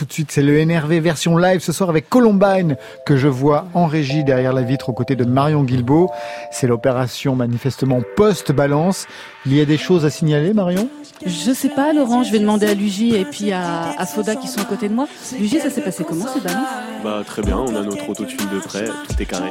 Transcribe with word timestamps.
Tout 0.00 0.06
de 0.06 0.12
suite, 0.14 0.32
c'est 0.32 0.40
le 0.40 0.64
NRV 0.64 0.98
version 0.98 1.36
live 1.36 1.60
ce 1.60 1.72
soir 1.72 1.90
avec 1.90 2.08
Columbine 2.08 2.78
que 3.04 3.18
je 3.18 3.28
vois 3.28 3.66
en 3.74 3.84
régie 3.84 4.24
derrière 4.24 4.54
la 4.54 4.62
vitre 4.62 4.88
aux 4.88 4.94
côtés 4.94 5.14
de 5.14 5.26
Marion 5.26 5.62
Guilbeault. 5.62 6.10
C'est 6.50 6.66
l'opération 6.66 7.36
manifestement 7.36 8.00
post-balance. 8.16 9.06
Il 9.44 9.54
y 9.54 9.60
a 9.60 9.66
des 9.66 9.76
choses 9.76 10.06
à 10.06 10.10
signaler, 10.10 10.54
Marion? 10.54 10.88
Je 11.26 11.52
sais 11.52 11.68
pas, 11.68 11.92
Laurent. 11.92 12.22
Je 12.22 12.32
vais 12.32 12.38
demander 12.38 12.66
à 12.66 12.72
Luigi 12.72 13.14
et 13.14 13.26
puis 13.26 13.52
à, 13.52 13.90
à 13.98 14.06
Soda 14.06 14.36
qui 14.36 14.48
sont 14.48 14.62
à 14.62 14.64
côté 14.64 14.88
de 14.88 14.94
moi. 14.94 15.06
Luigi, 15.38 15.60
ça 15.60 15.68
s'est 15.68 15.82
passé 15.82 16.02
comment 16.02 16.26
ces 16.28 16.40
balances 16.40 16.66
Bah 17.04 17.20
très 17.26 17.42
bien, 17.42 17.58
on 17.58 17.76
a 17.76 17.82
notre 17.82 18.08
autotune 18.08 18.48
de 18.54 18.60
près, 18.60 18.86
tout 18.86 19.20
est 19.22 19.26
carré. 19.26 19.50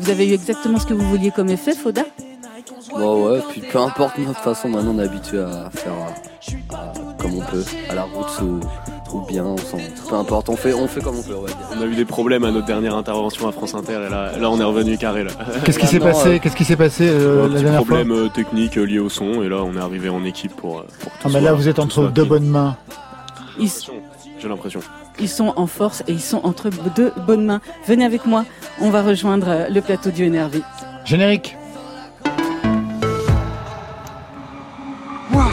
Vous 0.00 0.08
avez 0.08 0.26
eu 0.26 0.32
exactement 0.32 0.78
ce 0.78 0.86
que 0.86 0.94
vous 0.94 1.06
vouliez 1.06 1.32
comme 1.32 1.50
effet, 1.50 1.74
Foda? 1.74 2.04
Bon 2.90 3.28
ouais, 3.28 3.40
puis 3.50 3.60
peu 3.60 3.78
importe 3.78 4.16
notre 4.16 4.40
façon, 4.40 4.70
maintenant 4.70 4.94
on 4.96 5.00
est 5.00 5.04
habitué 5.04 5.38
à 5.38 5.68
faire 5.70 5.92
comme 7.18 7.34
on 7.34 7.42
peut, 7.42 7.64
à 7.90 7.94
la 7.94 8.04
route 8.04 8.40
ou, 8.42 8.60
ou 9.12 9.20
bien, 9.20 9.44
on 9.44 9.56
s'en- 9.56 9.78
peu 10.08 10.14
importe, 10.16 10.48
on 10.48 10.56
fait, 10.56 10.72
on 10.74 10.86
fait 10.88 11.00
comme 11.00 11.18
on 11.18 11.22
peut, 11.22 11.34
on 11.36 11.42
va 11.42 11.48
dire. 11.48 11.56
On 11.76 11.82
a 11.82 11.86
eu 11.86 11.94
des 11.94 12.04
problèmes 12.04 12.44
à 12.44 12.50
notre 12.50 12.66
dernière 12.66 12.94
intervention 12.96 13.48
à 13.48 13.52
France 13.52 13.74
Inter 13.74 14.00
et 14.06 14.10
là, 14.10 14.32
là 14.38 14.50
on 14.50 14.60
est 14.60 14.64
revenu 14.64 14.98
carré 14.98 15.24
là. 15.24 15.30
Qu'est-ce 15.64 15.78
qui 15.78 15.86
s'est 15.86 16.00
passé 16.00 16.28
euh, 16.28 16.38
Qu'est-ce 16.38 16.56
qui 16.56 16.64
s'est 16.64 16.76
passé 16.76 17.08
euh, 17.08 17.44
Un 17.44 17.48
la 17.48 17.54
petit 17.54 17.62
dernière 17.62 17.82
problème 17.84 18.08
fois 18.08 18.16
euh, 18.16 18.28
technique 18.28 18.76
euh, 18.78 18.84
lié 18.84 18.98
au 18.98 19.08
son 19.08 19.42
et 19.42 19.48
là 19.48 19.56
on 19.64 19.74
est 19.76 19.80
arrivé 19.80 20.08
en 20.08 20.24
équipe 20.24 20.54
pour, 20.56 20.84
pour 21.00 21.12
Ah 21.24 21.28
bah 21.30 21.40
là, 21.40 21.52
vous 21.52 21.68
êtes 21.68 21.78
entre 21.78 22.04
deux 22.08 22.24
bonnes 22.24 22.46
mains. 22.48 22.76
ils, 23.58 23.70
J'ai 24.40 24.48
l'impression. 24.48 24.80
ils 25.20 25.28
sont 25.28 25.52
en 25.56 25.66
force 25.66 26.02
et 26.08 26.12
ils 26.12 26.20
sont 26.20 26.40
entre 26.44 26.68
deux 26.94 27.12
bonnes 27.26 27.44
mains. 27.46 27.60
Venez 27.86 28.04
avec 28.04 28.26
moi. 28.26 28.44
On 28.80 28.90
va 28.90 29.02
rejoindre 29.02 29.66
le 29.70 29.80
plateau 29.80 30.10
du 30.10 30.28
NRV. 30.28 30.60
Générique. 31.04 31.56
Moi, 35.30 35.46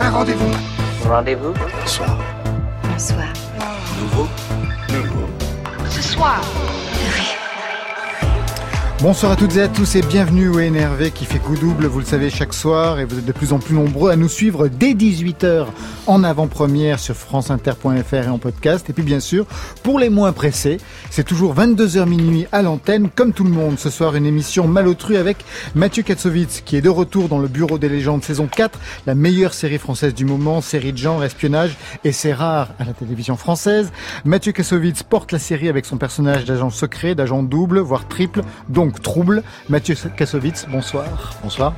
un 0.00 0.10
rendez-vous. 0.10 0.50
Rendez-vous 1.08 1.52
Bonsoir. 1.80 2.16
Bonsoir. 2.92 3.32
Nouveau. 3.98 4.28
Nouveau. 4.92 5.26
Ce 5.88 6.02
soir. 6.02 6.42
Bonsoir 9.02 9.32
à 9.32 9.36
toutes 9.36 9.56
et 9.56 9.62
à 9.62 9.66
tous 9.66 9.96
et 9.96 10.00
bienvenue 10.00 10.46
au 10.48 10.60
NRV 10.60 11.10
qui 11.10 11.24
fait 11.24 11.40
coup 11.40 11.56
double, 11.56 11.86
vous 11.86 11.98
le 11.98 12.04
savez, 12.04 12.30
chaque 12.30 12.54
soir 12.54 13.00
et 13.00 13.04
vous 13.04 13.18
êtes 13.18 13.24
de 13.24 13.32
plus 13.32 13.52
en 13.52 13.58
plus 13.58 13.74
nombreux 13.74 14.12
à 14.12 14.16
nous 14.16 14.28
suivre 14.28 14.68
dès 14.68 14.92
18h 14.92 15.66
en 16.06 16.22
avant-première 16.22 17.00
sur 17.00 17.16
franceinter.fr 17.16 18.14
et 18.14 18.28
en 18.28 18.38
podcast. 18.38 18.88
Et 18.90 18.92
puis 18.92 19.02
bien 19.02 19.18
sûr, 19.18 19.44
pour 19.82 19.98
les 19.98 20.08
moins 20.08 20.30
pressés, 20.32 20.78
c'est 21.10 21.24
toujours 21.24 21.52
22h 21.56 22.06
minuit 22.06 22.46
à 22.52 22.62
l'antenne, 22.62 23.10
comme 23.12 23.32
tout 23.32 23.42
le 23.42 23.50
monde. 23.50 23.76
Ce 23.76 23.90
soir, 23.90 24.14
une 24.14 24.24
émission 24.24 24.68
malotru 24.68 25.16
avec 25.16 25.38
Mathieu 25.74 26.04
Katsovitz 26.04 26.60
qui 26.60 26.76
est 26.76 26.80
de 26.80 26.88
retour 26.88 27.28
dans 27.28 27.40
le 27.40 27.48
Bureau 27.48 27.78
des 27.78 27.88
légendes 27.88 28.22
saison 28.22 28.46
4, 28.46 28.78
la 29.08 29.16
meilleure 29.16 29.52
série 29.52 29.78
française 29.78 30.14
du 30.14 30.24
moment, 30.24 30.60
série 30.60 30.92
de 30.92 30.98
genre, 30.98 31.24
espionnage 31.24 31.76
et 32.04 32.12
c'est 32.12 32.32
rare 32.32 32.68
à 32.78 32.84
la 32.84 32.92
télévision 32.92 33.36
française. 33.36 33.90
Mathieu 34.24 34.52
Kassovitz 34.52 35.02
porte 35.02 35.32
la 35.32 35.40
série 35.40 35.68
avec 35.68 35.86
son 35.86 35.96
personnage 35.96 36.44
d'agent 36.44 36.70
secret, 36.70 37.16
d'agent 37.16 37.42
double, 37.42 37.80
voire 37.80 38.06
triple, 38.06 38.42
trouble. 39.00 39.42
Mathieu 39.68 39.94
Kassovitz, 40.16 40.66
bonsoir. 40.70 41.04
Bonsoir. 41.42 41.74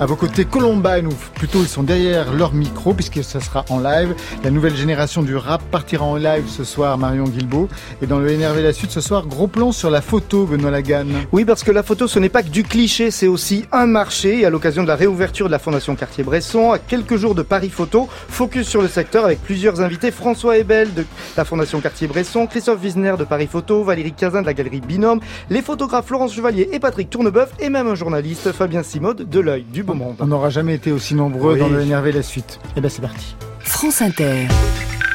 À 0.00 0.06
vos 0.06 0.16
côtés, 0.16 0.44
Columbine, 0.44 1.06
ou 1.06 1.14
plutôt 1.34 1.60
ils 1.60 1.68
sont 1.68 1.82
derrière 1.82 2.32
leur 2.32 2.52
micro, 2.52 2.94
puisque 2.94 3.22
ça 3.24 3.40
sera 3.40 3.64
en 3.70 3.80
live. 3.80 4.14
La 4.44 4.50
nouvelle 4.50 4.76
génération 4.76 5.22
du 5.22 5.36
rap 5.36 5.62
partira 5.70 6.04
en 6.04 6.16
live 6.16 6.48
ce 6.48 6.64
soir, 6.64 6.98
Marion 6.98 7.24
Guilbeault. 7.24 7.68
Et 8.02 8.06
dans 8.06 8.18
le 8.18 8.30
NRV 8.30 8.62
La 8.62 8.72
Suite, 8.72 8.90
ce 8.90 9.00
soir, 9.00 9.26
gros 9.26 9.46
plan 9.46 9.72
sur 9.72 9.90
la 9.90 10.00
photo, 10.00 10.46
Benoît 10.46 10.70
Lagan. 10.70 11.06
Oui, 11.32 11.44
parce 11.44 11.62
que 11.62 11.70
la 11.70 11.82
photo, 11.82 12.08
ce 12.08 12.18
n'est 12.18 12.28
pas 12.28 12.42
que 12.42 12.48
du 12.48 12.62
cliché, 12.62 13.10
c'est 13.10 13.26
aussi 13.26 13.64
un 13.72 13.86
marché. 13.86 14.40
Et 14.40 14.44
à 14.44 14.50
l'occasion 14.50 14.82
de 14.82 14.88
la 14.88 14.96
réouverture 14.96 15.46
de 15.46 15.52
la 15.52 15.58
Fondation 15.58 15.94
Cartier-Bresson, 15.94 16.72
à 16.72 16.78
quelques 16.78 17.16
jours 17.16 17.34
de 17.34 17.42
Paris 17.42 17.70
Photo, 17.70 18.08
focus 18.28 18.66
sur 18.68 18.82
le 18.82 18.88
secteur 18.88 19.24
avec 19.24 19.42
plusieurs 19.42 19.80
invités. 19.80 20.10
François 20.10 20.56
Ebel 20.58 20.94
de 20.94 21.04
la 21.36 21.44
Fondation 21.44 21.80
Cartier-Bresson, 21.80 22.46
Christophe 22.46 22.80
Wisner 22.80 23.14
de 23.18 23.24
Paris 23.24 23.48
Photo, 23.50 23.84
Valérie 23.84 24.12
Cazin 24.12 24.40
de 24.40 24.46
la 24.46 24.54
Galerie 24.54 24.80
Binôme, 24.80 25.20
les 25.50 25.62
photographes 25.62 26.06
Florence 26.06 26.34
Chevalier 26.34 26.55
et 26.62 26.78
Patrick 26.80 27.10
Tourneboeuf, 27.10 27.50
et 27.60 27.68
même 27.68 27.86
un 27.86 27.94
journaliste, 27.94 28.52
Fabien 28.52 28.82
Simode 28.82 29.28
de 29.28 29.40
l'œil 29.40 29.64
du 29.72 29.82
beau 29.82 29.94
monde. 29.94 30.16
On 30.20 30.26
n'aura 30.26 30.50
jamais 30.50 30.74
été 30.74 30.92
aussi 30.92 31.14
nombreux 31.14 31.54
Oui. 31.54 31.60
dans 31.60 31.68
le 31.68 31.82
NRV 31.84 32.12
La 32.12 32.22
Suite. 32.22 32.58
Et 32.76 32.80
ben 32.80 32.88
c'est 32.88 33.02
parti. 33.02 33.36
France 33.60 34.00
Inter. 34.02 34.46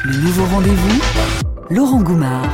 Le 0.04 0.16
nouveau 0.16 0.44
rendez-vous. 0.46 1.00
Laurent 1.70 2.02
Goumard. 2.02 2.44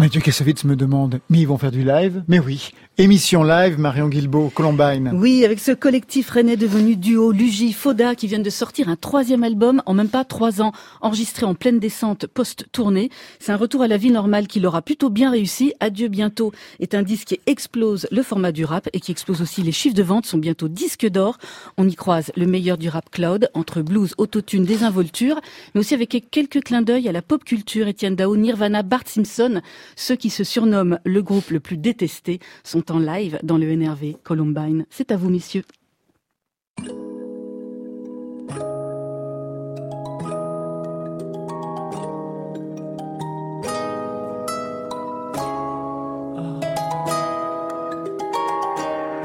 Mathieu 0.00 0.20
Kassovitz 0.20 0.62
me 0.62 0.76
demande, 0.76 1.18
mais 1.28 1.40
ils 1.40 1.48
vont 1.48 1.58
faire 1.58 1.72
du 1.72 1.82
live? 1.82 2.22
Mais 2.28 2.38
oui, 2.38 2.70
émission 2.98 3.42
live, 3.42 3.80
Marion 3.80 4.06
Guilbeault, 4.06 4.50
Columbine. 4.50 5.10
Oui, 5.12 5.44
avec 5.44 5.58
ce 5.58 5.72
collectif 5.72 6.30
rennais 6.30 6.56
devenu 6.56 6.94
duo 6.94 7.32
Luigi 7.32 7.72
Foda 7.72 8.14
qui 8.14 8.28
viennent 8.28 8.44
de 8.44 8.48
sortir 8.48 8.88
un 8.88 8.94
troisième 8.94 9.42
album 9.42 9.82
en 9.86 9.94
même 9.94 10.08
pas 10.08 10.24
trois 10.24 10.62
ans, 10.62 10.70
enregistré 11.00 11.46
en 11.46 11.56
pleine 11.56 11.80
descente 11.80 12.28
post-tournée. 12.28 13.10
C'est 13.40 13.50
un 13.50 13.56
retour 13.56 13.82
à 13.82 13.88
la 13.88 13.96
vie 13.96 14.12
normale 14.12 14.46
qui 14.46 14.60
leur 14.60 14.76
a 14.76 14.82
plutôt 14.82 15.10
bien 15.10 15.32
réussi. 15.32 15.74
Adieu 15.80 16.06
bientôt 16.06 16.52
est 16.78 16.94
un 16.94 17.02
disque 17.02 17.26
qui 17.26 17.40
explose 17.46 18.06
le 18.12 18.22
format 18.22 18.52
du 18.52 18.64
rap 18.64 18.88
et 18.92 19.00
qui 19.00 19.10
explose 19.10 19.42
aussi 19.42 19.62
les 19.62 19.72
chiffres 19.72 19.96
de 19.96 20.04
vente, 20.04 20.26
sont 20.26 20.38
bientôt 20.38 20.68
disques 20.68 21.08
d'or. 21.08 21.38
On 21.76 21.88
y 21.88 21.96
croise 21.96 22.30
le 22.36 22.46
meilleur 22.46 22.78
du 22.78 22.88
rap 22.88 23.10
cloud 23.10 23.50
entre 23.52 23.82
blues, 23.82 24.14
autotune, 24.16 24.64
désinvolture, 24.64 25.40
mais 25.74 25.80
aussi 25.80 25.94
avec 25.94 26.24
quelques 26.30 26.62
clins 26.62 26.82
d'œil 26.82 27.08
à 27.08 27.12
la 27.12 27.20
pop 27.20 27.42
culture, 27.42 27.88
Etienne 27.88 28.14
Dao, 28.14 28.36
Nirvana, 28.36 28.84
Bart 28.84 29.02
Simpson. 29.06 29.60
Ceux 29.96 30.16
qui 30.16 30.30
se 30.30 30.44
surnomment 30.44 30.98
le 31.04 31.22
groupe 31.22 31.50
le 31.50 31.60
plus 31.60 31.76
détesté 31.76 32.40
sont 32.64 32.92
en 32.92 32.98
live 32.98 33.38
dans 33.42 33.58
le 33.58 33.74
NRV 33.74 34.14
Columbine. 34.22 34.86
C'est 34.90 35.12
à 35.12 35.16
vous, 35.16 35.30
messieurs. 35.30 35.64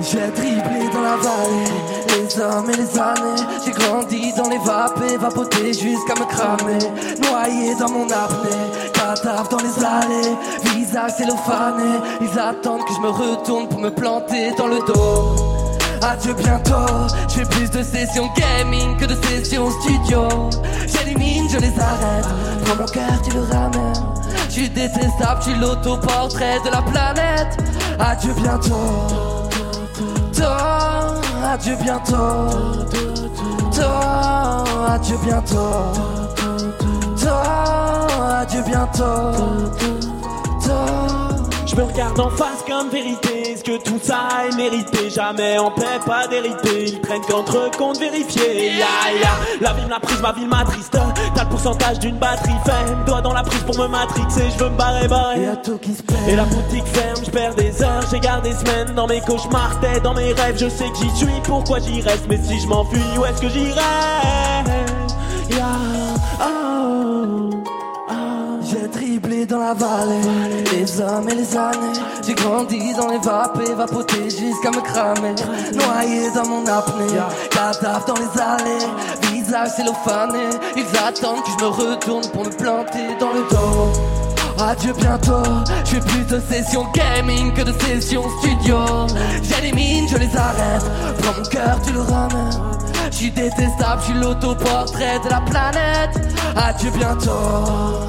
J'ai 0.03 0.27
dribblé 0.31 0.89
dans 0.93 1.01
la 1.01 1.15
vallée, 1.15 1.71
les 2.09 2.39
hommes 2.41 2.69
et 2.69 2.75
les 2.75 2.99
années. 2.99 3.41
J'ai 3.63 3.71
grandi 3.71 4.33
dans 4.33 4.49
les 4.49 4.57
vapes 4.57 4.99
vapoté 5.17 5.67
jusqu'à 5.67 6.13
me 6.19 6.25
cramer. 6.25 6.77
Noyé 7.21 7.73
dans 7.75 7.89
mon 7.89 8.05
apnée, 8.05 8.91
cadavre 8.93 9.47
dans 9.47 9.59
les 9.59 9.83
allées, 9.83 10.35
visage 10.75 11.11
cellophané. 11.17 12.01
Ils 12.19 12.37
attendent 12.37 12.83
que 12.85 12.93
je 12.93 12.99
me 12.99 13.09
retourne 13.09 13.69
pour 13.69 13.79
me 13.79 13.89
planter 13.91 14.51
dans 14.57 14.67
le 14.67 14.79
dos. 14.79 15.35
Adieu 16.01 16.33
bientôt, 16.33 17.07
je 17.29 17.35
fais 17.35 17.45
plus 17.45 17.71
de 17.71 17.81
sessions 17.81 18.29
gaming 18.35 18.97
que 18.97 19.05
de 19.05 19.15
sessions 19.23 19.71
studio. 19.71 20.27
J'élimine, 20.85 21.47
je 21.49 21.59
les 21.59 21.79
arrête, 21.79 22.25
prends 22.65 22.75
mon 22.75 22.85
cœur, 22.87 23.21
tu 23.23 23.33
le 23.33 23.43
ramènes. 23.43 23.93
Je 24.49 24.51
suis 24.51 24.69
détestable, 24.69 25.41
je 25.45 25.51
suis 25.51 25.59
l'autoportrait 25.59 26.59
de 26.65 26.71
la 26.71 26.81
planète. 26.81 27.57
Adieu 27.99 28.33
bientôt. 28.33 29.42
Toi, 30.43 31.21
adieu 31.53 31.75
bientôt. 31.81 32.49
Toi, 33.73 34.63
adieu 34.89 35.17
bientôt. 35.23 35.55
Toi, 37.17 37.43
adieu 38.41 38.61
bientôt. 38.63 39.73
Je 41.65 41.75
me 41.77 41.85
regarde 41.85 42.19
en 42.19 42.29
face 42.29 42.63
comme 42.67 42.89
vérité. 42.89 43.51
Est-ce 43.51 43.63
que 43.63 43.81
tout 43.81 43.99
ça 44.03 44.27
est 44.47 44.55
mérité 44.55 45.09
Jamais 45.09 45.57
en 45.57 45.71
paix, 45.71 45.99
pas 46.05 46.27
d'hérité. 46.27 46.85
Ils 46.87 47.01
prennent 47.01 47.21
qu'entre 47.21 47.71
comptes 47.75 47.99
vérifiés. 47.99 48.73
Ya 48.77 49.11
ya, 49.19 49.31
la 49.59 49.73
vie 49.73 49.85
me 49.85 49.89
l'a 49.89 49.99
prise, 49.99 50.21
ma 50.21 50.33
vie 50.33 50.45
m'attriste. 50.45 50.95
T'as 51.35 51.43
le 51.43 51.49
pourcentage 51.49 51.99
d'une 51.99 52.17
batterie 52.17 52.53
faible. 52.65 53.03
Doigt 53.05 53.21
dans 53.21 53.33
la 53.33 53.43
prise 53.43 53.63
pour 53.63 53.77
me 53.77 53.87
matrixer. 53.87 54.43
Je 54.57 54.63
veux 54.63 54.69
me 54.69 54.77
barrer, 54.77 55.05
Et 55.05 55.07
barrer. 55.07 55.47
à 55.47 55.55
tout 55.57 55.77
qui 55.77 55.93
se. 55.93 56.01
Et 56.29 56.35
la 56.35 56.43
boutique 56.45 56.85
ferme, 56.87 57.17
je 57.25 57.29
perds 57.31 57.55
des 57.55 57.81
heures, 57.83 58.03
j'ai 58.11 58.19
gardé 58.19 58.49
des 58.51 58.55
semaines 58.55 58.93
dans 58.95 59.07
mes 59.07 59.19
cauchemars, 59.21 59.79
tête 59.81 60.03
dans 60.03 60.13
mes 60.13 60.31
rêves, 60.33 60.57
je 60.57 60.69
sais 60.69 60.89
que 60.89 60.95
j'y 60.97 61.09
suis, 61.17 61.41
pourquoi 61.43 61.79
j'y 61.79 62.01
reste, 62.01 62.25
mais 62.29 62.37
si 62.41 62.59
je 62.59 62.67
m'enfuis, 62.67 63.01
où 63.17 63.25
est-ce 63.25 63.41
que 63.41 63.49
j'irai? 63.49 63.73
Ya, 65.49 65.65
oh, 66.41 67.49
oh. 68.09 68.13
J'ai 68.63 68.87
dribblé 68.87 69.45
dans 69.45 69.59
la 69.59 69.73
vallée, 69.73 70.21
les 70.71 71.01
hommes 71.01 71.29
et 71.29 71.35
les 71.35 71.57
années. 71.57 71.99
J'ai 72.25 72.33
grandi 72.33 72.93
dans 72.95 73.07
les 73.09 73.19
vapes 73.19 73.59
et 73.67 73.73
vapoté 73.73 74.23
jusqu'à 74.29 74.71
me 74.71 74.81
cramer. 74.81 75.35
Noyé 75.73 76.31
dans 76.33 76.47
mon 76.47 76.65
apnée, 76.65 77.19
cadavre 77.51 78.05
dans 78.05 78.15
les 78.15 78.41
allées, 78.41 78.85
Ils 79.55 80.97
attendent 80.97 81.43
que 81.43 81.51
je 81.51 81.63
me 81.63 81.69
retourne 81.69 82.27
pour 82.29 82.43
me 82.43 82.49
planter 82.49 83.15
dans 83.19 83.31
le 83.33 83.47
dos. 83.51 83.91
Adieu 84.59 84.93
bientôt, 84.93 85.43
je 85.85 85.91
fais 85.91 85.99
plus 85.99 86.23
de 86.25 86.41
sessions 86.49 86.87
gaming 86.91 87.53
que 87.53 87.61
de 87.61 87.71
sessions 87.79 88.23
studio. 88.39 88.77
J'élimine, 89.43 90.07
je 90.09 90.17
les 90.17 90.35
arrête, 90.35 90.83
prends 91.19 91.33
mon 91.37 91.43
cœur, 91.49 91.79
tu 91.85 91.93
le 91.93 92.01
ramènes. 92.01 92.61
Je 93.11 93.15
suis 93.15 93.31
détestable, 93.31 94.01
je 94.01 94.05
suis 94.05 94.19
l'autoportrait 94.19 95.19
de 95.23 95.29
la 95.29 95.41
planète. 95.41 96.35
Adieu 96.55 96.89
bientôt. 96.89 98.07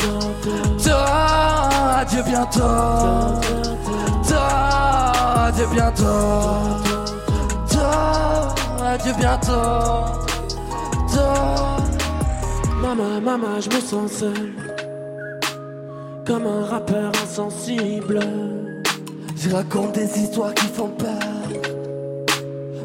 Toi, 0.82 1.06
adieu 1.98 2.22
bientôt. 2.22 3.40
Toi, 4.26 4.48
adieu 5.46 5.66
bientôt. 5.70 6.04
Toi, 7.70 8.54
adieu 8.94 9.12
bientôt. 9.18 10.24
Maman, 12.80 13.20
maman, 13.20 13.60
je 13.60 13.70
me 13.70 13.80
sens 13.80 14.12
seul. 14.12 14.52
Comme 16.26 16.46
un 16.46 16.64
rappeur 16.64 17.12
insensible. 17.22 18.20
Je 19.36 19.50
raconte 19.50 19.92
des 19.92 20.18
histoires 20.18 20.54
qui 20.54 20.66
font 20.66 20.88
peur. 20.88 21.08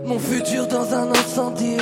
Mon 0.05 0.19
futur 0.19 0.67
dans 0.67 0.93
un 0.93 1.11
incendie. 1.11 1.77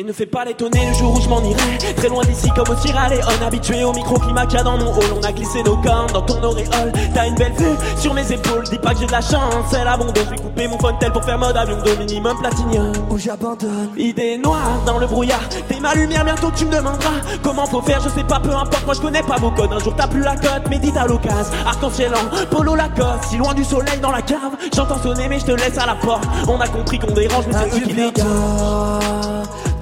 Et 0.00 0.02
ne 0.02 0.14
fais 0.14 0.24
pas 0.24 0.46
l'étonner 0.46 0.86
le 0.86 0.94
jour 0.94 1.14
où 1.14 1.20
je 1.20 1.28
m'en 1.28 1.42
irai. 1.44 1.76
Très 1.94 2.08
loin 2.08 2.24
d'ici 2.24 2.48
comme 2.56 2.70
au 2.70 2.72
Leone. 2.72 3.42
Habitué 3.46 3.84
au 3.84 3.92
microclimat 3.92 4.46
qu'il 4.46 4.56
y 4.56 4.60
a 4.62 4.64
dans 4.64 4.78
mon 4.78 4.94
hall 4.94 5.12
On 5.14 5.22
a 5.22 5.30
glissé 5.30 5.62
nos 5.62 5.76
cornes 5.76 6.10
dans 6.14 6.22
ton 6.22 6.42
auréole. 6.42 6.90
T'as 7.12 7.26
une 7.26 7.34
belle 7.34 7.52
vue 7.52 7.76
sur 7.98 8.14
mes 8.14 8.32
épaules. 8.32 8.64
Dis 8.70 8.78
pas 8.78 8.94
que 8.94 9.00
j'ai 9.00 9.06
de 9.06 9.12
la 9.12 9.20
chance, 9.20 9.66
c'est 9.70 9.84
l'abandon 9.84 10.14
Je 10.16 10.30
vais 10.30 10.36
couper 10.36 10.68
mon 10.68 10.78
tel 10.98 11.12
pour 11.12 11.22
faire 11.22 11.38
mode 11.38 11.54
avion 11.54 11.76
de 11.82 11.90
minimum 11.96 12.38
platinium. 12.38 12.92
Où 13.10 13.18
j'abandonne. 13.18 13.90
Idée 13.98 14.38
noire 14.38 14.80
dans 14.86 14.98
le 14.98 15.06
brouillard. 15.06 15.46
T'es 15.68 15.78
ma 15.80 15.94
lumière 15.94 16.24
bientôt 16.24 16.50
tu 16.56 16.64
me 16.64 16.74
demanderas. 16.74 17.20
Comment 17.42 17.66
faut 17.66 17.82
faire 17.82 18.00
je 18.00 18.08
sais 18.08 18.24
pas 18.24 18.40
peu 18.40 18.54
importe. 18.54 18.86
Moi 18.86 18.94
je 18.94 19.02
connais 19.02 19.22
pas 19.22 19.36
vos 19.36 19.50
codes. 19.50 19.70
Un 19.70 19.80
jour 19.80 19.92
t'as 19.94 20.08
plus 20.08 20.22
la 20.22 20.34
cote 20.34 20.66
médite 20.70 20.96
à 20.96 21.06
l'occasion 21.06 21.52
Arc-en-ciel 21.66 22.12
en 22.14 22.46
polo 22.46 22.74
Lacoste 22.74 23.24
Si 23.28 23.36
loin 23.36 23.52
du 23.52 23.64
soleil 23.64 23.98
dans 24.00 24.12
la 24.12 24.22
cave 24.22 24.56
J'entends 24.74 25.02
sonner 25.02 25.28
mais 25.28 25.40
je 25.40 25.44
te 25.44 25.52
laisse 25.52 25.76
à 25.76 25.84
la 25.84 25.96
porte. 25.96 26.24
On 26.48 26.58
a 26.58 26.68
compris 26.68 26.98
qu'on 26.98 27.12
dérange 27.12 27.44
mais 27.48 27.52
c'est 27.52 27.76
eux 27.76 27.82
qui 27.82 27.92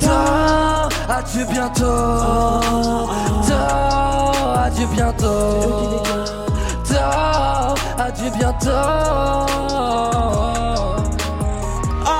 dégagent 0.08 0.88
Adieu 1.10 1.44
bientôt, 1.46 1.82
tôt, 3.46 4.58
adieu 4.64 4.86
bientôt, 4.92 6.02
tôt, 6.86 7.74
adieu 7.98 8.30
bientôt. 8.38 8.70
Oh, 12.06 12.10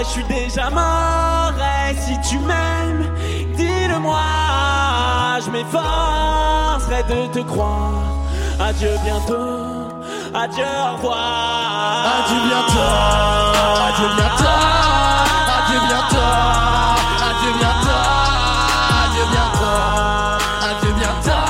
je 0.00 0.04
suis 0.04 0.24
déjà 0.24 0.70
mort, 0.70 1.52
et 1.58 1.94
si 1.94 2.18
tu 2.28 2.38
m'aimes, 2.40 3.06
dis-le-moi, 3.54 4.18
je 5.44 5.50
m'efforcerai 5.50 7.02
de 7.04 7.26
te 7.32 7.40
croire. 7.40 7.92
Adieu 8.58 8.96
bientôt, 9.04 9.88
adieu 10.34 10.64
au 10.64 10.96
revoir. 10.96 12.06
Adieu 12.18 12.40
bientôt, 12.48 12.96
adieu 13.88 14.08
bientôt, 14.16 14.60
adieu 15.70 15.86
bientôt. 15.86 16.16
Adieu 17.22 17.52
bientôt, 17.58 18.02
adieu 19.04 19.24
bientôt, 19.30 19.78
adieu 20.66 20.92
bientôt, 20.98 21.44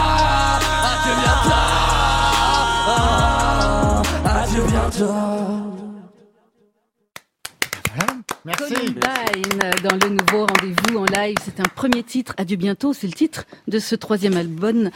adieu 0.90 1.14
bientôt, 1.20 1.64
adieu 4.28 4.62
bientôt. 4.68 5.14
Merci. 8.44 8.74
Columbine 8.74 9.70
dans 9.82 9.96
le 9.96 10.08
nouveau 10.10 10.46
rendez-vous 10.46 10.98
en 10.98 11.04
live. 11.04 11.36
C'est 11.44 11.60
un 11.60 11.68
premier 11.74 12.02
titre. 12.02 12.34
Adieu 12.36 12.56
bientôt. 12.56 12.92
C'est 12.92 13.06
le 13.06 13.12
titre 13.12 13.44
de 13.68 13.78
ce 13.78 13.94
troisième 13.94 14.36
album, 14.36 14.90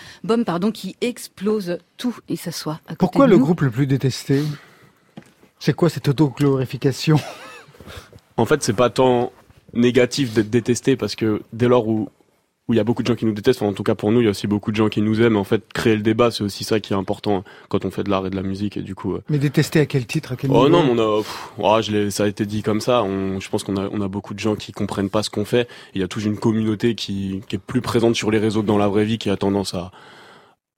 pardon, 0.45 0.71
qui 0.71 0.97
explose 1.01 1.79
tout 1.97 2.17
et 2.29 2.37
s'assoit 2.37 2.81
à 2.87 2.91
côté 2.91 2.97
Pourquoi 2.99 3.27
de 3.27 3.33
le 3.33 3.37
nous. 3.39 3.45
groupe 3.45 3.61
le 3.63 3.71
plus 3.71 3.87
détesté? 3.87 4.43
C'est 5.59 5.75
quoi 5.75 5.89
cette 5.89 6.09
autoglorification? 6.09 7.19
En 8.37 8.47
fait, 8.47 8.63
c'est 8.63 8.73
pas 8.73 8.91
tant 8.91 9.33
négatif 9.73 10.33
d'être 10.35 10.51
détesté 10.51 10.97
parce 10.97 11.15
que 11.17 11.43
dès 11.53 11.69
lors 11.69 11.87
où 11.89 12.09
où 12.67 12.73
il 12.73 12.79
y 12.79 12.81
a 12.81 12.85
beaucoup 12.85 13.03
de 13.03 13.07
gens 13.09 13.15
qui 13.15 13.27
nous 13.27 13.35
détestent, 13.35 13.61
enfin, 13.61 13.71
en 13.71 13.75
tout 13.75 13.83
cas 13.83 13.95
pour 13.95 14.11
nous, 14.11 14.23
il 14.23 14.25
y 14.25 14.27
a 14.27 14.31
aussi 14.31 14.47
beaucoup 14.47 14.71
de 14.71 14.77
gens 14.77 14.89
qui 14.89 15.03
nous 15.03 15.21
aiment. 15.21 15.37
En 15.37 15.45
fait, 15.45 15.71
créer 15.75 15.97
le 15.97 16.01
débat, 16.01 16.31
c'est 16.31 16.43
aussi 16.43 16.65
ça 16.65 16.81
qui 16.81 16.95
est 16.95 16.97
important 16.97 17.45
quand 17.69 17.85
on 17.85 17.91
fait 17.91 18.05
de 18.05 18.09
l'art 18.09 18.27
et 18.27 18.31
de 18.31 18.37
la 18.37 18.43
musique. 18.43 18.79
Et 18.79 18.81
du 18.81 18.95
coup, 18.95 19.13
euh, 19.13 19.23
Mais 19.29 19.37
détesté 19.37 19.81
à 19.81 19.85
quel 19.87 20.07
titre 20.07 20.33
à 20.33 20.37
quel 20.37 20.51
oh 20.51 20.71
non, 20.71 20.79
on 20.79 20.99
a, 20.99 21.19
pff, 21.19 21.51
oh, 21.59 21.79
je 21.83 21.91
l'ai- 21.93 22.11
ça 22.11 22.25
a 22.25 22.27
été 22.27 22.47
dit 22.47 22.63
comme 22.63 22.81
ça. 22.81 23.03
On, 23.03 23.39
je 23.39 23.51
pense 23.51 23.65
qu'on 23.65 23.77
a, 23.77 23.87
on 23.93 24.01
a 24.01 24.09
beaucoup 24.09 24.33
de 24.33 24.39
gens 24.39 24.57
qui 24.57 24.73
comprennent 24.73 25.11
pas 25.11 25.23
ce 25.23 25.29
qu'on 25.29 25.45
fait. 25.45 25.69
Il 25.95 26.01
y 26.01 26.05
a 26.05 26.09
toute 26.09 26.25
une 26.25 26.39
communauté 26.39 26.95
qui, 26.95 27.43
qui 27.51 27.57
est 27.57 27.59
plus 27.59 27.83
présente 27.83 28.15
sur 28.17 28.31
les 28.31 28.39
réseaux 28.39 28.63
que 28.63 28.67
dans 28.67 28.79
la 28.79 28.89
vraie 28.89 29.05
vie, 29.05 29.19
qui 29.19 29.29
a 29.29 29.37
tendance 29.37 29.75
à 29.75 29.93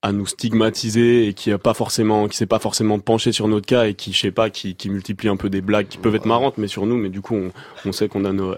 à 0.06 0.12
nous 0.12 0.26
stigmatiser 0.26 1.26
et 1.26 1.34
qui 1.34 1.50
a 1.50 1.58
pas 1.58 1.74
forcément 1.74 2.28
qui 2.28 2.36
s'est 2.36 2.46
pas 2.46 2.60
forcément 2.60 2.98
penché 3.00 3.32
sur 3.32 3.48
notre 3.48 3.66
cas 3.66 3.86
et 3.86 3.94
qui 3.94 4.12
je 4.12 4.20
sais 4.20 4.30
pas 4.30 4.50
qui, 4.50 4.76
qui 4.76 4.88
multiplie 4.88 5.28
un 5.28 5.36
peu 5.36 5.50
des 5.50 5.60
blagues 5.60 5.88
qui 5.88 5.98
peuvent 5.98 6.14
être 6.14 6.26
marrantes 6.26 6.58
mais 6.58 6.68
sur 6.68 6.86
nous 6.86 6.96
mais 6.96 7.08
du 7.08 7.20
coup 7.20 7.34
on, 7.34 7.50
on 7.84 7.92
sait 7.92 8.08
qu'on 8.08 8.24
a 8.24 8.32
nos 8.32 8.54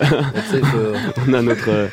on 1.26 1.32
a 1.32 1.40
notre 1.40 1.70
euh, 1.70 1.88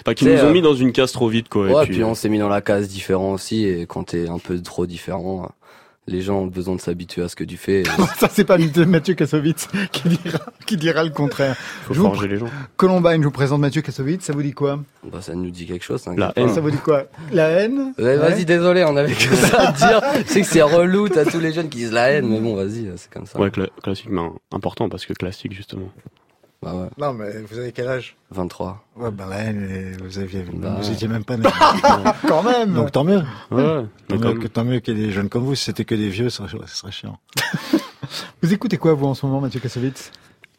enfin 0.00 0.14
qui 0.14 0.24
Tu 0.24 0.30
sais, 0.30 0.36
nous 0.36 0.42
ont 0.42 0.48
euh, 0.48 0.52
mis 0.52 0.60
dans 0.60 0.74
une 0.74 0.92
case 0.92 1.12
trop 1.12 1.28
vite 1.28 1.48
quoi 1.48 1.66
Ouais, 1.66 1.82
et 1.82 1.86
puis, 1.86 1.94
puis, 1.94 2.04
on 2.04 2.14
s'est 2.14 2.28
mis 2.28 2.38
dans 2.38 2.50
la 2.50 2.60
case 2.60 2.88
différent 2.88 3.32
aussi, 3.32 3.64
et 3.64 3.86
quand 3.86 4.04
t'es 4.04 4.28
un 4.28 4.38
peu 4.38 4.60
trop 4.60 4.84
différent, 4.84 5.44
euh, 5.44 5.48
les 6.10 6.20
gens 6.20 6.40
ont 6.40 6.46
besoin 6.46 6.74
de 6.76 6.80
s'habituer 6.80 7.22
à 7.22 7.28
ce 7.28 7.36
que 7.36 7.44
tu 7.44 7.56
fais. 7.56 7.80
et- 7.80 7.84
Ça, 8.18 8.28
c'est 8.30 8.44
pas 8.44 8.58
Mathieu 8.86 9.14
Kassovitz 9.14 9.68
qui 9.92 10.08
dira, 10.08 10.38
qui 10.66 10.76
dira 10.76 11.04
le 11.04 11.10
contraire. 11.10 11.56
faut 11.56 11.94
je 11.94 12.00
vous 12.00 12.06
forger 12.06 12.28
les 12.28 12.36
gens 12.36 12.48
Columbine, 12.76 13.20
je 13.22 13.26
vous 13.26 13.30
présente 13.32 13.60
Mathieu 13.60 13.80
Kassovitz. 13.82 14.24
Ça 14.24 14.32
vous 14.32 14.42
dit 14.42 14.52
quoi? 14.52 14.80
Bah, 15.10 15.22
ça 15.22 15.34
nous 15.34 15.50
dit 15.50 15.66
quelque 15.66 15.84
chose. 15.84 16.04
La 16.06 16.12
t'inquiète 16.28 16.34
pas. 16.34 16.40
haine. 16.42 16.54
Ça 16.54 16.60
vous 16.60 16.70
dit 16.70 16.78
quoi? 16.78 17.04
La 17.32 17.48
haine? 17.48 17.94
Ouais, 17.98 18.16
Vas-y, 18.16 18.38
Ouais. 18.40 18.44
désolé, 18.44 18.84
on 18.84 18.96
avait 18.96 19.12
que 19.14 19.34
ça 19.34 19.68
à 19.68 19.72
dire. 19.72 20.00
Je 20.26 20.32
sais 20.32 20.40
que 20.42 20.46
c'est 20.46 20.62
relou, 20.62 21.08
t'as 21.08 21.24
tous 21.24 21.40
les 21.40 21.52
jeunes 21.52 21.68
qui 21.68 21.78
disent 21.78 21.92
la 21.92 22.10
haine, 22.10 22.28
mais 22.28 22.40
bon, 22.40 22.54
vas-y, 22.56 22.90
c'est 22.96 23.10
comme 23.10 23.26
ça. 23.26 23.38
ouais 23.38 23.48
cla- 23.48 23.68
classique 23.82 24.08
mais 24.10 24.22
important 24.52 24.88
parce 24.88 25.06
que 25.06 25.12
classique 25.14 25.52
justement 25.52 25.88
Bah 26.62 26.74
ouais, 26.74 26.88
Non, 26.98 27.14
mais 27.14 27.40
vous 27.42 27.58
avez 27.58 27.72
quel 27.72 27.88
âge? 27.88 28.16
23. 28.32 28.84
Ouais, 28.96 29.10
ben 29.10 29.26
la 29.26 29.36
haine, 29.38 29.96
vous 30.02 30.18
aviez, 30.18 30.42
Bah, 30.42 30.76
vous 30.78 30.86
ouais. 30.88 30.92
étiez 30.92 31.08
même 31.08 31.24
pas 31.24 31.38
né. 31.38 31.48
Quand 32.28 32.42
même. 32.42 32.74
Donc 32.74 32.92
tant 32.92 33.02
mieux. 33.02 33.22
ouais, 33.50 33.86
Tant 34.08 34.16
mieux, 34.18 34.34
que, 34.34 34.46
tant 34.46 34.64
mieux 34.64 34.80
qu'il 34.80 34.98
y 34.98 35.02
ait 35.02 35.06
des 35.06 35.12
jeunes 35.12 35.30
comme 35.30 35.44
vous. 35.44 35.54
Si 35.54 35.64
c'était 35.64 35.86
que 35.86 35.94
des 35.94 36.10
vieux, 36.10 36.28
ce 36.28 36.46
serait, 36.46 36.66
ce 36.66 36.76
serait 36.76 36.92
chiant. 36.92 37.18
Vous 38.42 38.52
écoutez 38.52 38.76
quoi, 38.76 38.92
vous, 38.94 39.06
en 39.06 39.14
ce 39.14 39.24
moment, 39.24 39.40
Mathieu 39.40 39.60
Kassovitz? 39.60 40.10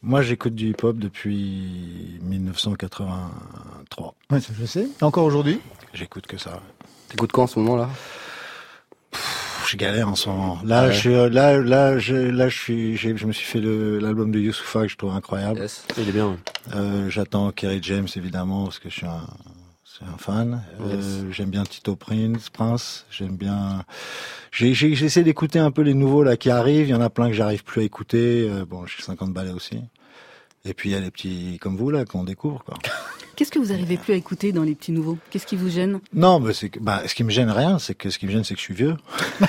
Moi, 0.01 0.21
j'écoute 0.23 0.55
du 0.55 0.69
hip-hop 0.69 0.97
depuis 0.97 2.19
1983. 2.23 4.15
Ouais, 4.31 4.39
ça 4.39 4.53
je 4.59 4.65
sais. 4.65 4.87
Et 4.99 5.03
encore 5.03 5.25
aujourd'hui? 5.25 5.59
J'écoute 5.93 6.25
que 6.27 6.37
ça. 6.37 6.61
T'écoutes 7.09 7.31
quoi 7.31 7.43
en 7.43 7.47
ce 7.47 7.59
moment 7.59 7.75
là? 7.75 7.89
Je 9.71 9.77
galère 9.77 10.09
en 10.09 10.15
ce 10.15 10.27
moment. 10.27 10.59
Là, 10.65 10.87
ouais. 10.87 10.93
je 10.93 10.99
suis, 10.99 11.13
euh, 11.15 11.29
là, 11.29 11.57
là, 11.61 11.97
je, 11.97 12.13
là, 12.13 12.49
je 12.49 12.57
suis, 12.59 12.97
j'ai- 12.97 13.15
je 13.15 13.25
me 13.25 13.31
suis 13.31 13.45
fait 13.45 13.61
l'album 13.61 14.29
de 14.29 14.37
Youssoufa 14.37 14.81
que 14.81 14.89
je 14.89 14.97
trouve 14.97 15.13
incroyable. 15.15 15.59
Yes. 15.61 15.85
il 15.97 16.09
est 16.09 16.11
bien 16.11 16.35
Euh, 16.75 17.09
J'attends 17.09 17.51
Kerry 17.51 17.79
James 17.81 18.07
évidemment 18.17 18.65
parce 18.65 18.79
que 18.79 18.89
je 18.89 18.95
suis 18.95 19.05
un, 19.05 19.21
c'est 19.85 20.03
un 20.03 20.17
fan. 20.17 20.61
Euh, 20.81 21.31
J'aime 21.31 21.51
bien 21.51 21.63
Tito 21.63 21.95
Prince, 21.95 22.49
Prince. 22.49 23.05
J'aime 23.11 23.37
bien. 23.37 23.85
J'essaie 24.51 25.23
d'écouter 25.23 25.59
un 25.59 25.71
peu 25.71 25.83
les 25.83 25.93
nouveaux 25.93 26.23
là 26.23 26.35
qui 26.35 26.49
arrivent. 26.49 26.87
Il 26.87 26.91
y 26.91 26.95
en 26.95 26.99
a 27.01 27.09
plein 27.09 27.27
que 27.29 27.33
j'arrive 27.33 27.63
plus 27.63 27.79
à 27.79 27.83
écouter. 27.85 28.49
Euh, 28.49 28.65
bon, 28.65 28.85
j'ai 28.85 29.01
50 29.01 29.31
balais 29.31 29.51
aussi. 29.51 29.79
Et 30.65 30.73
puis 30.73 30.89
il 30.89 30.91
y 30.91 30.95
a 30.95 30.99
les 30.99 31.11
petits 31.11 31.57
comme 31.61 31.77
vous 31.77 31.89
là 31.91 32.03
qu'on 32.03 32.25
découvre 32.25 32.61
quoi. 32.65 32.75
Qu'est-ce 33.41 33.49
que 33.49 33.57
vous 33.57 33.71
arrivez 33.73 33.97
plus 33.97 34.13
à 34.13 34.15
écouter 34.15 34.51
dans 34.51 34.61
les 34.61 34.75
petits 34.75 34.91
nouveaux? 34.91 35.17
Qu'est-ce 35.31 35.47
qui 35.47 35.55
vous 35.55 35.67
gêne? 35.67 35.99
Non, 36.13 36.39
mais 36.39 36.53
c'est 36.53 36.69
bah, 36.79 37.01
ce 37.07 37.15
qui 37.15 37.23
me 37.23 37.31
gêne 37.31 37.49
rien, 37.49 37.79
c'est 37.79 37.95
que 37.95 38.11
ce 38.11 38.19
qui 38.19 38.27
me 38.27 38.31
gêne, 38.31 38.43
c'est 38.43 38.53
que 38.53 38.59
je 38.59 38.65
suis 38.65 38.75
vieux. 38.75 38.95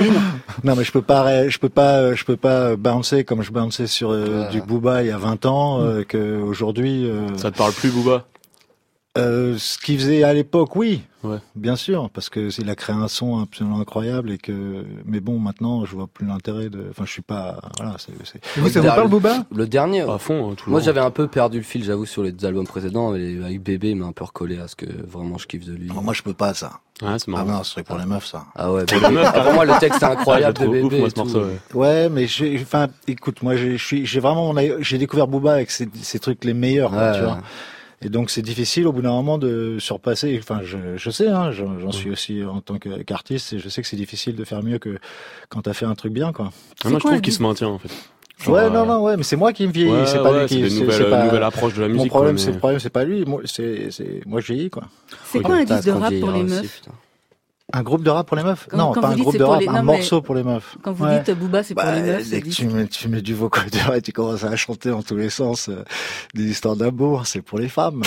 Mais 0.00 0.08
non. 0.08 0.20
Non, 0.64 0.74
mais 0.74 0.82
je 0.82 0.90
peux 0.90 1.00
pas, 1.00 1.48
je 1.48 1.56
peux 1.58 1.68
pas, 1.68 2.12
je 2.16 2.24
peux 2.24 2.36
pas 2.36 2.74
bouncer 2.74 3.22
comme 3.22 3.42
je 3.42 3.52
bounçais 3.52 3.86
sur 3.86 4.10
euh, 4.10 4.46
Ouais. 4.46 4.50
du 4.50 4.62
Booba 4.62 5.02
il 5.04 5.08
y 5.08 5.10
a 5.12 5.16
20 5.18 5.46
ans, 5.46 5.80
euh, 5.80 6.02
que 6.02 6.40
aujourd'hui. 6.40 7.08
euh, 7.08 7.28
ça 7.36 7.52
te 7.52 7.56
parle 7.58 7.72
plus 7.72 7.90
Booba? 7.90 8.26
Euh, 9.16 9.54
ce 9.58 9.78
qu'il 9.78 9.96
faisait 9.96 10.24
à 10.24 10.32
l'époque, 10.34 10.74
oui, 10.74 11.02
Ouais. 11.22 11.38
bien 11.54 11.76
sûr, 11.76 12.10
parce 12.10 12.28
que 12.28 12.50
il 12.60 12.68
a 12.68 12.74
créé 12.74 12.96
un 12.96 13.06
son 13.06 13.40
absolument 13.40 13.78
incroyable 13.78 14.32
et 14.32 14.38
que, 14.38 14.84
mais 15.06 15.20
bon, 15.20 15.38
maintenant, 15.38 15.84
je 15.84 15.94
vois 15.94 16.08
plus 16.08 16.26
l'intérêt 16.26 16.68
de. 16.68 16.86
Enfin, 16.90 17.04
je 17.06 17.12
suis 17.12 17.22
pas. 17.22 17.60
Voilà, 17.78 17.94
c'est. 17.98 18.12
Vous, 18.60 18.68
ça 18.68 18.80
vous 18.80 18.86
parle, 18.88 19.08
Booba 19.08 19.46
Le 19.54 19.68
dernier, 19.68 20.00
à 20.00 20.18
fond 20.18 20.50
hein, 20.50 20.56
moi 20.66 20.80
j'avais 20.80 20.98
un 21.00 21.12
peu 21.12 21.28
perdu 21.28 21.58
le 21.58 21.62
fil, 21.62 21.84
j'avoue, 21.84 22.06
sur 22.06 22.24
les 22.24 22.34
albums 22.44 22.66
précédents, 22.66 23.12
mais 23.12 23.42
avec 23.44 23.62
Bébé, 23.62 23.90
il 23.90 23.96
m'a 23.96 24.06
un 24.06 24.12
peu 24.12 24.24
recollé 24.24 24.58
à 24.58 24.66
ce 24.66 24.74
que 24.74 24.86
vraiment 25.06 25.38
je 25.38 25.46
kiffe 25.46 25.64
de 25.64 25.74
lui. 25.74 25.90
Alors, 25.90 26.02
moi, 26.02 26.12
je 26.12 26.22
peux 26.22 26.34
pas 26.34 26.52
ça. 26.52 26.80
ouais, 27.00 27.16
c'est 27.18 27.26
Ah 27.28 27.30
marrant 27.30 27.44
non, 27.58 27.62
ce 27.62 27.70
serait 27.70 27.84
pour 27.84 27.96
les 27.98 28.06
meufs, 28.06 28.26
ça. 28.26 28.46
Ah 28.56 28.72
ouais, 28.72 28.84
Bébé. 28.90 29.22
Ah, 29.24 29.40
pour 29.42 29.52
moi 29.54 29.64
le 29.64 29.78
texte 29.78 30.02
est 30.02 30.06
Ah, 30.06 30.10
incroyable 30.10 30.58
je 30.58 30.64
de 30.64 30.70
Bébé. 30.72 30.82
ouf, 30.86 30.92
moi, 30.98 31.06
et 31.06 31.10
ce 31.10 31.16
morceau, 31.20 31.44
ouais. 31.44 31.58
Ouais, 31.72 32.08
mais 32.08 32.26
j'ai. 32.26 32.58
Enfin, 32.60 32.88
écoute, 33.06 33.44
moi, 33.44 33.54
j'ai- 33.54 33.76
je 33.78 33.84
suis, 33.86 34.04
j'ai 34.06 34.18
vraiment, 34.18 34.52
j'ai 34.80 34.98
découvert 34.98 35.28
Booba 35.28 35.52
avec 35.52 35.70
ces, 35.70 35.88
ces 36.02 36.18
trucs 36.18 36.44
les 36.44 36.52
meilleurs, 36.54 36.90
quoi, 36.90 36.98
Ouais, 37.12 37.18
tu 37.18 37.22
vois. 37.24 37.38
Et 38.02 38.08
donc 38.08 38.30
c'est 38.30 38.42
difficile 38.42 38.86
au 38.86 38.92
bout 38.92 39.02
d'un 39.02 39.12
moment 39.12 39.38
de 39.38 39.76
surpasser. 39.78 40.38
Enfin, 40.42 40.60
je, 40.62 40.76
je 40.96 41.10
sais, 41.10 41.28
hein, 41.28 41.52
j'en 41.52 41.78
j'en 41.78 41.92
suis 41.92 42.10
aussi 42.10 42.42
en 42.44 42.60
tant 42.60 42.78
qu'artiste, 42.78 43.52
et 43.54 43.58
je 43.58 43.68
sais 43.68 43.80
que 43.82 43.88
c'est 43.88 43.96
difficile 43.96 44.36
de 44.36 44.44
faire 44.44 44.62
mieux 44.62 44.78
que 44.78 44.98
quand 45.48 45.62
t'as 45.62 45.72
fait 45.72 45.86
un 45.86 45.94
truc 45.94 46.12
bien, 46.12 46.32
quoi. 46.32 46.50
Ah, 46.84 46.90
moi 46.90 46.98
je 46.98 47.02
quoi, 47.02 47.10
trouve 47.12 47.20
qu'il 47.22 47.32
se 47.32 47.42
maintient 47.42 47.68
en 47.68 47.78
fait 47.78 47.90
Genre, 48.42 48.54
ouais, 48.56 48.62
euh, 48.62 48.70
non, 48.70 48.84
non, 48.84 49.02
ouais, 49.04 49.16
mais 49.16 49.22
c'est 49.22 49.36
moi 49.36 49.52
qui 49.52 49.64
me 49.66 49.72
vieillis, 49.72 49.92
ouais, 49.92 50.06
c'est 50.06 50.18
pas 50.18 50.32
ouais, 50.32 50.40
lui 50.40 50.46
qui. 50.48 50.70
c'est 50.70 51.08
pas- 51.08 51.24
nouvelle 51.24 51.42
approche 51.44 51.74
de 51.74 51.82
la 51.82 51.88
musique 51.88 52.02
Mon 52.06 52.08
problème, 52.08 52.34
quoi, 52.34 52.40
c'est 52.42 52.46
mais- 52.48 52.52
le 52.54 52.58
problème, 52.58 52.80
c'est 52.80 52.90
pas 52.90 53.04
lui. 53.04 53.24
Moi, 53.24 53.40
c'est, 53.44 53.90
c'est, 53.92 54.26
moi, 54.26 54.40
je 54.40 54.52
vieillis, 54.52 54.70
quoi. 54.70 54.82
C'est 55.26 55.40
quoi 55.40 55.54
un 55.54 55.64
disque 55.64 55.84
de 55.84 55.90
rap 55.92 56.12
pour 56.20 56.32
les 56.32 56.42
meufs 56.42 56.80
putain. 56.80 56.90
Un 57.76 57.82
groupe 57.82 58.04
de 58.04 58.10
rap 58.10 58.26
pour 58.28 58.36
les 58.36 58.44
meufs? 58.44 58.68
Quand- 58.70 58.76
Non, 58.76 58.92
quand 58.92 59.00
pas 59.00 59.08
un 59.08 59.14
dites 59.14 59.22
groupe 59.24 59.34
de 59.36 59.42
pour 59.42 59.52
rap, 59.52 59.60
les- 59.60 59.68
un 59.68 59.72
non, 59.72 59.82
morceau 59.82 60.22
pour 60.22 60.34
les 60.36 60.44
meufs. 60.44 60.76
Quand 60.82 60.92
vous 60.92 61.04
Ouais. 61.04 61.18
dites 61.22 61.36
Booba, 61.36 61.62
c'est 61.64 61.74
pour 61.74 61.82
Bah, 61.82 61.94
les 61.96 62.02
meufs. 62.02 62.28
dès 62.30 62.40
que 62.40 62.48
tu 62.48 62.66
mets, 62.68 62.86
tu 62.86 63.08
mets 63.08 63.20
du 63.20 63.34
vocodeur 63.34 63.94
et 63.96 64.00
tu 64.02 64.12
commences 64.12 64.44
à 64.44 64.54
chanter 64.54 64.90
dans 64.90 65.02
tous 65.02 65.16
les 65.16 65.28
sens 65.30 65.68
euh, 65.68 65.82
des 66.34 66.44
histoires 66.44 66.76
d'amour, 66.76 67.26
c'est 67.26 67.42
pour 67.42 67.58
les 67.58 67.68
femmes. 67.68 68.02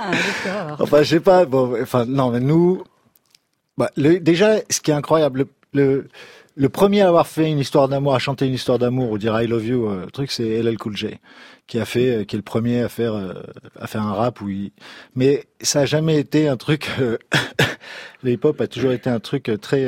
Ah, 0.00 0.10
d'accord. 0.44 0.76
Enfin, 0.80 1.02
je 1.02 1.08
sais 1.08 1.20
pas. 1.20 1.44
Bon, 1.46 1.74
enfin, 1.82 2.04
non, 2.04 2.30
mais 2.30 2.40
nous, 2.40 2.82
bah, 3.78 3.90
le, 3.96 4.20
déjà, 4.20 4.56
ce 4.68 4.80
qui 4.80 4.90
est 4.90 4.94
incroyable, 4.94 5.46
le- 5.72 5.82
le 5.82 6.08
le 6.56 6.68
premier 6.68 7.02
à 7.02 7.08
avoir 7.08 7.28
fait 7.28 7.48
une 7.48 7.60
histoire 7.60 7.86
d'amour, 7.88 8.16
à 8.16 8.18
chanter 8.18 8.44
une 8.44 8.54
histoire 8.54 8.80
d'amour 8.80 9.12
ou 9.12 9.16
dire 9.18 9.40
I 9.40 9.46
love 9.46 9.64
you, 9.64 9.86
euh, 9.88 10.06
truc 10.12 10.32
c'est 10.32 10.60
LL 10.60 10.76
Cool 10.76 10.96
J, 10.96 11.16
qui 11.68 11.78
a 11.78 11.84
fait, 11.84 12.16
euh, 12.16 12.24
qui 12.24 12.34
est 12.34 12.38
le 12.38 12.42
premier 12.42 12.82
à 12.82 12.88
faire 12.88 13.14
euh, 13.14 13.34
à 13.78 13.86
faire 13.86 14.02
un 14.02 14.14
rap 14.14 14.40
où 14.40 14.48
mais 15.14 15.44
ça 15.60 15.80
a 15.80 15.86
jamais 15.86 16.18
été 16.18 16.48
un 16.48 16.56
truc. 16.56 16.90
le 18.22 18.32
hip-hop 18.32 18.60
a 18.60 18.66
toujours 18.66 18.92
été 18.92 19.08
un 19.08 19.20
truc 19.20 19.50
très 19.60 19.86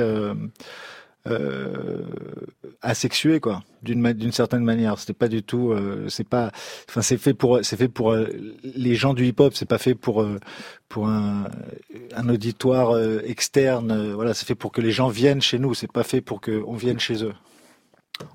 euh, 1.27 2.03
asexué 2.81 3.41
quoi 3.41 3.63
d'une 3.83 4.13
d'une 4.15 4.33
certaine 4.33 4.65
manière 4.65 4.99
c'était 4.99 5.13
pas 5.13 5.29
du 5.29 5.43
tout 5.43 5.71
euh, 5.71 6.07
c'est 6.09 6.27
pas 6.27 6.51
enfin 6.89 7.03
c'est 7.03 7.19
fait 7.19 7.35
pour 7.35 7.61
c'est 7.63 7.77
fait 7.77 7.89
pour 7.89 8.13
euh, 8.13 8.27
les 8.63 8.95
gens 8.95 9.13
du 9.13 9.27
hip 9.27 9.35
hop 9.39 9.53
c'est 9.55 9.69
pas 9.69 9.77
fait 9.77 9.95
pour 9.95 10.23
euh, 10.23 10.39
pour 10.89 11.09
un, 11.09 11.45
un 12.17 12.29
auditoire 12.31 12.99
externe 13.25 14.13
voilà 14.15 14.33
c'est 14.33 14.47
fait 14.47 14.55
pour 14.55 14.73
que 14.73 14.81
les 14.81 14.93
gens 14.93 15.09
viennent 15.09 15.43
chez 15.43 15.59
nous 15.59 15.75
c'est 15.75 15.93
pas 15.93 16.05
fait 16.05 16.23
pour 16.23 16.41
que 16.41 16.63
on 16.67 16.75
vienne 16.75 16.99
chez 16.99 17.23
eux 17.23 17.35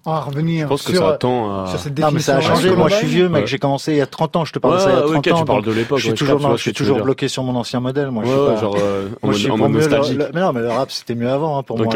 on 0.06 0.12
va 0.14 0.20
revenir 0.22 0.66
Je 0.66 0.70
pense 0.70 0.82
sur, 0.82 0.92
que 0.92 0.98
ça 0.98 1.10
attend 1.10 1.64
à... 1.64 1.68
sur 1.68 1.80
cette 1.80 1.98
non, 2.00 2.10
mais 2.12 2.20
ça 2.20 2.34
a 2.34 2.40
définition 2.40 2.64
changé. 2.70 2.76
Moi, 2.76 2.90
je 2.90 2.96
suis 2.96 3.08
vieux, 3.08 3.30
mec. 3.30 3.42
Ouais. 3.42 3.48
J'ai 3.48 3.58
commencé 3.58 3.92
il 3.94 3.98
y 3.98 4.02
a 4.02 4.06
30 4.08 4.36
ans. 4.36 4.46
Je 4.46 4.54
te 4.54 4.60
parle 4.60 4.76
de 4.76 4.80
ça 4.80 4.90
il 4.92 4.96
y 4.96 4.98
a 4.98 5.02
30 5.02 5.10
Ouais, 5.12 5.18
ok, 5.18 5.28
ans. 5.28 5.40
tu 5.40 5.46
parles 5.46 5.64
de 5.64 5.72
l'époque. 5.72 6.00
Je 6.00 6.06
suis 6.06 6.14
toujours, 6.14 6.58
je 6.58 6.70
suis 6.72 6.94
bloqué 7.02 7.28
sur 7.28 7.44
mon 7.44 7.56
ancien 7.56 7.80
modèle. 7.80 8.12
Moi, 8.12 8.24
je 8.26 8.30
suis 8.30 8.40
ouais, 8.40 8.54
pas- 8.54 8.62
genre 8.62 8.76
euh, 8.80 9.08
en 9.22 9.28
Moi, 9.28 9.28
je 9.28 9.28
mode, 9.28 9.36
suis 9.38 9.52
en 9.52 9.58
mode 9.58 9.72
le- 9.74 10.18
le- 10.18 10.30
Mais 10.34 10.42
non, 10.42 10.54
mais 10.54 10.62
le 10.62 10.70
rap, 10.70 10.92
c'était 10.92 11.16
mieux 11.16 11.30
avant, 11.30 11.58
hein, 11.58 11.64
pour 11.64 11.78
moi. 11.78 11.88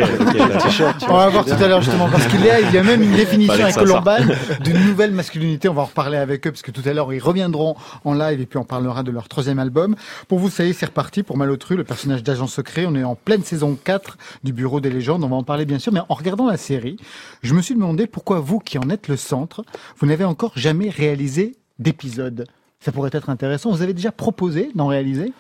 On 1.10 1.14
va 1.18 1.30
voir 1.30 1.46
tout 1.46 1.52
à 1.52 1.68
l'heure 1.68 1.82
justement 1.82 2.08
parce 2.10 2.26
qu'il 2.28 2.44
y 2.46 2.50
a, 2.50 2.60
il 2.62 2.72
y 2.74 2.78
a 2.78 2.84
même 2.84 3.02
une 3.02 3.12
définition 3.16 3.56
sorte. 3.70 3.76
Colomban 3.86 4.18
d'une 4.64 4.86
nouvelle 4.86 5.12
masculinité. 5.12 5.70
On 5.70 5.74
va 5.74 5.84
en 5.84 5.86
reparler 5.86 6.18
avec 6.18 6.46
eux 6.48 6.52
parce 6.52 6.62
que 6.62 6.72
tout 6.72 6.82
à 6.86 6.94
l'heure 6.94 7.12
ils 7.14 7.20
reviendront 7.20 7.76
en 8.06 8.14
live 8.14 8.42
et 8.42 8.46
puis 8.46 8.58
on 8.58 8.64
parlera 8.64 9.04
de 9.04 9.12
leur 9.12 9.28
troisième 9.28 9.60
album. 9.60 9.96
Pour 10.28 10.40
vous, 10.40 10.50
ça 10.50 10.64
y 10.66 10.70
est, 10.70 10.74
c'est 10.74 10.86
reparti 10.88 11.24
pour 11.24 11.38
Malotru, 11.38 11.76
le 11.76 11.84
personnage 11.84 12.24
d'agent 12.24 12.48
secret. 12.48 12.86
On 12.88 12.96
est 12.96 13.04
en 13.04 13.16
pleine 13.16 13.44
saison 13.44 13.78
4 13.84 14.18
du 14.44 14.54
Bureau 14.54 14.80
des 14.80 14.90
légendes. 14.90 15.24
On 15.24 15.28
va 15.30 15.36
en 15.36 15.44
parler 15.44 15.66
bien 15.66 15.80
sûr, 15.80 15.92
mais 15.94 16.02
en 16.10 16.14
regardant 16.14 16.48
la 16.48 16.58
série, 16.58 16.98
je 17.42 17.54
me 17.54 17.62
suis 17.62 17.76
demandé 17.80 18.06
pourquoi 18.08 18.40
vous 18.40 18.60
qui 18.60 18.78
en 18.78 18.90
êtes 18.90 19.08
le 19.08 19.18
centre, 19.18 19.64
vous 19.98 20.06
n'avez 20.08 20.26
encore 20.26 20.52
jamais 20.56 20.90
réalisé 20.90 21.56
d'épisode. 21.80 22.46
Ça 22.80 22.92
pourrait 22.92 23.10
être 23.14 23.30
intéressant. 23.30 23.72
Vous 23.72 23.82
avez 23.82 23.94
déjà 23.94 24.12
proposé 24.12 24.70
d'en 24.76 24.88
réaliser? 24.88 25.34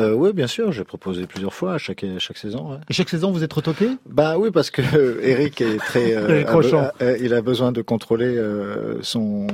Euh, 0.00 0.12
oui, 0.12 0.32
bien 0.32 0.48
sûr. 0.48 0.72
J'ai 0.72 0.82
proposé 0.82 1.26
plusieurs 1.26 1.54
fois 1.54 1.74
à 1.74 1.78
chaque, 1.78 2.02
à 2.02 2.18
chaque 2.18 2.36
saison. 2.36 2.72
ouais. 2.72 2.78
Et 2.90 2.92
chaque 2.92 3.08
saison, 3.08 3.30
vous 3.30 3.44
êtes 3.44 3.52
retoqué? 3.52 3.86
Bah 4.06 4.36
oui, 4.38 4.50
parce 4.50 4.70
que 4.70 4.82
euh, 4.96 5.20
Eric 5.22 5.60
est 5.60 5.76
très, 5.76 6.12
euh, 6.16 6.28
Eric 6.30 6.48
a- 6.48 6.52
Rochon. 6.52 6.78
a- 6.80 6.92
a- 7.04 7.16
il 7.18 7.32
a 7.32 7.40
besoin 7.42 7.70
de 7.70 7.80
contrôler 7.80 8.26
euh, 8.36 8.98
son 9.02 9.46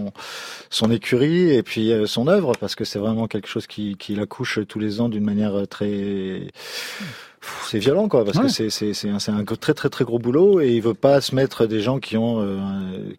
son 0.70 0.90
écurie 0.90 1.50
et 1.52 1.62
puis 1.62 1.92
euh, 1.92 2.06
son 2.06 2.26
œuvre 2.26 2.52
parce 2.58 2.75
que 2.75 2.84
c'est 2.87 2.99
vraiment 2.99 3.26
quelque 3.28 3.49
chose 3.49 3.66
qui 3.66 3.96
qui 3.99 4.14
l'accouche 4.14 4.60
tous 4.66 4.78
les 4.78 5.02
ans 5.02 5.10
d'une 5.10 5.25
manière 5.25 5.54
euh, 5.58 5.66
très 5.66 6.46
c'est 7.62 7.78
violent 7.78 8.09
quoi 8.09 8.25
parce 8.25 8.37
Ouais. 8.37 8.44
que 8.44 8.49
c'est 8.50 8.68
c'est 8.68 8.92
c'est 8.92 9.09
un, 9.09 9.44
très 9.44 9.73
très 9.73 9.88
très 9.88 10.04
gros 10.04 10.18
boulot 10.18 10.61
et 10.61 10.73
il 10.73 10.82
veut 10.82 10.94
pas 10.94 11.20
se 11.23 11.35
mettre 11.35 11.66
des 11.66 11.80
gens 11.80 11.99
qui 11.99 12.16
ont 12.18 12.40
euh, 12.40 12.59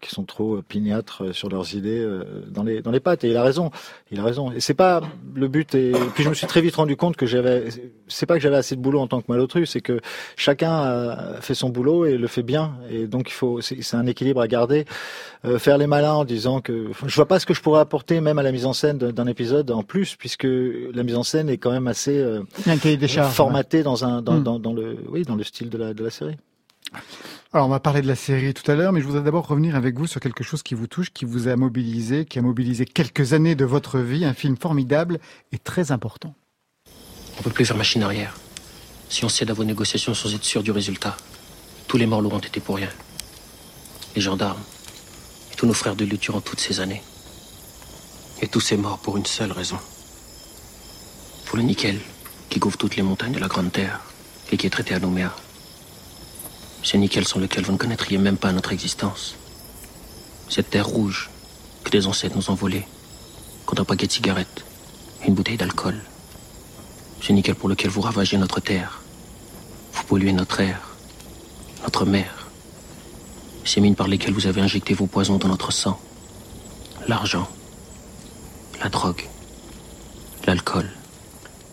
qui 0.00 0.10
sont 0.10 0.22
trop 0.22 0.56
opiniâtres 0.58 1.24
euh, 1.24 1.32
sur 1.32 1.48
leurs 1.48 1.74
idées 1.74 1.98
euh, 1.98 2.22
dans 2.48 2.62
les 2.62 2.82
dans 2.82 2.92
les 2.92 3.00
pattes. 3.00 3.24
Et 3.24 3.30
il 3.30 3.36
a 3.36 3.42
raison. 3.42 3.70
Il 4.12 4.20
a 4.20 4.24
raison. 4.24 4.52
Et 4.52 4.60
c'est 4.60 4.74
pas 4.74 5.00
le 5.34 5.48
but 5.48 5.74
et 5.74 5.92
puis 6.14 6.22
je 6.22 6.28
me 6.28 6.34
suis 6.34 6.46
très 6.46 6.60
vite 6.60 6.76
rendu 6.76 6.96
compte 6.96 7.16
que 7.16 7.26
j'avais 7.26 7.64
c'est 8.06 8.26
pas 8.26 8.34
que 8.34 8.40
j'avais 8.40 8.56
assez 8.56 8.76
de 8.76 8.80
boulot 8.80 9.00
en 9.00 9.08
tant 9.08 9.20
que 9.20 9.26
malotru 9.28 9.66
c'est 9.66 9.80
que 9.80 10.00
chacun 10.36 10.72
a 10.72 11.40
fait 11.40 11.54
son 11.54 11.70
boulot 11.70 12.06
et 12.06 12.16
le 12.16 12.26
fait 12.28 12.42
bien. 12.42 12.74
Et 12.90 13.06
donc 13.08 13.28
il 13.28 13.34
faut 13.34 13.60
c'est 13.60 13.96
un 13.96 14.06
équilibre 14.06 14.40
à 14.40 14.46
garder. 14.46 14.84
Euh, 15.44 15.58
faire 15.58 15.76
les 15.76 15.88
malins 15.88 16.12
en 16.12 16.24
disant 16.24 16.60
que 16.60 16.90
je 17.04 17.14
vois 17.16 17.26
pas 17.26 17.40
ce 17.40 17.46
que 17.46 17.54
je 17.54 17.60
pourrais 17.60 17.80
apporter 17.80 18.20
même 18.20 18.38
à 18.38 18.44
la 18.44 18.52
mise 18.52 18.64
en 18.64 18.72
scène 18.72 18.98
d'un 18.98 19.26
épisode 19.26 19.72
en 19.72 19.82
plus 19.82 20.14
puisque 20.14 20.46
la 20.46 21.02
mise 21.02 21.16
en 21.16 21.24
scène 21.24 21.48
est 21.48 21.56
quand 21.56 21.72
même 21.72 21.88
assez 21.88 22.16
euh, 22.16 22.42
y 22.64 22.70
a 22.70 22.74
un 24.11 24.11
dans 24.20 24.40
dans, 24.40 24.40
Hmm. 24.40 24.42
dans, 24.42 24.58
dans 24.58 24.72
le 24.72 24.98
oui 25.08 25.22
dans 25.22 25.36
le 25.36 25.44
style 25.44 25.70
de 25.70 25.78
la 25.78 25.94
de 25.94 26.04
la 26.04 26.10
série. 26.10 26.36
Alors, 27.54 27.66
on 27.66 27.70
va 27.70 27.80
parler 27.80 28.02
de 28.02 28.06
la 28.06 28.16
série 28.16 28.52
tout 28.52 28.68
à 28.70 28.74
l'heure, 28.74 28.92
mais 28.92 29.00
je 29.00 29.06
voudrais 29.06 29.22
d'abord 29.22 29.46
revenir 29.46 29.76
avec 29.76 29.96
vous 29.96 30.06
sur 30.06 30.20
quelque 30.20 30.44
chose 30.44 30.62
qui 30.62 30.74
vous 30.74 30.86
touche, 30.86 31.10
qui 31.12 31.24
vous 31.24 31.48
a 31.48 31.56
mobilisé, 31.56 32.24
qui 32.26 32.38
a 32.38 32.42
mobilisé 32.42 32.84
quelques 32.84 33.32
années 33.32 33.54
de 33.54 33.64
votre 33.64 33.98
vie, 33.98 34.24
un 34.24 34.34
film 34.34 34.56
formidable 34.56 35.18
et 35.52 35.58
très 35.58 35.90
important. 35.92 36.34
On 37.38 37.42
peut 37.42 37.50
plus 37.50 37.64
faire 37.64 37.76
machine 37.76 38.02
arrière. 38.02 38.36
Si 39.08 39.24
on 39.24 39.28
cède 39.28 39.50
à 39.50 39.54
vos 39.54 39.64
négociations 39.64 40.12
sans 40.12 40.34
être 40.34 40.44
sûr 40.44 40.62
du 40.62 40.70
résultat, 40.70 41.16
tous 41.88 41.96
les 41.96 42.06
morts 42.06 42.20
l'auront 42.20 42.38
été 42.40 42.60
pour 42.60 42.76
rien. 42.76 42.88
Les 44.16 44.20
gendarmes, 44.22 44.60
et 45.52 45.56
tous 45.56 45.66
nos 45.66 45.74
frères 45.74 45.96
de 45.96 46.04
lutte 46.04 46.22
durant 46.22 46.40
toutes 46.40 46.60
ces 46.60 46.80
années. 46.80 47.02
Et 48.42 48.48
tous 48.48 48.60
ces 48.60 48.76
morts 48.76 48.98
pour 48.98 49.16
une 49.16 49.26
seule 49.26 49.52
raison. 49.52 49.78
Pour 51.46 51.56
le 51.58 51.62
nickel, 51.62 51.98
qui 52.52 52.60
couvre 52.60 52.76
toutes 52.76 52.96
les 52.96 53.02
montagnes 53.02 53.32
de 53.32 53.38
la 53.38 53.48
Grande 53.48 53.72
Terre 53.72 54.00
et 54.50 54.58
qui 54.58 54.66
est 54.66 54.70
traité 54.70 54.92
à 54.92 55.00
Nouméa. 55.00 55.34
Ce 56.82 56.98
nickel 56.98 57.26
sans 57.26 57.40
lequel 57.40 57.64
vous 57.64 57.72
ne 57.72 57.78
connaîtriez 57.78 58.18
même 58.18 58.36
pas 58.36 58.52
notre 58.52 58.72
existence. 58.72 59.36
Cette 60.50 60.68
terre 60.68 60.86
rouge 60.86 61.30
que 61.82 61.88
des 61.88 62.06
ancêtres 62.06 62.36
nous 62.36 62.50
ont 62.50 62.54
volée 62.54 62.84
contre 63.64 63.80
un 63.80 63.84
paquet 63.86 64.06
de 64.06 64.12
cigarettes 64.12 64.66
et 65.22 65.28
une 65.28 65.34
bouteille 65.34 65.56
d'alcool. 65.56 65.98
Ce 67.22 67.32
nickel 67.32 67.54
pour 67.54 67.70
lequel 67.70 67.90
vous 67.90 68.02
ravagez 68.02 68.36
notre 68.36 68.60
terre. 68.60 69.00
Vous 69.94 70.04
polluez 70.04 70.34
notre 70.34 70.60
air, 70.60 70.78
notre 71.84 72.04
mer. 72.04 72.48
Ces 73.64 73.80
mines 73.80 73.96
par 73.96 74.08
lesquelles 74.08 74.34
vous 74.34 74.46
avez 74.46 74.60
injecté 74.60 74.92
vos 74.92 75.06
poisons 75.06 75.38
dans 75.38 75.48
notre 75.48 75.72
sang. 75.72 75.98
L'argent, 77.08 77.48
la 78.82 78.90
drogue, 78.90 79.26
l'alcool. 80.46 80.90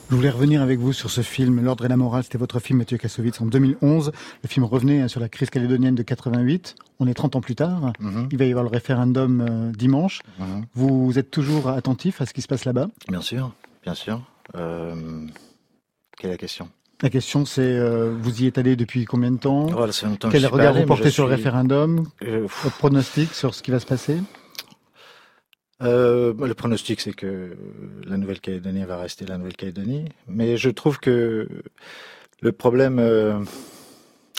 Je 0.10 0.16
voulais 0.16 0.32
revenir 0.32 0.64
avec 0.64 0.80
vous 0.80 0.92
sur 0.92 1.12
ce 1.12 1.22
film, 1.22 1.64
L'ordre 1.64 1.86
et 1.86 1.88
la 1.88 1.96
morale. 1.96 2.24
C'était 2.24 2.40
votre 2.40 2.60
film, 2.60 2.80
Mathieu 2.80 2.98
Kassovitz, 2.98 3.40
en 3.42 3.46
2011. 3.46 4.12
Le 4.42 4.50
film 4.50 4.66
revenait 4.66 5.02
hein, 5.02 5.08
sur 5.08 5.20
la 5.20 5.30
crise 5.30 5.52
calédonienne 5.52 5.94
de 5.94 6.02
88. 6.02 6.76
On 7.00 7.06
est 7.06 7.14
30 7.14 7.36
ans 7.36 7.42
plus 7.42 7.54
tard. 7.54 7.94
Il 8.32 8.38
va 8.40 8.46
y 8.46 8.50
avoir 8.50 8.64
le 8.64 8.72
référendum 8.72 9.42
euh, 9.42 9.72
dimanche. 9.72 10.22
Mhm. 10.40 10.66
Vous 10.74 11.20
êtes 11.20 11.30
toujours 11.30 11.70
attentif 11.70 12.22
à 12.22 12.26
ce 12.26 12.34
qui 12.34 12.42
se 12.42 12.48
passe 12.48 12.66
là-bas? 12.66 12.88
Bien 13.08 13.22
sûr, 13.22 13.54
bien 13.84 13.94
sûr. 13.94 14.20
Euh, 14.56 14.96
quelle 16.18 16.32
est 16.32 16.34
la 16.34 16.38
question? 16.38 16.70
La 17.04 17.12
question, 17.12 17.46
c'est, 17.46 17.62
euh, 17.62 18.12
vous 18.20 18.42
y 18.42 18.48
êtes 18.48 18.58
allé 18.58 18.76
depuis 18.76 19.06
combien 19.06 19.30
de 19.30 19.38
temps? 19.38 19.68
Voilà, 19.68 19.94
fait 19.94 20.08
longtemps 20.08 20.30
que 20.30 20.34
Quel 20.34 20.48
regard 20.48 20.72
allé, 20.74 20.82
vous 20.82 20.88
portez 20.88 21.12
sur 21.12 21.28
le 21.28 21.36
référendum? 21.36 22.08
Votre 22.20 22.78
pronostic 22.78 23.32
sur 23.36 23.54
ce 23.54 23.62
qui 23.62 23.70
va 23.70 23.80
se 23.80 23.86
passer? 23.86 24.18
Euh, 25.82 26.34
le 26.34 26.54
pronostic, 26.54 27.00
c'est 27.02 27.14
que 27.14 27.56
la 28.06 28.18
Nouvelle-Calédonie 28.18 28.84
va 28.84 28.98
rester 28.98 29.26
la 29.26 29.38
Nouvelle-Calédonie. 29.38 30.06
Mais 30.28 30.58
je 30.58 30.70
trouve 30.70 31.00
que 31.00 31.48
le 32.42 32.52
problème 32.52 33.00
euh, 33.00 33.40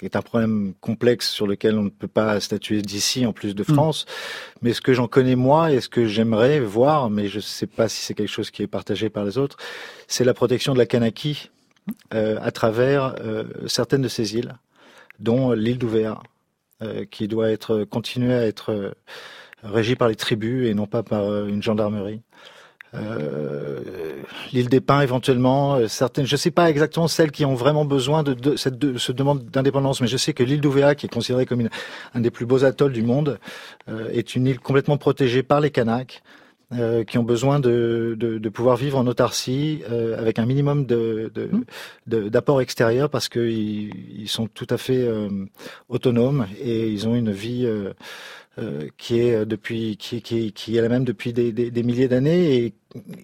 est 0.03 0.17
un 0.17 0.23
problème 0.23 0.75
complexe 0.81 1.31
sur 1.31 1.47
lequel 1.47 1.79
on 1.79 1.85
ne 1.85 1.91
peut 1.91 2.09
pas 2.09 2.41
statuer 2.41 2.83
d'ici, 2.83 3.27
en 3.27 3.33
plus 3.33 3.55
de 3.55 3.65
France. 3.65 4.07
Mais 4.63 4.73
ce 4.73 4.81
que 4.81 4.93
j'en 4.93 5.09
connais 5.09 5.37
moi 5.37 5.73
et 5.73 5.81
ce 5.81 5.89
que 5.89 6.07
j'aimerais 6.07 6.61
voir, 6.61 7.11
mais 7.11 7.29
je 7.29 7.37
ne 7.37 7.43
sais 7.43 7.67
pas 7.67 7.89
si 7.89 8.03
c'est 8.03 8.15
quelque 8.15 8.29
chose 8.29 8.51
qui 8.51 8.63
est 8.63 8.67
partagé 8.67 9.09
par 9.09 9.25
les 9.25 9.39
autres, 9.39 9.57
c'est 10.09 10.25
la 10.25 10.35
protection 10.35 10.75
de 10.75 10.79
la 10.79 10.87
Kanaki 10.87 11.51
euh, 12.15 12.39
à 12.41 12.51
travers 12.51 13.15
euh, 13.21 13.45
certaines 13.67 14.03
de 14.03 14.09
ces 14.09 14.37
îles, 14.37 14.55
dont 15.19 15.53
l'île 15.53 15.79
d'Ouvéa, 15.79 16.21
euh, 16.83 17.05
qui 17.05 17.29
doit 17.29 17.51
être 17.51 17.85
continuer 17.85 18.33
à 18.33 18.47
être 18.47 18.73
euh, 18.73 18.93
régie 19.62 19.97
par 19.97 20.09
les 20.09 20.17
tribus 20.17 20.69
et 20.69 20.75
non 20.75 20.87
pas 20.87 21.02
par 21.02 21.25
euh, 21.25 21.47
une 21.47 21.62
gendarmerie. 21.62 22.23
Euh, 22.95 23.79
l'île 24.52 24.69
des 24.69 24.81
Pins 24.81 25.00
éventuellement, 25.00 25.76
euh, 25.76 25.87
certaines, 25.87 26.26
je 26.26 26.35
sais 26.35 26.50
pas 26.50 26.69
exactement 26.69 27.07
celles 27.07 27.31
qui 27.31 27.45
ont 27.45 27.55
vraiment 27.55 27.85
besoin 27.85 28.25
de, 28.25 28.35
de 28.35 28.57
cette 28.57 28.79
de, 28.79 28.99
ce 28.99 29.12
demande 29.12 29.45
d'indépendance, 29.45 30.00
mais 30.00 30.09
je 30.09 30.17
sais 30.17 30.33
que 30.33 30.43
l'île 30.43 30.61
d'Ouvéa, 30.61 30.97
qui 30.97 31.07
est 31.07 31.09
considérée 31.09 31.47
comme 31.47 31.61
une- 31.61 31.71
un 32.14 32.21
des 32.21 32.33
plus 32.33 32.47
beaux 32.47 32.64
atolls 32.64 32.93
du 32.93 33.02
monde, 33.02 33.38
euh, 33.88 34.09
est 34.11 34.35
une 34.35 34.47
île 34.49 34.59
complètement 34.59 34.97
protégée 34.97 35.43
par 35.45 35.61
les 35.61 35.71
Kanaks. 35.71 36.23
euh, 36.73 37.02
qui 37.02 37.19
ont 37.19 37.25
besoin 37.25 37.59
de, 37.59 38.14
de, 38.17 38.38
de 38.38 38.49
pouvoir 38.49 38.76
vivre 38.76 38.97
en 38.97 39.05
autarcie 39.09 39.83
euh, 39.90 40.17
avec 40.17 40.38
un 40.38 40.47
minimum 40.47 40.87
de, 40.87 41.29
de, 41.35 41.50
de- 42.07 42.29
d'apport 42.29 42.61
extérieur 42.61 43.11
parce 43.11 43.29
qu'ils 43.29 43.90
ils 44.21 44.29
sont 44.29 44.47
tout 44.47 44.69
à 44.71 44.76
fait 44.76 45.02
euh, 45.05 45.29
autonomes 45.88 46.47
et 46.62 46.87
ils 46.88 47.09
ont 47.09 47.17
une 47.17 47.33
vie 47.33 47.64
euh, 48.61 48.88
qui 48.99 49.21
est 49.21 49.35
euh, 49.35 49.45
depuis 49.47 49.97
qui, 49.97 50.17
est 50.17 50.81
la 50.83 50.88
même 50.88 51.05
depuis 51.05 51.33
des, 51.33 51.83
milliers 51.83 52.09
d'années 52.09 52.57
et 52.57 52.75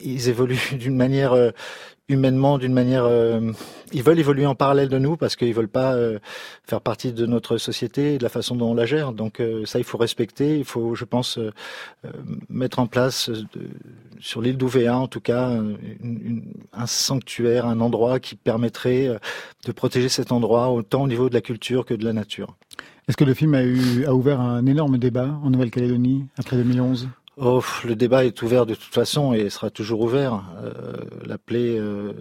ils 0.00 0.28
évoluent 0.30 0.58
d'une 0.78 0.96
manière 0.96 1.34
euh, 1.34 1.50
humainement 2.08 2.56
d'une 2.56 2.72
manière 2.72 3.10
ils 3.92 4.02
veulent 4.02 4.20
évoluer 4.20 4.46
en 4.46 4.54
parallèle 4.54 4.88
de 4.88 4.98
nous 4.98 5.16
parce 5.16 5.34
qu'ils 5.34 5.52
veulent 5.52 5.68
pas 5.68 5.96
faire 6.62 6.80
partie 6.80 7.12
de 7.12 7.26
notre 7.26 7.58
société 7.58 8.14
et 8.14 8.18
de 8.18 8.22
la 8.22 8.28
façon 8.28 8.54
dont 8.54 8.70
on 8.70 8.74
la 8.74 8.86
gère. 8.86 9.10
Donc 9.10 9.42
ça 9.64 9.80
il 9.80 9.84
faut 9.84 9.98
respecter. 9.98 10.56
Il 10.56 10.64
faut 10.64 10.94
je 10.94 11.04
pense 11.04 11.36
mettre 12.48 12.78
en 12.78 12.86
place 12.86 13.28
sur 14.20 14.40
l'île 14.40 14.56
d'Ouvéa 14.56 14.96
en 14.96 15.08
tout 15.08 15.20
cas 15.20 15.50
un 16.72 16.86
sanctuaire 16.86 17.66
un 17.66 17.80
endroit 17.80 18.20
qui 18.20 18.36
permettrait 18.36 19.18
de 19.64 19.72
protéger 19.72 20.08
cet 20.08 20.30
endroit 20.30 20.70
autant 20.70 21.02
au 21.02 21.08
niveau 21.08 21.28
de 21.28 21.34
la 21.34 21.40
culture 21.40 21.84
que 21.84 21.94
de 21.94 22.04
la 22.04 22.12
nature 22.12 22.56
Est-ce 23.08 23.16
que 23.16 23.24
le 23.24 23.34
film 23.34 23.54
a, 23.54 23.62
eu, 23.62 24.04
a 24.04 24.14
ouvert 24.14 24.40
un 24.40 24.66
énorme 24.66 24.98
débat 24.98 25.38
en 25.44 25.50
Nouvelle-Calédonie 25.50 26.26
après 26.38 26.56
2011 26.56 27.08
Oh, 27.38 27.62
le 27.84 27.94
débat 27.94 28.24
est 28.24 28.42
ouvert 28.42 28.64
de 28.64 28.74
toute 28.74 28.94
façon 28.94 29.34
et 29.34 29.50
sera 29.50 29.68
toujours 29.68 30.00
ouvert. 30.00 30.42
Euh, 30.64 30.72
la 31.26 31.36
plaie 31.36 31.78
euh, 31.78 32.12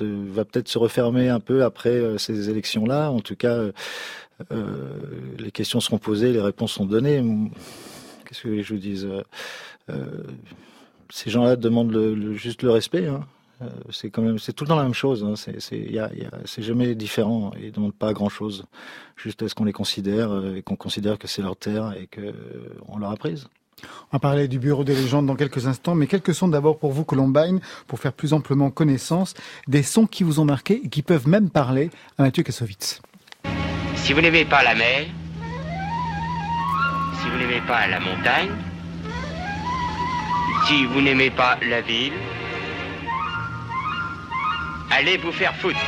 va 0.00 0.44
peut-être 0.44 0.68
se 0.68 0.78
refermer 0.78 1.30
un 1.30 1.40
peu 1.40 1.64
après 1.64 1.88
euh, 1.88 2.18
ces 2.18 2.50
élections-là. 2.50 3.10
En 3.10 3.20
tout 3.20 3.34
cas, 3.34 3.58
les 5.38 5.50
questions 5.50 5.80
seront 5.80 5.98
posées, 5.98 6.32
les 6.32 6.40
réponses 6.40 6.72
sont 6.72 6.84
données. 6.84 7.24
Qu'est-ce 8.26 8.42
que 8.42 8.62
je 8.62 8.74
vous 8.74 8.80
dise? 8.80 9.08
Ces 11.10 11.30
gens-là 11.30 11.56
demandent 11.56 11.90
le, 11.90 12.34
juste 12.34 12.62
le 12.62 12.70
respect. 12.70 13.06
Hein. 13.06 13.26
C'est 13.90 14.10
quand 14.10 14.22
même, 14.22 14.38
c'est 14.38 14.52
tout 14.52 14.64
le 14.64 14.68
temps 14.68 14.76
la 14.76 14.84
même 14.84 14.94
chose. 14.94 15.24
Hein. 15.24 15.34
C'est, 15.36 15.60
c'est, 15.60 16.62
jamais 16.62 16.94
différent. 16.94 17.52
Ils 17.60 17.72
demandent 17.72 17.94
pas 17.94 18.12
grand-chose. 18.12 18.66
Juste 19.16 19.42
est-ce 19.42 19.54
qu'on 19.54 19.64
les 19.64 19.72
considère 19.72 20.30
et 20.56 20.62
qu'on 20.62 20.76
considère 20.76 21.18
que 21.18 21.26
c'est 21.26 21.42
leur 21.42 21.56
terre 21.56 21.94
et 22.00 22.06
que 22.06 22.34
on 22.88 22.98
leur 22.98 23.10
a 23.10 23.16
prise? 23.16 23.48
On 24.10 24.16
va 24.16 24.18
parler 24.18 24.48
du 24.48 24.58
Bureau 24.58 24.84
des 24.84 24.94
légendes 24.94 25.26
dans 25.26 25.36
quelques 25.36 25.66
instants, 25.66 25.94
mais 25.94 26.06
quelques 26.06 26.34
sons 26.34 26.48
d'abord 26.48 26.78
pour 26.78 26.92
vous, 26.92 27.04
Columbine, 27.04 27.60
pour 27.86 28.00
faire 28.00 28.12
plus 28.12 28.32
amplement 28.32 28.70
connaissance 28.70 29.34
des 29.66 29.82
sons 29.82 30.06
qui 30.06 30.24
vous 30.24 30.40
ont 30.40 30.44
marqué 30.44 30.80
et 30.84 30.88
qui 30.88 31.02
peuvent 31.02 31.28
même 31.28 31.50
parler 31.50 31.90
à 32.16 32.22
Mathieu 32.22 32.42
Kassovitz. 32.42 33.00
Si 33.96 34.12
vous 34.12 34.20
n'aimez 34.20 34.44
pas 34.44 34.62
la 34.62 34.74
mer, 34.74 35.06
si 37.20 37.28
vous 37.28 37.38
n'aimez 37.38 37.60
pas 37.66 37.86
la 37.86 38.00
montagne, 38.00 38.50
si 40.66 40.84
vous 40.86 41.00
n'aimez 41.00 41.30
pas 41.30 41.58
la 41.68 41.80
ville, 41.80 42.12
allez 44.90 45.16
vous 45.16 45.32
faire 45.32 45.54
foutre. 45.56 45.78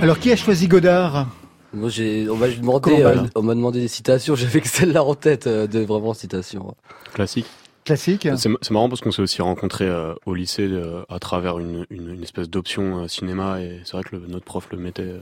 Alors 0.00 0.18
qui 0.18 0.32
a 0.32 0.36
choisi 0.36 0.68
Godard? 0.68 1.26
Moi, 1.74 1.88
j'ai, 1.88 2.28
on 2.28 2.36
m'a 2.36 2.48
demandé, 2.48 3.02
euh, 3.02 3.22
on 3.34 3.42
m'a 3.42 3.54
demandé 3.54 3.80
des 3.80 3.88
citations. 3.88 4.34
J'avais 4.36 4.60
que 4.60 4.68
celle-là 4.68 5.02
en 5.02 5.14
tête 5.14 5.46
euh, 5.46 5.66
de 5.66 5.80
vraiment 5.80 6.12
citations. 6.12 6.74
Classique. 7.14 7.46
Classique. 7.84 8.28
C'est, 8.36 8.70
marrant 8.70 8.88
parce 8.88 9.00
qu'on 9.00 9.10
s'est 9.10 9.22
aussi 9.22 9.42
rencontrés 9.42 9.88
euh, 9.88 10.14
au 10.26 10.34
lycée 10.34 10.70
à 11.08 11.18
travers 11.18 11.58
une, 11.58 11.84
une, 11.90 12.22
espèce 12.22 12.48
d'option 12.48 13.08
cinéma 13.08 13.60
et 13.60 13.80
c'est 13.84 13.94
vrai 13.94 14.04
que 14.04 14.14
notre 14.14 14.44
prof 14.44 14.68
le 14.70 14.78
mettait 14.78 15.14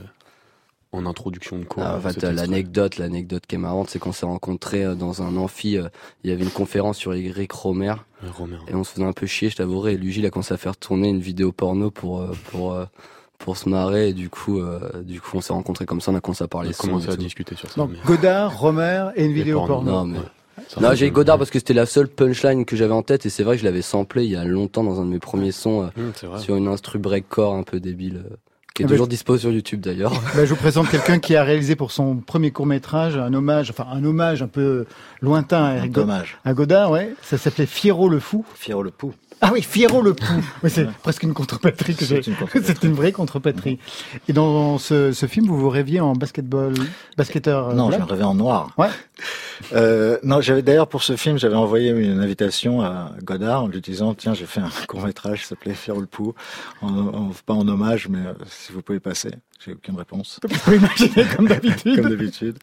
en 0.91 1.05
introduction 1.05 1.57
de 1.57 1.63
cours. 1.63 1.83
Ah, 1.83 1.97
en 1.97 2.01
fait, 2.01 2.21
l'anecdote, 2.23 2.97
l'anecdote 2.97 3.43
qui 3.47 3.55
est 3.55 3.59
marrante, 3.59 3.89
c'est 3.89 3.99
qu'on 3.99 4.11
s'est 4.11 4.25
rencontrés 4.25 4.95
dans 4.95 5.21
un 5.21 5.37
amphi. 5.37 5.77
il 6.23 6.29
y 6.29 6.33
avait 6.33 6.43
une 6.43 6.49
conférence 6.49 6.97
sur 6.97 7.13
Eric 7.13 7.51
Romer, 7.51 7.95
Romer. 8.37 8.57
et 8.67 8.75
on 8.75 8.83
se 8.83 8.91
faisait 8.91 9.05
un 9.05 9.13
peu 9.13 9.25
chier, 9.25 9.49
je 9.49 9.55
t'avouerai. 9.55 9.93
Et 9.93 9.97
lui, 9.97 10.13
il 10.13 10.25
a 10.25 10.29
commencé 10.29 10.53
à 10.53 10.57
faire 10.57 10.75
tourner 10.75 11.09
une 11.09 11.21
vidéo 11.21 11.51
porno 11.51 11.91
pour 11.91 12.25
pour 12.51 12.75
pour 13.41 13.57
se 13.57 13.67
marrer 13.67 14.09
et 14.09 14.13
du 14.13 14.29
coup 14.29 14.59
euh, 14.59 15.01
du 15.03 15.19
coup 15.19 15.37
on 15.37 15.41
s'est 15.41 15.53
rencontrés 15.53 15.85
comme 15.85 15.99
ça 15.99 16.11
on 16.11 16.15
a 16.15 16.21
commencé 16.21 16.43
à 16.43 16.47
parler 16.47 16.69
on 16.69 16.71
a 16.71 16.87
commencé 16.87 17.09
à 17.09 17.15
discuter 17.15 17.55
sur 17.55 17.69
ça 17.69 17.75
donc 17.81 17.91
Godard 18.05 18.57
Romer 18.57 19.09
et 19.15 19.25
une 19.25 19.33
vidéo 19.33 19.65
porno, 19.65 19.91
non 19.91 20.05
mais 20.05 20.19
non, 20.79 20.93
j'ai 20.93 21.09
Godard 21.09 21.37
parce 21.37 21.49
que 21.49 21.59
c'était 21.59 21.73
la 21.73 21.85
seule 21.85 22.07
punchline 22.07 22.65
que 22.65 22.75
j'avais 22.75 22.93
en 22.93 23.01
tête 23.01 23.25
et 23.25 23.29
c'est 23.29 23.43
vrai 23.43 23.55
que 23.55 23.61
je 23.61 23.65
l'avais 23.65 23.81
samplé 23.81 24.25
il 24.25 24.31
y 24.31 24.35
a 24.35 24.45
longtemps 24.45 24.83
dans 24.83 25.01
un 25.01 25.05
de 25.05 25.09
mes 25.09 25.19
premiers 25.19 25.51
sons 25.51 25.89
euh, 25.97 26.01
mmh, 26.35 26.37
sur 26.39 26.55
une 26.55 26.67
instru 26.67 26.99
breakcore 26.99 27.55
un 27.55 27.63
peu 27.63 27.79
débile 27.79 28.23
euh, 28.25 28.35
qui 28.73 28.83
est 28.83 28.85
ah 28.85 28.87
bah, 28.87 28.93
toujours 28.93 29.07
dispo 29.07 29.37
sur 29.37 29.51
YouTube 29.51 29.81
d'ailleurs. 29.81 30.13
Bah, 30.35 30.45
je 30.45 30.49
vous 30.49 30.55
présente 30.55 30.89
quelqu'un 30.89 31.19
qui 31.19 31.35
a 31.35 31.43
réalisé 31.43 31.75
pour 31.75 31.91
son 31.91 32.17
premier 32.17 32.51
court 32.51 32.65
métrage 32.65 33.17
un 33.17 33.33
hommage, 33.33 33.69
enfin 33.69 33.87
un 33.91 34.03
hommage 34.03 34.41
un 34.41 34.47
peu 34.47 34.85
lointain 35.21 35.65
à, 35.65 35.87
Godard, 35.87 36.25
à 36.45 36.53
Godard, 36.53 36.91
ouais. 36.91 37.13
Ça 37.21 37.37
s'appelait 37.37 37.65
Fiero 37.65 38.07
le 38.07 38.19
fou. 38.19 38.45
Fiero 38.55 38.83
le 38.83 38.91
pou. 38.91 39.13
Ah 39.43 39.49
oui, 39.51 39.63
Fiero 39.63 40.03
le 40.03 40.13
Pou. 40.13 40.25
Oui, 40.63 40.69
c'est 40.69 40.87
presque 40.87 41.23
une 41.23 41.33
contrepétrie 41.33 41.95
que. 41.95 42.05
C'est 42.63 42.83
une 42.83 42.93
vraie 42.93 43.11
contrepétrie. 43.11 43.79
Et 44.27 44.33
dans 44.33 44.77
ce, 44.77 45.11
ce, 45.11 45.25
film, 45.25 45.47
vous 45.47 45.57
vous 45.57 45.69
rêviez 45.69 45.99
en 45.99 46.13
basketball, 46.13 46.73
basketteur 47.17 47.69
euh, 47.69 47.73
Non, 47.73 47.89
je 47.89 47.99
rêvais 47.99 48.23
en 48.23 48.35
noir. 48.35 48.71
Ouais. 48.77 48.89
Euh, 49.73 50.19
non, 50.23 50.41
j'avais 50.41 50.61
d'ailleurs 50.61 50.87
pour 50.87 51.01
ce 51.01 51.15
film, 51.15 51.39
j'avais 51.39 51.55
envoyé 51.55 51.89
une 51.89 52.19
invitation 52.19 52.81
à 52.81 53.11
Godard 53.23 53.63
en 53.63 53.67
lui 53.67 53.81
disant 53.81 54.13
tiens, 54.13 54.35
j'ai 54.35 54.45
fait 54.45 54.61
un 54.61 54.69
court 54.87 55.03
métrage 55.03 55.41
qui 55.41 55.47
s'appelait 55.47 55.73
Fiero 55.73 55.99
le 55.99 56.07
Pou, 56.07 56.35
en, 56.81 57.31
pas 57.45 57.53
en 57.53 57.67
hommage, 57.67 58.09
mais 58.09 58.19
euh, 58.19 58.33
si 58.45 58.71
vous 58.71 58.83
pouvez 58.83 58.99
passer. 58.99 59.31
J'ai 59.63 59.73
aucune 59.73 59.95
réponse. 59.95 60.39
comme 61.35 61.47
d'habitude. 61.47 61.95
comme 61.95 62.09
d'habitude. 62.09 62.57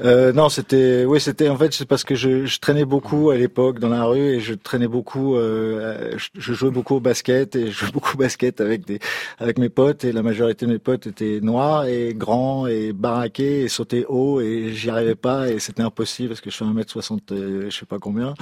Euh, 0.00 0.32
non, 0.32 0.48
c'était, 0.48 1.04
oui, 1.04 1.20
c'était 1.20 1.50
en 1.50 1.56
fait, 1.58 1.74
c'est 1.74 1.84
parce 1.84 2.04
que 2.04 2.14
je, 2.14 2.46
je, 2.46 2.58
traînais 2.58 2.86
beaucoup 2.86 3.28
à 3.28 3.36
l'époque 3.36 3.80
dans 3.80 3.90
la 3.90 4.04
rue 4.04 4.18
et 4.18 4.40
je 4.40 4.54
traînais 4.54 4.88
beaucoup, 4.88 5.36
euh, 5.36 6.16
je, 6.16 6.52
jouais 6.54 6.70
beaucoup 6.70 6.94
au 6.94 7.00
basket 7.00 7.54
et 7.54 7.66
je 7.66 7.72
jouais 7.72 7.90
beaucoup 7.90 8.14
au 8.14 8.18
basket 8.18 8.62
avec 8.62 8.86
des, 8.86 8.98
avec 9.38 9.58
mes 9.58 9.68
potes 9.68 10.04
et 10.04 10.12
la 10.12 10.22
majorité 10.22 10.64
de 10.64 10.72
mes 10.72 10.78
potes 10.78 11.06
étaient 11.06 11.40
noirs 11.42 11.84
et 11.84 12.14
grands 12.14 12.66
et 12.66 12.94
baraqués 12.94 13.64
et 13.64 13.68
sautaient 13.68 14.06
haut 14.08 14.40
et 14.40 14.72
j'y 14.72 14.88
arrivais 14.88 15.16
pas 15.16 15.50
et 15.50 15.58
c'était 15.58 15.82
impossible 15.82 16.30
parce 16.30 16.40
que 16.40 16.50
je 16.50 16.56
fais 16.56 16.64
1m60, 16.64 17.20
euh, 17.32 17.68
je 17.68 17.76
sais 17.76 17.86
pas 17.86 17.98
combien. 17.98 18.32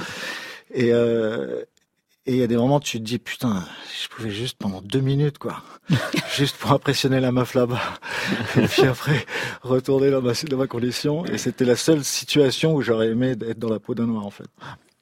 Et, 0.72 0.92
euh, 0.92 1.64
et 2.26 2.32
il 2.32 2.38
y 2.38 2.42
a 2.42 2.46
des 2.46 2.56
moments 2.56 2.76
où 2.76 2.80
tu 2.80 2.98
te 2.98 3.04
dis, 3.04 3.18
putain, 3.18 3.64
je 4.02 4.08
pouvais 4.08 4.30
juste 4.30 4.58
pendant 4.58 4.80
deux 4.82 5.00
minutes, 5.00 5.38
quoi. 5.38 5.62
juste 6.36 6.56
pour 6.56 6.72
impressionner 6.72 7.20
la 7.20 7.30
meuf 7.30 7.54
là-bas. 7.54 7.80
et 8.56 8.66
puis 8.66 8.82
après, 8.82 9.24
retourner 9.62 10.10
dans 10.10 10.20
ma, 10.20 10.32
dans 10.32 10.56
ma 10.56 10.66
condition. 10.66 11.24
Et 11.26 11.38
c'était 11.38 11.64
la 11.64 11.76
seule 11.76 12.02
situation 12.02 12.74
où 12.74 12.82
j'aurais 12.82 13.08
aimé 13.08 13.34
être 13.48 13.58
dans 13.58 13.70
la 13.70 13.78
peau 13.78 13.94
d'un 13.94 14.06
noir, 14.06 14.26
en 14.26 14.30
fait. 14.30 14.48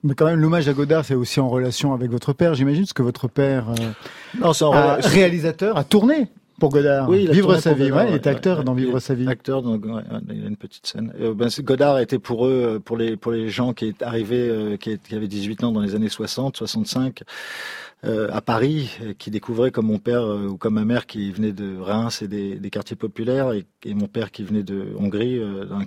Mais 0.02 0.14
quand 0.14 0.26
même, 0.26 0.38
l'hommage 0.38 0.68
à 0.68 0.74
Godard, 0.74 1.04
c'est 1.06 1.14
aussi 1.14 1.40
en 1.40 1.48
relation 1.48 1.94
avec 1.94 2.10
votre 2.10 2.34
père, 2.34 2.54
j'imagine, 2.54 2.82
parce 2.82 2.92
que 2.92 3.02
votre 3.02 3.26
père, 3.26 3.70
euh, 3.70 3.92
non, 4.38 4.52
réalisateur, 5.00 5.78
a 5.78 5.84
tourné 5.84 6.28
pour 6.58 6.70
Godard. 6.70 7.08
Oui, 7.08 7.28
Vivre 7.30 7.56
sa 7.58 7.72
vie. 7.72 7.90
ouais, 7.90 8.08
il 8.10 8.14
est 8.14 8.26
acteur 8.26 8.64
dans 8.64 8.74
Vivre 8.74 8.98
sa 9.00 9.14
vie. 9.14 9.26
Acteur, 9.28 9.62
dans, 9.62 9.76
il 9.76 10.40
y 10.40 10.44
a 10.44 10.48
une 10.48 10.56
petite 10.56 10.86
scène. 10.86 11.12
Euh, 11.20 11.34
ben, 11.34 11.48
Godard 11.60 11.98
était 11.98 12.18
pour 12.18 12.46
eux, 12.46 12.80
pour 12.84 12.96
les 12.96 13.16
pour 13.16 13.32
les 13.32 13.48
gens 13.48 13.72
qui 13.72 13.86
est 13.86 14.02
arrivés, 14.02 14.48
euh, 14.48 14.76
qui, 14.76 14.98
qui, 14.98 15.14
avaient 15.14 15.28
18 15.28 15.64
ans 15.64 15.72
dans 15.72 15.80
les 15.80 15.94
années 15.94 16.08
60, 16.08 16.56
65. 16.56 17.22
Euh, 18.06 18.28
à 18.32 18.42
Paris, 18.42 18.90
euh, 19.02 19.14
qui 19.16 19.30
découvrait 19.30 19.70
comme 19.70 19.86
mon 19.86 19.98
père 19.98 20.22
euh, 20.22 20.48
ou 20.48 20.56
comme 20.58 20.74
ma 20.74 20.84
mère 20.84 21.06
qui 21.06 21.30
venait 21.30 21.52
de 21.52 21.78
Reims 21.78 22.20
et 22.20 22.28
des, 22.28 22.56
des 22.56 22.68
quartiers 22.68 22.96
populaires, 22.96 23.52
et, 23.52 23.64
et, 23.84 23.94
mon 23.94 24.08
père 24.08 24.30
qui 24.30 24.42
venait 24.42 24.62
de 24.62 24.88
Hongrie, 24.98 25.40
dans 25.40 25.76
un, 25.76 25.86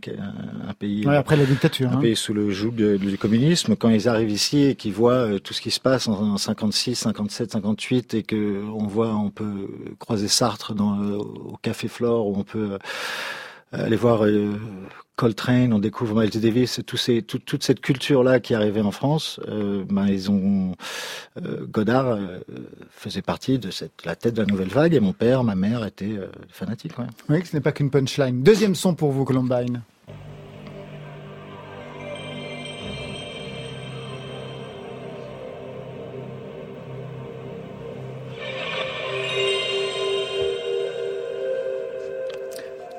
un, 0.68 0.74
pays 0.74 1.08
après 1.08 1.36
la 1.36 1.46
dictature, 1.46 1.92
un 1.92 1.98
hein. 1.98 2.02
pays 2.02 2.16
sous 2.16 2.34
le 2.34 2.50
joug 2.50 2.72
du 2.72 3.18
communisme. 3.20 3.76
Quand 3.76 3.90
ils 3.90 4.08
arrivent 4.08 4.32
ici 4.32 4.64
et 4.64 4.76
qu'ils 4.76 4.94
voient 4.94 5.40
tout 5.40 5.54
ce 5.54 5.62
qui 5.62 5.70
se 5.70 5.80
passe 5.80 6.08
en, 6.08 6.38
56, 6.38 6.96
57, 6.96 7.52
58, 7.52 8.14
et 8.16 8.24
que 8.24 8.64
on 8.74 8.88
voit, 8.88 9.14
on 9.14 9.30
peut 9.30 9.70
croiser 10.00 10.28
Sartre 10.28 10.74
dans, 10.74 11.00
au 11.00 11.58
Café 11.62 11.88
Flore, 11.88 12.28
où 12.28 12.36
on 12.38 12.44
peut 12.44 12.80
aller 13.72 13.96
voir 13.96 14.26
Coltrane, 15.18 15.74
on 15.74 15.80
découvre 15.80 16.22
Miles 16.22 16.40
Davis, 16.40 16.80
tout 16.86 16.96
ces, 16.96 17.24
toute 17.24 17.64
cette 17.64 17.82
culture-là 17.82 18.40
qui 18.40 18.54
arrivait 18.54 18.82
en 18.82 18.92
France, 18.92 19.40
euh, 19.48 19.84
ben 19.90 20.06
ils 20.06 20.30
ont 20.30 20.74
euh, 21.44 21.66
Godard 21.66 22.10
euh, 22.10 22.40
faisait 22.92 23.24
partie 23.24 23.58
de 23.58 23.72
cette 23.72 24.06
la 24.06 24.16
tête 24.16 24.36
de 24.36 24.42
la 24.42 24.46
nouvelle 24.46 24.70
vague 24.70 24.94
et 24.94 25.00
mon 25.00 25.14
père, 25.14 25.44
ma 25.44 25.56
mère 25.56 25.84
étaient 25.84 26.06
euh, 26.06 26.28
fanatiques. 26.50 27.00
Ouais. 27.00 27.08
Oui, 27.30 27.44
ce 27.44 27.56
n'est 27.56 27.62
pas 27.62 27.72
qu'une 27.72 27.90
punchline. 27.90 28.44
Deuxième 28.44 28.76
son 28.76 28.94
pour 28.94 29.12
vous, 29.12 29.26
Columbine. 29.26 29.82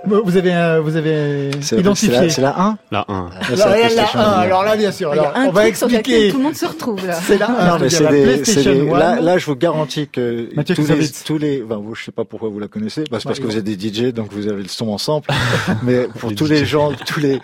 Vous 0.09 0.37
avez, 0.37 0.81
vous 0.81 0.97
avez 0.97 1.51
identifié. 1.77 2.31
C'est 2.31 2.41
la 2.41 2.59
1 2.59 2.79
La 2.91 3.05
1. 3.09 3.31
La, 3.57 3.89
la 3.89 4.05
1. 4.15 4.19
Alors 4.41 4.65
là, 4.65 4.77
bien 4.77 4.93
sûr. 4.93 5.13
Alors, 5.13 5.33
on 5.37 5.51
va 5.51 5.69
expliquer. 5.69 6.31
Tout 6.31 6.39
le 6.39 6.45
monde 6.45 6.57
se 6.57 6.67
retrouve 6.67 7.07
là. 7.07 7.15
C'est 7.15 7.39
la 7.39 7.49
1. 7.49 7.69
Non, 7.69 7.79
mais 7.81 7.91
c'est 7.91 8.09
des, 8.09 8.87
là, 8.87 9.21
là, 9.21 9.39
je 9.39 9.47
vous 9.47 9.57
garantis 9.57 10.09
que 10.09 10.49
tous 10.75 10.87
les, 10.87 11.09
tous 11.25 11.39
les, 11.39 11.63
enfin, 11.65 11.81
vous, 11.83 11.95
je 11.95 12.05
sais 12.05 12.13
pas 12.13 12.25
pourquoi 12.25 12.49
vous 12.49 12.59
la 12.59 12.69
connaissez. 12.69 13.05
Bah, 13.11 13.19
c'est 13.21 13.29
parce 13.29 13.41
que 13.41 13.45
vous 13.45 13.57
êtes 13.57 13.65
des 13.65 13.79
DJ, 13.79 14.13
donc 14.13 14.33
vous 14.33 14.49
avez 14.49 14.63
le 14.63 14.69
son 14.69 14.89
ensemble. 14.89 15.27
mais 15.83 16.09
pour 16.19 16.35
tous 16.35 16.47
les 16.47 16.65
gens, 16.65 16.93
tous 17.07 17.21
les, 17.21 17.41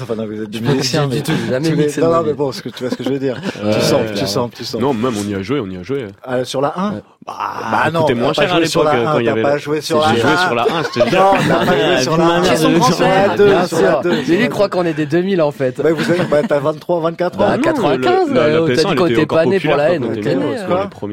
enfin, 0.00 0.14
non, 0.16 0.26
vous 0.26 0.42
êtes 0.42 0.50
des 0.50 0.60
musiciens, 0.60 1.06
mais 1.06 1.20
tous 1.22 1.32
les, 1.32 1.58
non, 2.00 2.10
non, 2.10 2.22
mais 2.24 2.32
bon, 2.32 2.50
tu 2.50 2.68
vois 2.80 2.90
ce 2.90 2.96
que 2.96 3.04
je 3.04 3.10
veux 3.10 3.18
dire. 3.18 3.40
Tu 3.40 3.80
sens, 3.80 4.00
tu 4.14 4.26
sens, 4.26 4.50
tu 4.54 4.64
sens. 4.64 4.80
Non, 4.80 4.94
même 4.94 5.14
on 5.16 5.28
y 5.28 5.34
a 5.34 5.42
joué, 5.42 5.60
on 5.60 5.66
y 5.66 5.76
a 5.76 5.82
joué. 5.82 6.06
Sur 6.44 6.60
la 6.60 6.72
1? 6.76 7.02
Bah, 7.26 7.90
non. 7.92 8.06
C'était 8.06 8.18
moins 8.18 8.32
cher 8.32 8.52
à 8.52 8.60
l'époque 8.60 8.88
quand 8.90 9.18
il 9.18 9.26
y 9.26 9.28
avait. 9.28 9.42
pas 9.42 9.58
joué 9.58 9.80
sur 9.80 10.00
la 10.00 10.08
1. 10.08 10.14
J'ai 10.14 10.20
joué 10.20 10.36
sur 10.36 10.54
la 10.54 10.62
1, 10.62 10.82
je 10.82 11.99
la 12.04 12.24
1. 12.24 12.56
Sur 12.56 13.00
la 13.00 13.36
2, 13.36 13.66
sur 13.66 13.82
la 13.82 14.00
2. 14.02 14.22
Lui, 14.22 14.48
croit 14.48 14.68
qu'on 14.68 14.84
est 14.84 14.94
des 14.94 15.06
2000 15.06 15.42
en 15.42 15.50
fait. 15.50 15.80
Bah, 15.80 15.92
vous 15.92 16.10
avez, 16.10 16.24
bah, 16.24 16.42
t'as 16.46 16.58
23, 16.58 17.00
24 17.00 17.36
ans. 17.36 17.38
Bah, 17.38 17.58
95, 17.58 18.30
t'as 18.34 18.88
dit 18.88 18.94
qu'on 18.94 19.06
était 19.06 19.26
pas 19.26 19.46
né 19.46 19.60
pour 19.60 19.76
la 19.76 19.92
haine. 19.92 20.04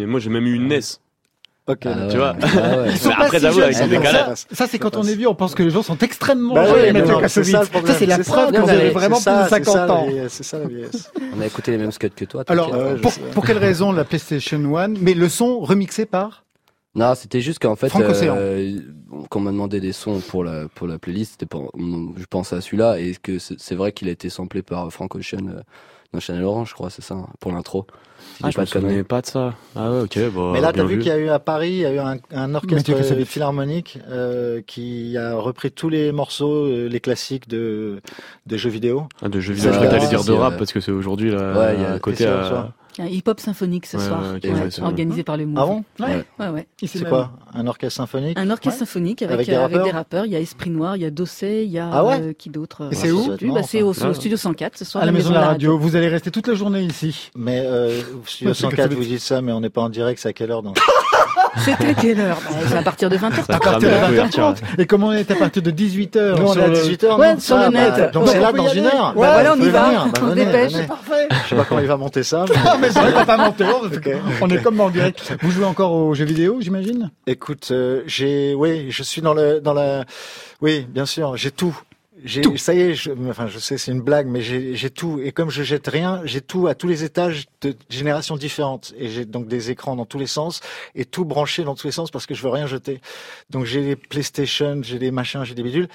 Moi, 0.07 0.19
j'ai 0.19 0.29
même 0.29 0.45
eu 0.45 0.53
une 0.53 0.67
NES. 0.67 0.79
Ok, 1.69 1.79
ah 1.85 2.07
tu 2.09 2.15
vois. 2.15 2.33
Ah 2.41 2.77
ouais. 2.77 2.93
Après, 3.17 3.39
j'avoue, 3.39 3.59
avec 3.59 3.75
son 3.75 3.87
décalage. 3.87 4.45
Ça, 4.53 4.67
c'est 4.69 4.79
quand 4.79 4.95
on 4.95 5.03
est 5.03 5.15
vieux, 5.15 5.27
on 5.27 5.35
pense 5.35 5.53
que 5.53 5.63
les 5.63 5.69
gens 5.69 5.83
sont 5.83 5.97
extrêmement 5.97 6.53
bah 6.53 6.65
jeunes, 6.65 6.93
Mathieu 6.93 7.17
Kassovitz. 7.19 7.51
Ça, 7.51 7.93
c'est 7.99 8.05
la 8.05 8.19
preuve 8.19 8.53
que 8.53 8.61
vous 8.61 8.69
avez 8.69 8.91
vraiment 8.91 9.19
plus 9.19 9.43
de 9.43 9.49
50 9.49 9.89
ans. 9.89 10.07
C'est 10.29 10.43
ça 10.43 10.59
la 10.59 10.67
vieillesse. 10.67 11.11
On 11.37 11.41
a 11.41 11.45
écouté 11.45 11.71
les 11.71 11.77
mêmes 11.77 11.91
scuds 11.91 12.09
que 12.09 12.25
toi. 12.25 12.43
Alors, 12.47 12.71
pour 13.33 13.45
quelle 13.45 13.57
raison 13.57 13.91
la 13.91 14.05
PlayStation 14.05 14.77
1 14.77 14.87
Mais 15.01 15.13
le 15.13 15.27
son 15.27 15.59
remixé 15.59 16.05
par 16.05 16.43
non, 16.97 17.13
c'était 17.13 17.41
juste 17.41 17.59
qu'en 17.59 17.75
fait, 17.75 17.91
euh, 17.95 18.79
quand 19.29 19.39
on 19.39 19.43
m'a 19.43 19.51
demandé 19.51 19.79
des 19.79 19.93
sons 19.93 20.19
pour 20.19 20.43
la 20.43 20.67
pour 20.69 20.87
la 20.87 20.97
playlist, 20.99 21.37
c'était 21.39 21.57
je 22.17 22.25
pense 22.25 22.53
à 22.53 22.61
celui-là 22.61 22.99
et 22.99 23.15
que 23.21 23.39
c'est 23.39 23.75
vrai 23.75 23.91
qu'il 23.91 24.07
a 24.07 24.11
été 24.11 24.29
samplé 24.29 24.61
par 24.61 24.91
Frank 24.91 25.15
Ocean. 25.15 25.47
Euh, 25.47 25.61
dans 26.13 26.19
Channel 26.21 26.43
Orange, 26.43 26.69
je 26.69 26.73
crois, 26.73 26.89
c'est 26.89 27.01
ça, 27.01 27.15
hein, 27.15 27.27
pour 27.39 27.51
l'intro. 27.51 27.85
ah, 28.41 28.49
je 28.49 28.59
me 28.59 28.65
souvenais 28.65 29.03
pas 29.03 29.21
de 29.21 29.25
ça. 29.25 29.55
Ah 29.75 29.91
ouais, 29.91 30.01
ok. 30.01 30.17
Bon, 30.31 30.53
Mais 30.53 30.61
là, 30.61 30.71
t'as 30.71 30.85
vu, 30.85 30.99
qu'il 30.99 31.07
y 31.07 31.11
a 31.11 31.17
eu 31.17 31.27
à 31.27 31.39
Paris, 31.39 31.71
il 31.71 31.79
y 31.79 31.85
a 31.85 31.93
eu 31.93 31.99
un, 31.99 32.17
un 32.31 32.55
orchestre 32.55 32.93
philharmonique 33.25 33.99
euh, 34.09 34.61
qui 34.65 35.17
a 35.17 35.35
repris 35.35 35.69
tous 35.71 35.89
les 35.89 36.13
morceaux, 36.13 36.65
euh, 36.65 36.87
les 36.87 36.99
classiques 37.01 37.49
de, 37.49 38.01
de 38.45 38.57
jeux 38.57 38.69
vidéo. 38.69 39.07
Ah, 39.21 39.27
de 39.27 39.39
jeux 39.39 39.53
vidéo, 39.53 39.73
je 39.73 39.77
crois 39.79 39.99
que 39.99 40.09
dire 40.09 40.23
de 40.23 40.31
rap, 40.31 40.57
parce 40.57 40.71
que 40.71 40.79
c'est 40.79 40.91
aujourd'hui, 40.91 41.29
là, 41.29 41.75
ouais, 41.75 41.99
il 42.97 43.05
y 43.05 43.07
a. 43.07 43.09
Un 43.09 43.13
hip-hop 43.13 43.39
symphonique 43.39 43.85
ce 43.85 43.99
soir, 43.99 44.21
organisé 44.81 45.23
par 45.23 45.37
le 45.37 45.45
Move. 45.45 45.59
Ah 45.59 45.65
bon 45.65 45.83
Ouais, 45.99 46.25
ouais. 46.39 46.49
ouais. 46.49 46.67
C'est 46.85 47.07
quoi 47.07 47.31
Un 47.53 47.67
orchestre 47.67 47.97
symphonique 47.97 48.37
Un 48.37 48.49
orchestre 48.49 48.79
symphonique 48.79 49.21
avec, 49.21 49.49
euh, 49.49 49.65
avec, 49.65 49.83
des 49.83 49.91
rappeurs. 49.91 50.25
Il 50.25 50.31
y 50.31 50.35
a 50.35 50.39
Esprit 50.39 50.69
Noir, 50.69 50.95
il 50.95 51.03
y 51.03 51.05
a 51.05 51.11
Dossé, 51.11 51.63
il 51.65 51.71
y 51.71 51.79
a 51.79 51.89
ah 51.91 52.03
ouais 52.03 52.21
euh, 52.21 52.33
qui 52.33 52.49
d'autre 52.49 52.89
Et 52.91 52.95
c'est 52.95 53.11
où 53.11 53.35
bah, 53.53 53.63
C'est 53.63 53.81
au, 53.81 53.93
Studio 53.93 54.37
104 54.37 54.77
ce 54.77 54.85
soir. 54.85 55.03
À 55.03 55.05
la, 55.05 55.11
maison 55.11 55.29
de 55.29 55.35
la 55.35 55.45
radio. 55.45 55.77
Vous 55.77 55.95
allez 55.95 56.07
rester 56.07 56.31
toute 56.31 56.47
la 56.47 56.55
journée 56.55 56.81
ici. 56.81 57.31
Mais 57.35 57.59
euh, 57.59 58.01
Studio 58.25 58.53
104, 58.53 58.93
vous 58.93 59.03
dites 59.03 59.19
ça, 59.19 59.41
mais 59.41 59.51
on 59.51 59.61
n'est 59.61 59.69
pas 59.69 59.81
en 59.81 59.89
direct, 59.89 60.19
c'est 60.19 60.29
à 60.29 60.33
quelle 60.33 60.51
heure 60.51 60.63
donc 60.63 60.77
C'est 61.65 61.71
à 61.71 61.93
quelle 61.93 62.19
heure 62.19 62.37
bah, 62.43 62.57
C'est 62.67 62.77
à 62.77 62.81
partir 62.81 63.09
de 63.09 63.17
20h30. 63.17 63.51
À 63.53 63.59
partir 63.59 63.89
de 63.89 64.17
20h30. 64.17 64.57
Et 64.77 64.85
comment 64.85 65.07
on 65.07 65.11
est 65.13 65.29
à 65.29 65.35
partir 65.35 65.61
de 65.61 65.71
18h 65.71 66.39
Nous, 66.39 66.47
on 66.47 66.55
est 66.55 66.63
à 66.63 66.69
18h. 66.69 67.19
Ouais, 67.19 67.39
sur 67.39 67.57
le 67.57 67.69
net. 67.69 68.13
Donc 68.13 68.27
c'est 68.27 68.39
là 68.39 68.51
dans 68.51 68.67
une 68.69 68.85
heure. 68.85 69.13
Bah 69.15 69.33
voilà, 69.33 69.53
on 69.53 69.61
y 69.61 69.69
va. 69.69 70.07
On 70.21 70.33
dépêche. 70.35 70.73
Parfait. 70.87 71.27
Je 71.43 71.49
sais 71.49 71.55
pas 71.55 71.65
comment 71.65 71.81
il 71.81 71.87
va 71.87 71.97
monter 71.97 72.23
ça. 72.23 72.45
Mais 72.79 72.89
ça 72.89 73.03
va 73.09 73.25
pas 73.25 73.37
monter. 73.37 73.65
On 74.41 74.49
est 74.49 74.61
comme 74.61 74.79
en 74.79 74.89
direct. 74.89 75.33
Vous 75.41 75.51
jouez 75.51 75.65
encore 75.65 75.93
aux 75.93 76.13
jeux 76.13 76.25
vidéo, 76.25 76.57
j'imagine? 76.59 77.11
Écoute, 77.25 77.69
euh, 77.71 78.01
j'ai, 78.05 78.53
oui, 78.53 78.87
je 78.89 79.03
suis 79.03 79.21
dans 79.21 79.33
le, 79.33 79.59
dans 79.59 79.73
la, 79.73 80.05
oui, 80.61 80.87
bien 80.89 81.05
sûr, 81.05 81.37
j'ai 81.37 81.51
tout. 81.51 81.77
J'ai, 82.23 82.41
ça 82.57 82.73
y 82.73 82.81
est, 82.81 82.93
je, 82.95 83.11
enfin, 83.29 83.47
je 83.47 83.59
sais, 83.59 83.77
c'est 83.77 83.91
une 83.91 84.01
blague, 84.01 84.27
mais 84.27 84.41
j'ai 84.41 84.89
tout. 84.89 85.19
Et 85.23 85.31
comme 85.31 85.49
je 85.49 85.61
jette 85.63 85.87
rien, 85.87 86.21
j'ai 86.25 86.41
tout 86.41 86.67
à 86.67 86.73
tous 86.73 86.87
les 86.87 87.03
étages 87.03 87.45
de 87.61 87.75
générations 87.89 88.37
différentes. 88.37 88.93
Et 88.97 89.09
j'ai 89.09 89.25
donc 89.25 89.47
des 89.47 89.69
écrans 89.69 89.95
dans 89.95 90.05
tous 90.05 90.17
les 90.17 90.27
sens 90.27 90.61
et 90.95 91.05
tout 91.05 91.25
branché 91.25 91.63
dans 91.63 91.75
tous 91.75 91.87
les 91.87 91.91
sens 91.91 92.09
parce 92.09 92.25
que 92.25 92.33
je 92.33 92.41
veux 92.41 92.49
rien 92.49 92.65
jeter. 92.65 93.01
Donc 93.49 93.65
j'ai 93.65 93.81
les 93.81 93.95
PlayStation, 93.95 94.79
j'ai 94.81 94.99
des 94.99 95.11
machins, 95.11 95.43
j'ai 95.43 95.53
des 95.53 95.63
bidules. 95.63 95.87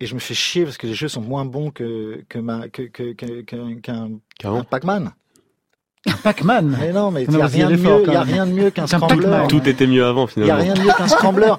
Et 0.00 0.06
je 0.06 0.14
me 0.14 0.20
fais 0.20 0.34
chier 0.34 0.64
parce 0.64 0.76
que 0.76 0.86
les 0.86 0.94
jeux 0.94 1.08
sont 1.08 1.20
moins 1.20 1.44
bons 1.44 1.70
que, 1.70 2.24
que 2.28 2.38
ma, 2.38 2.68
que, 2.68 2.82
que, 2.82 3.12
qu'un 3.42 4.64
Pac-Man. 4.70 5.12
Un 6.06 6.12
Pac-Man 6.12 6.76
Mais 6.80 6.92
non, 6.92 7.10
mais 7.10 7.24
il 7.24 7.30
n'y 7.30 7.40
a, 7.40 7.46
rien 7.46 7.70
de 7.70 7.76
mieux, 7.76 8.12
y 8.12 8.16
a 8.16 8.22
rien 8.22 8.46
de 8.46 8.52
mieux 8.52 8.70
qu'un 8.70 8.86
scrambler. 8.86 9.46
Tout 9.48 9.66
était 9.68 9.86
mieux 9.86 10.04
avant, 10.04 10.26
finalement. 10.26 10.58
Il 10.58 10.64
n'y 10.64 10.70
a 10.70 10.74
rien 10.74 10.74
de 10.74 10.86
mieux 10.86 10.94
qu'un 10.96 11.08
scrambler. 11.08 11.52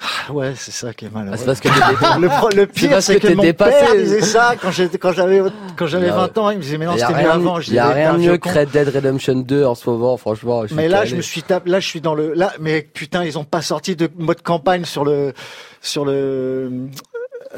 Ah, 0.00 0.32
ouais, 0.32 0.52
c'est 0.56 0.70
ça 0.70 0.94
qui 0.94 1.06
est 1.06 1.12
malheureux. 1.12 1.34
Ah, 1.34 1.36
c'est 1.38 1.46
parce 1.46 1.60
que 1.60 1.68
le, 2.20 2.56
le 2.56 2.66
pire, 2.66 3.02
c'est 3.02 3.18
que, 3.18 3.26
que 3.28 3.32
mon 3.32 3.42
dépassé. 3.42 3.70
père 3.86 3.96
disait 3.96 4.20
ça 4.22 4.54
quand 4.60 4.70
j'avais, 4.70 5.42
quand 5.76 5.86
j'avais 5.86 6.10
20 6.10 6.38
ans, 6.38 6.50
il 6.50 6.58
me 6.58 6.62
disait, 6.62 6.78
mais 6.78 6.86
non, 6.86 6.96
c'était 6.96 7.14
mieux 7.22 7.30
avant. 7.30 7.58
Il 7.60 7.74
y 7.74 7.78
a 7.78 7.88
rien 7.88 8.14
de 8.14 8.18
mieux 8.18 8.36
que 8.38 8.48
Red 8.48 8.70
Dead 8.70 8.88
Redemption 8.88 9.34
2 9.34 9.64
en 9.64 9.74
ce 9.74 9.90
moment, 9.90 10.16
franchement. 10.16 10.66
Je 10.66 10.74
mais 10.74 10.86
là, 10.88 11.04
je 11.04 11.16
me 11.16 11.22
suis 11.22 11.42
tapé, 11.42 11.70
là, 11.70 11.80
je 11.80 11.86
suis 11.88 12.00
dans 12.00 12.14
le, 12.14 12.32
là, 12.34 12.52
mais 12.60 12.82
putain, 12.82 13.24
ils 13.24 13.38
ont 13.38 13.44
pas 13.44 13.60
sorti 13.62 13.96
de 13.96 14.08
mode 14.16 14.42
campagne 14.42 14.84
sur 14.84 15.04
le, 15.04 15.32
sur 15.80 16.04
le, 16.04 16.70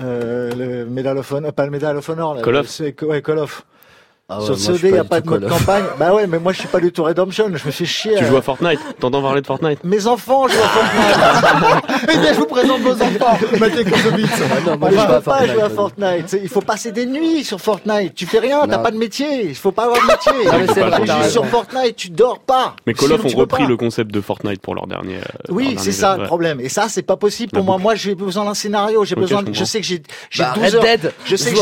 euh, 0.01 0.51
le 0.57 0.87
Medal 0.87 1.19
of 1.19 1.31
Honor, 1.33 1.53
pas 1.53 1.67
le 1.67 1.71
Medal 1.71 1.97
of 1.97 2.09
Honor, 2.09 2.35
là. 2.37 2.43
Call 2.43 2.57
of. 2.57 2.81
Ouais, 3.03 3.21
Call 3.23 3.39
of. 3.39 3.65
Ah 4.33 4.39
ouais, 4.39 4.47
Sur 4.57 4.73
COD, 4.73 4.81
il 4.85 4.93
n'y 4.93 4.99
a 4.99 5.03
pas 5.03 5.21
de 5.21 5.29
mode 5.29 5.49
campagne. 5.49 5.83
bah 5.99 6.15
ouais, 6.15 6.29
mais 6.29 6.39
moi, 6.39 6.53
je 6.53 6.61
suis 6.61 6.69
pas 6.69 6.79
du 6.79 6.93
tout 6.93 7.03
Redemption. 7.03 7.47
Je 7.53 7.67
me 7.67 7.73
fais 7.73 7.85
chier. 7.85 8.15
Tu 8.17 8.25
joues 8.25 8.37
à 8.37 8.43
Fortnite. 8.43 8.79
T'entends 9.01 9.23
parler 9.23 9.41
de 9.41 9.47
Fortnite 9.47 9.83
Mes 9.83 10.07
enfants 10.07 10.47
jouent 10.47 10.63
à 10.63 10.69
Fortnite. 10.69 11.85
eh 12.15 12.17
bien, 12.17 12.33
je 12.33 12.39
vous 12.39 12.47
présente 12.47 12.81
vos 12.81 12.93
enfants. 12.93 13.39
Mathieu. 13.59 13.85
Ah 13.89 14.77
non, 14.77 14.89
il 14.89 14.99
faut 14.99 15.21
pas 15.21 15.47
jouer 15.49 15.63
à 15.63 15.69
Fortnite. 15.69 16.37
Il 16.41 16.49
faut 16.49 16.61
passer 16.61 16.93
des 16.93 17.07
nuits 17.07 17.43
sur 17.43 17.61
Fortnite. 17.61 18.15
Tu 18.15 18.25
fais 18.27 18.39
rien, 18.39 18.69
t'as 18.69 18.79
pas 18.79 18.93
de 18.93 18.99
métier. 18.99 19.49
Il 19.49 19.57
faut 19.57 19.73
pas 19.73 19.87
avoir 19.87 20.01
de 20.01 20.07
métier. 20.07 20.33
tu 21.05 21.25
joues 21.25 21.31
sur 21.31 21.47
Fortnite, 21.47 21.97
tu 21.97 22.11
dors 22.11 22.39
pas. 22.39 22.77
Mais 22.87 22.95
Call 22.95 23.13
of 23.13 23.25
ont 23.25 23.37
repris 23.37 23.67
le 23.67 23.77
concept 23.77 24.13
de 24.13 24.21
Fortnite 24.21 24.61
pour 24.61 24.77
leur 24.77 24.87
dernier. 24.87 25.17
Euh, 25.17 25.49
oui, 25.49 25.75
c'est 25.77 25.91
ça 25.91 26.17
le 26.17 26.25
problème. 26.27 26.61
Et 26.61 26.69
ça, 26.69 26.87
c'est 26.89 27.03
pas 27.03 27.17
possible 27.17 27.51
pour 27.51 27.65
moi. 27.65 27.79
Moi, 27.79 27.97
j'ai 27.97 28.15
besoin 28.15 28.45
d'un 28.45 28.55
scénario. 28.55 29.05
J'ai 29.05 29.17
besoin. 29.17 29.43
Je 29.51 29.65
sais 29.65 29.81
que 29.81 29.87
j'ai 29.87 29.99
12 29.99 30.07
bah, 30.39 30.55
heures. 30.57 31.13
Je 31.25 31.35
sais 31.35 31.53
que 31.53 31.59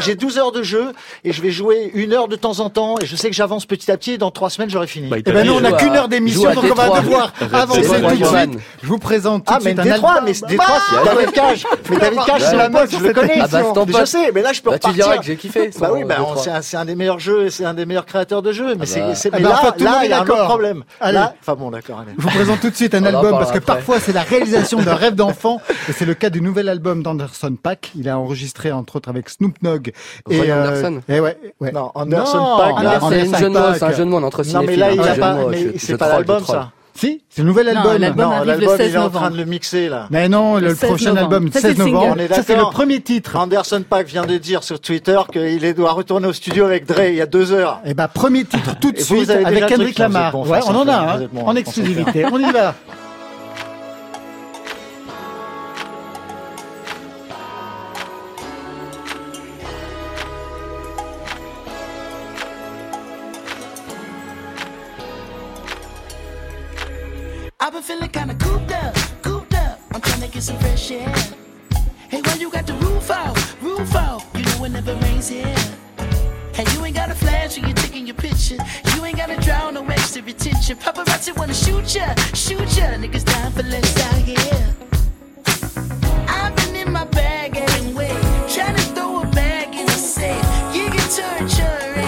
j'ai 0.00 0.16
12 0.16 0.36
heures 0.36 0.52
de 0.52 0.62
jeu 0.62 0.92
et 1.24 1.32
je 1.32 1.40
vais 1.40 1.50
jouer 1.50 1.77
une 1.94 2.12
heure 2.12 2.28
de 2.28 2.36
temps 2.36 2.60
en 2.60 2.70
temps 2.70 2.96
et 3.00 3.06
je 3.06 3.16
sais 3.16 3.28
que 3.28 3.34
j'avance 3.34 3.66
petit 3.66 3.90
à 3.90 3.96
petit 3.96 4.12
et 4.12 4.18
dans 4.18 4.30
trois 4.30 4.50
semaines 4.50 4.70
j'aurai 4.70 4.86
fini. 4.86 5.08
Bah, 5.08 5.18
et 5.18 5.22
eh 5.24 5.32
ben 5.32 5.46
nous 5.46 5.54
on 5.54 5.60
n'a 5.60 5.72
qu'une 5.72 5.94
heure 5.94 6.08
d'émission 6.08 6.52
donc 6.54 6.64
on 6.70 6.74
va 6.74 7.00
devoir 7.00 7.32
avancer 7.52 7.82
tout 7.82 8.16
de 8.16 8.24
suite. 8.24 8.58
Je 8.82 8.88
vous 8.88 8.98
présente 8.98 9.44
tout 9.44 9.52
ah, 9.54 9.58
mais 9.62 9.74
Détroit, 9.74 10.20
mais 10.24 10.32
Détroit, 10.32 10.78
David 11.04 11.32
Cage. 11.32 11.66
Mais 11.90 11.96
David 11.96 12.18
Cage 12.26 12.42
c'est 12.42 12.56
la 12.56 12.68
mode, 12.68 12.90
je 12.90 12.98
le 12.98 13.14
connais. 13.14 13.38
Ah 13.40 13.46
bah, 13.46 13.62
je 14.00 14.04
sais, 14.04 14.32
mais 14.32 14.42
là 14.42 14.52
je 14.52 14.60
peux 14.60 14.70
repartir. 14.70 14.90
Tu 14.90 15.00
diras 15.00 15.18
que 15.18 15.24
j'ai 15.24 15.36
kiffé. 15.36 15.70
Bah 15.78 15.90
oui, 15.92 16.04
bah 16.04 16.18
c'est 16.62 16.76
un 16.76 16.84
des 16.84 16.94
meilleurs 16.94 17.18
jeux, 17.18 17.50
c'est 17.50 17.64
un 17.64 17.74
des 17.74 17.86
meilleurs 17.86 18.06
créateurs 18.06 18.42
de 18.42 18.52
jeux, 18.52 18.74
mais 18.74 18.86
c'est 18.86 19.14
c'est 19.14 19.30
là 19.30 19.38
là 19.38 20.00
il 20.04 20.10
y 20.10 20.12
a 20.12 20.20
un 20.20 20.24
problème. 20.24 20.84
Enfin 21.00 21.54
bon 21.54 21.70
d'accord. 21.70 22.04
Je 22.16 22.22
vous 22.22 22.28
présente 22.28 22.60
tout 22.60 22.70
de 22.70 22.76
suite 22.76 22.94
un 22.94 23.04
album 23.04 23.32
parce 23.32 23.52
que 23.52 23.58
parfois 23.58 24.00
c'est 24.00 24.12
la 24.12 24.22
réalisation 24.22 24.80
d'un 24.80 24.94
rêve 24.98 25.14
d'enfant 25.14 25.60
et 25.88 25.92
c'est 25.92 26.04
le 26.04 26.14
cas 26.14 26.30
du 26.30 26.40
nouvel 26.40 26.68
album 26.68 27.02
d'Anderson 27.02 27.56
Pack. 27.60 27.92
Il 27.94 28.08
a 28.08 28.18
enregistré 28.18 28.72
entre 28.72 28.96
autres 28.96 29.08
avec 29.08 29.28
Snoop 29.28 29.56
Dogg 29.62 29.92
et 30.30 30.52
Anderson. 30.52 31.00
Et 31.08 31.20
ouais, 31.20 31.38
Non, 31.72 31.90
Anderson 31.94 32.56
Pack 32.58 32.74
c'est 33.10 33.34
un 33.34 33.38
jeu 33.38 33.48
de 33.48 33.58
mots, 33.58 33.74
c'est 33.74 33.84
un 33.84 33.92
jeu 33.92 34.04
de 34.04 34.10
mots 34.10 34.24
entre 34.24 34.44
Non, 34.44 34.62
mais 34.64 34.76
là, 34.76 34.92
il 34.92 35.00
a 35.00 35.14
pas, 35.14 35.38
mais 35.50 35.78
c'est 35.78 35.96
pas 35.96 36.08
l'album, 36.08 36.44
ça. 36.44 36.70
Si, 36.98 37.22
c'est 37.30 37.42
le 37.42 37.48
nouvel 37.48 37.68
album. 37.68 37.92
Non, 37.92 37.98
l'album 37.98 38.32
arrive 38.32 38.60
le 38.60 38.66
16 38.76 38.90
il 38.90 38.94
est 38.94 38.98
en 38.98 39.08
train 39.08 39.30
de 39.30 39.36
le 39.36 39.44
mixer 39.44 39.88
là. 39.88 40.08
Mais 40.10 40.28
non, 40.28 40.56
le, 40.56 40.74
prochain 40.74 41.14
album, 41.14 41.48
16 41.52 41.78
novembre. 41.78 42.16
Ça 42.30 42.42
c'est 42.42 42.56
le 42.56 42.68
premier 42.72 43.00
titre. 43.00 43.36
Anderson 43.36 43.84
Pack 43.88 44.08
vient 44.08 44.26
de 44.26 44.36
dire 44.36 44.64
sur 44.64 44.80
Twitter 44.80 45.18
qu'il 45.32 45.74
doit 45.74 45.92
retourner 45.92 46.26
au 46.26 46.32
studio 46.32 46.64
avec 46.64 46.86
Dre 46.86 47.02
il 47.08 47.14
y 47.14 47.20
a 47.20 47.26
deux 47.26 47.52
heures. 47.52 47.80
Et 47.84 47.90
eh 47.90 47.94
bah 47.94 48.08
premier 48.08 48.44
titre 48.44 48.76
tout 48.80 48.90
de 48.90 48.98
suite 48.98 49.30
avec 49.30 49.66
Kendrick 49.66 49.96
Lamar. 49.96 50.34
Ouais, 50.34 50.58
on 50.66 50.74
en 50.74 50.88
a, 50.88 51.18
hein, 51.18 51.28
en 51.46 51.54
exclusivité. 51.54 52.24
On 52.32 52.38
y 52.38 52.50
va. 52.50 52.74
Been 67.78 67.96
feeling 67.96 68.10
kinda 68.10 68.34
cooped 68.34 68.72
up, 68.72 68.94
cooped 69.22 69.54
up. 69.54 69.78
I'm 69.92 70.00
trying 70.00 70.22
to 70.22 70.28
get 70.28 70.42
some 70.42 70.58
fresh 70.58 70.90
air. 70.90 71.14
Hey, 72.08 72.20
why 72.22 72.34
you 72.34 72.50
got 72.50 72.66
the 72.66 72.74
roof 72.74 73.08
out, 73.10 73.36
roof 73.62 73.94
out? 73.94 74.24
You 74.34 74.42
know 74.46 74.64
it 74.64 74.70
never 74.70 74.94
rains 74.96 75.28
here. 75.28 75.54
Hey, 76.54 76.64
you 76.72 76.84
ain't 76.84 76.96
got 76.96 77.10
a 77.10 77.14
flash 77.14 77.56
when 77.56 77.66
you're 77.66 77.76
taking 77.76 78.04
your 78.06 78.16
picture. 78.16 78.58
You 78.94 79.04
ain't 79.04 79.16
gotta 79.16 79.36
drown 79.40 79.74
no 79.74 79.86
extra 79.86 80.22
attention. 80.22 80.76
Paparazzi 80.76 81.36
wanna 81.36 81.54
shoot 81.54 81.94
ya, 81.94 82.14
shoot 82.34 82.68
ya. 82.76 82.86
Niggas 83.02 83.24
dying 83.24 83.52
for 83.52 83.62
less 83.62 83.90
out 84.06 84.22
here. 84.30 84.76
I've 86.28 86.56
been 86.56 86.74
in 86.74 86.92
my 86.92 87.04
bag 87.04 87.56
anyway, 87.56 88.14
trying 88.48 88.74
to 88.74 88.82
throw 88.94 89.22
a 89.22 89.26
bag 89.26 89.74
in 89.74 89.86
the 89.86 89.92
safe. 89.92 90.46
You 90.74 90.90
get 90.90 91.08
turned, 91.16 91.52
in 92.02 92.07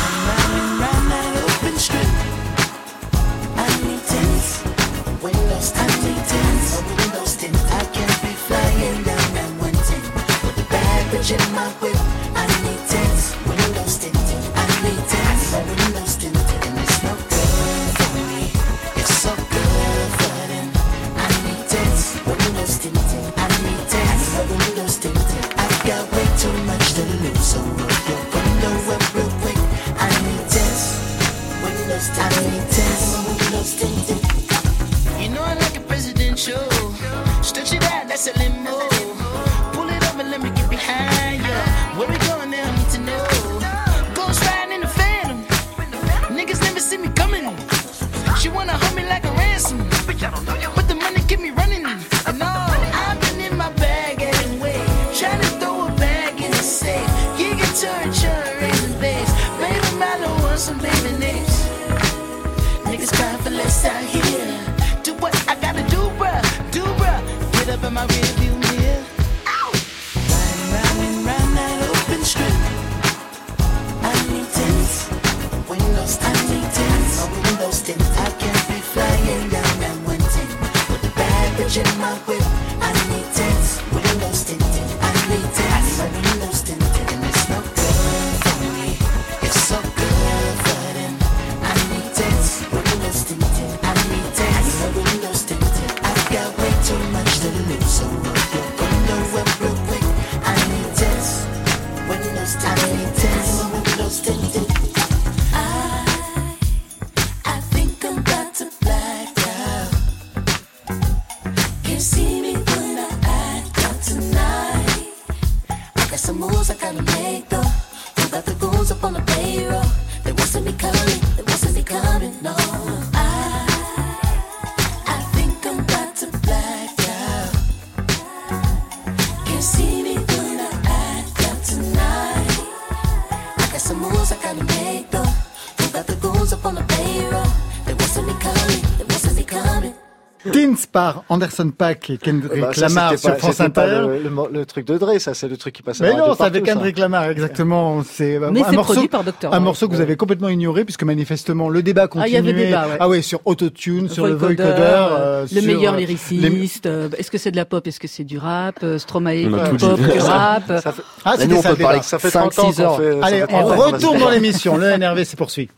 Teens 140.75 140.85
par 140.91 141.23
Anderson 141.29 141.71
Paak 141.77 142.09
et 142.09 142.17
Kendrick 142.17 142.61
Bah, 142.61 142.73
ça, 142.73 142.81
Lamar 142.81 143.17
sur 143.17 143.29
pas- 143.31 143.37
France 143.37 143.57
pas 143.57 143.63
Inter. 143.65 143.81
Le, 144.07 144.17
le- 144.23 144.59
le 144.59 144.65
truc 144.65 144.85
de 144.85 144.97
Dre, 144.97 145.19
ça, 145.19 145.33
c'est 145.33 145.47
le 145.47 145.57
truc 145.57 145.73
qui 145.75 145.81
passe 145.83 146.01
à 146.01 146.03
Mais 146.05 146.11
la 146.11 146.17
non, 146.17 146.33
c'est 146.35 146.43
avec 146.43 146.63
partout, 146.63 146.65
ça. 146.65 146.73
Kendrick 146.73 146.97
Lamar, 146.97 147.25
exactement. 147.29 148.03
C'est 148.03 148.39
Mais 148.51 148.61
un 148.61 148.69
c'est 148.69 148.75
morceau, 148.75 148.93
produit 148.93 149.07
par 149.09 149.23
Dr. 149.23 149.53
un 149.53 149.59
morceau 149.59 149.87
que 149.87 149.95
vous 149.95 150.01
avez 150.01 150.15
complètement 150.15 150.49
ignoré 150.49 150.83
puisque 150.85 151.03
manifestement 151.03 151.69
le 151.69 151.81
débat 151.83 152.03
Ah, 152.03 152.05
il 152.05 152.09
continuait. 152.09 152.33
y 152.33 152.37
avait 152.37 152.65
débat, 152.67 152.87
ouais. 152.87 152.97
Ah 152.99 153.07
ouais, 153.09 153.21
sur 153.21 153.39
autotune, 153.45 154.09
sur 154.09 154.25
le 154.27 154.33
Vocoder, 154.33 154.63
euh, 154.67 155.41
le 155.43 155.47
sur, 155.47 155.63
meilleur 155.63 155.93
euh, 155.93 155.97
les- 155.97 156.05
lyriciste, 156.05 156.85
euh, 156.85 157.09
est-ce 157.17 157.31
que 157.31 157.37
c'est 157.37 157.51
de 157.51 157.57
la 157.57 157.65
pop, 157.65 157.85
est-ce 157.87 157.99
que 157.99 158.07
c'est 158.07 158.23
du 158.23 158.37
rap, 158.37 158.83
Stromae, 158.97 159.43
tout 159.69 159.77
pop 159.77 159.99
que 159.99 160.19
rap. 160.21 160.63
Ça 160.67 160.91
fait- 160.91 161.01
Ah, 161.25 161.35
Mais 161.37 161.43
c'était 161.43 161.61
ça 161.61 162.01
Ça 162.01 162.19
fait 162.19 162.31
30 162.31 162.59
ans 162.59 162.71
5-6 162.71 162.75
qu'on 162.77 162.83
heures. 162.83 162.97
fait. 162.97 163.19
ça 163.19 163.25
Allez, 163.27 163.43
on 163.43 163.47
30 163.47 163.63
ans 163.71 163.75
qu'on 163.75 163.91
retourne 163.91 164.19
dans 164.19 164.29
l'émission. 164.29 164.77
Le 164.77 164.87
NRV 164.97 165.25
se 165.25 165.35
poursuit. 165.35 165.69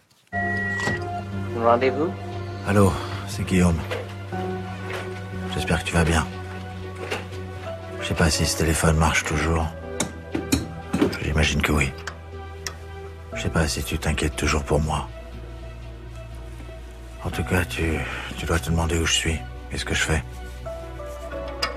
Rendez-vous 1.63 2.09
Allô, 2.67 2.91
c'est 3.27 3.45
Guillaume. 3.45 3.75
J'espère 5.53 5.83
que 5.83 5.87
tu 5.87 5.93
vas 5.93 6.03
bien. 6.03 6.25
Je 8.01 8.07
sais 8.07 8.13
pas 8.13 8.29
si 8.29 8.45
ce 8.45 8.57
téléphone 8.57 8.97
marche 8.97 9.23
toujours. 9.23 9.67
J'imagine 11.21 11.61
que 11.61 11.71
oui. 11.71 11.91
Je 13.33 13.43
sais 13.43 13.49
pas 13.49 13.67
si 13.67 13.83
tu 13.83 13.97
t'inquiètes 13.97 14.35
toujours 14.35 14.63
pour 14.63 14.81
moi. 14.81 15.07
En 17.23 17.29
tout 17.29 17.43
cas, 17.43 17.63
tu, 17.65 17.97
tu 18.37 18.45
dois 18.45 18.59
te 18.59 18.69
demander 18.69 18.97
où 18.97 19.05
je 19.05 19.13
suis 19.13 19.39
et 19.71 19.77
ce 19.77 19.85
que 19.85 19.93
je 19.93 20.03
fais. 20.03 20.23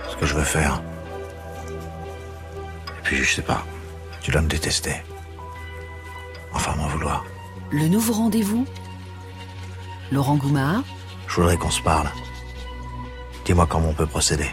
Ce 0.08 0.16
que 0.16 0.26
je 0.26 0.34
veux 0.34 0.42
faire. 0.42 0.82
Et 2.88 3.02
puis, 3.02 3.16
je 3.18 3.34
sais 3.34 3.42
pas. 3.42 3.64
Tu 4.22 4.30
dois 4.30 4.40
me 4.40 4.48
détester. 4.48 4.96
Enfin, 6.52 6.74
m'en 6.74 6.88
vouloir. 6.88 7.24
Le 7.70 7.86
nouveau 7.86 8.14
rendez-vous? 8.14 8.66
Laurent 10.10 10.36
Goumard? 10.36 10.82
Je 11.28 11.36
voudrais 11.36 11.56
qu'on 11.56 11.70
se 11.70 11.82
parle. 11.82 12.08
Dis-moi 13.46 13.66
comment 13.70 13.90
on 13.90 13.94
peut 13.94 14.06
procéder. 14.06 14.50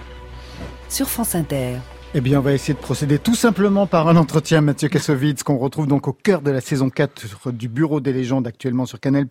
sur 0.87 1.09
France 1.09 1.33
Inter. 1.33 1.77
Eh 2.15 2.21
bien, 2.21 2.37
on 2.37 2.41
va 2.43 2.53
essayer 2.53 2.75
de 2.75 2.79
procéder 2.79 3.17
tout 3.17 3.33
simplement 3.33 3.87
par 3.87 4.07
un 4.07 4.17
entretien, 4.17 4.61
Mathieu 4.61 4.87
Kassovitz, 4.87 5.41
qu'on 5.41 5.57
retrouve 5.57 5.87
donc 5.87 6.07
au 6.07 6.13
cœur 6.13 6.43
de 6.43 6.51
la 6.51 6.61
saison 6.61 6.91
4 6.91 7.51
du 7.51 7.69
Bureau 7.69 8.01
des 8.01 8.13
légendes 8.13 8.45
actuellement 8.45 8.85
sur 8.85 8.99
Canal+. 8.99 9.25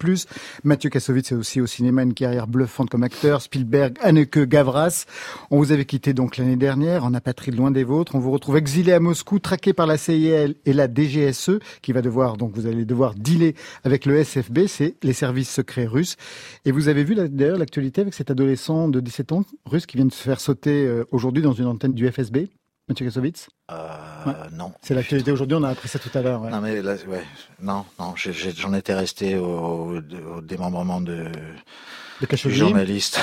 Mathieu 0.65 0.91
Kassovitz 0.91 1.31
est 1.31 1.37
aussi 1.37 1.61
au 1.61 1.69
cinéma 1.69 2.03
une 2.03 2.13
carrière 2.13 2.49
bluffante 2.49 2.91
comme 2.91 3.05
acteur. 3.05 3.41
Spielberg, 3.41 3.95
Anneke, 4.01 4.41
Gavras. 4.49 5.05
On 5.53 5.59
vous 5.59 5.71
avait 5.71 5.85
quitté 5.85 6.13
donc 6.13 6.39
l'année 6.39 6.57
dernière 6.57 7.05
en 7.05 7.15
apatride 7.15 7.55
loin 7.55 7.71
des 7.71 7.85
vôtres. 7.85 8.17
On 8.17 8.19
vous 8.19 8.33
retrouve 8.33 8.57
exilé 8.57 8.93
à 8.93 8.99
Moscou, 8.99 9.39
traqué 9.39 9.73
par 9.73 9.87
la 9.87 9.97
CIA 9.97 10.49
et 10.67 10.73
la 10.73 10.89
DGSE, 10.93 11.61
qui 11.83 11.93
va 11.93 12.03
devoir, 12.03 12.37
donc 12.37 12.51
vous 12.53 12.67
allez 12.67 12.85
devoir 12.85 13.15
dealer 13.15 13.55
avec 13.85 14.07
le 14.07 14.25
SFB, 14.25 14.67
c'est 14.67 14.97
les 15.05 15.13
services 15.13 15.51
secrets 15.51 15.87
russes. 15.87 16.17
Et 16.65 16.73
vous 16.73 16.89
avez 16.89 17.05
vu 17.05 17.15
d'ailleurs 17.15 17.59
l'actualité 17.59 18.01
avec 18.01 18.15
cet 18.15 18.33
adolescent 18.33 18.89
de 18.89 18.99
17 18.99 19.31
ans 19.31 19.45
russe 19.67 19.87
qui 19.87 19.99
vient 19.99 20.07
de 20.07 20.13
se 20.13 20.25
faire 20.25 20.41
sauter 20.41 20.85
euh, 20.85 21.05
aujourd'hui 21.13 21.45
dans 21.45 21.53
une 21.53 21.67
antenne 21.67 21.93
du 21.93 22.11
FSB 22.11 22.49
Mathieu 22.89 23.07
Kassovitz? 23.07 23.49
Euh, 23.71 23.75
Non. 24.53 24.73
C'est 24.83 24.95
l'actualité 24.95 25.31
aujourd'hui, 25.31 25.57
on 25.57 25.63
a 25.63 25.71
appris 25.71 25.89
ça 25.89 25.99
tout 25.99 26.11
à 26.15 26.21
l'heure. 26.23 26.43
ouais. 26.43 26.51
Non, 26.51 26.61
mais 26.61 26.83
là, 26.83 26.95
ouais, 27.09 27.23
non, 27.61 27.85
non, 27.99 28.15
j'en 28.17 28.75
étais 28.75 28.95
resté 28.95 29.37
au, 29.37 29.97
au 29.97 30.41
démembrement 30.43 31.01
de, 31.01 31.27
De 32.21 32.27
du 32.49 32.55
journaliste. 32.55 33.21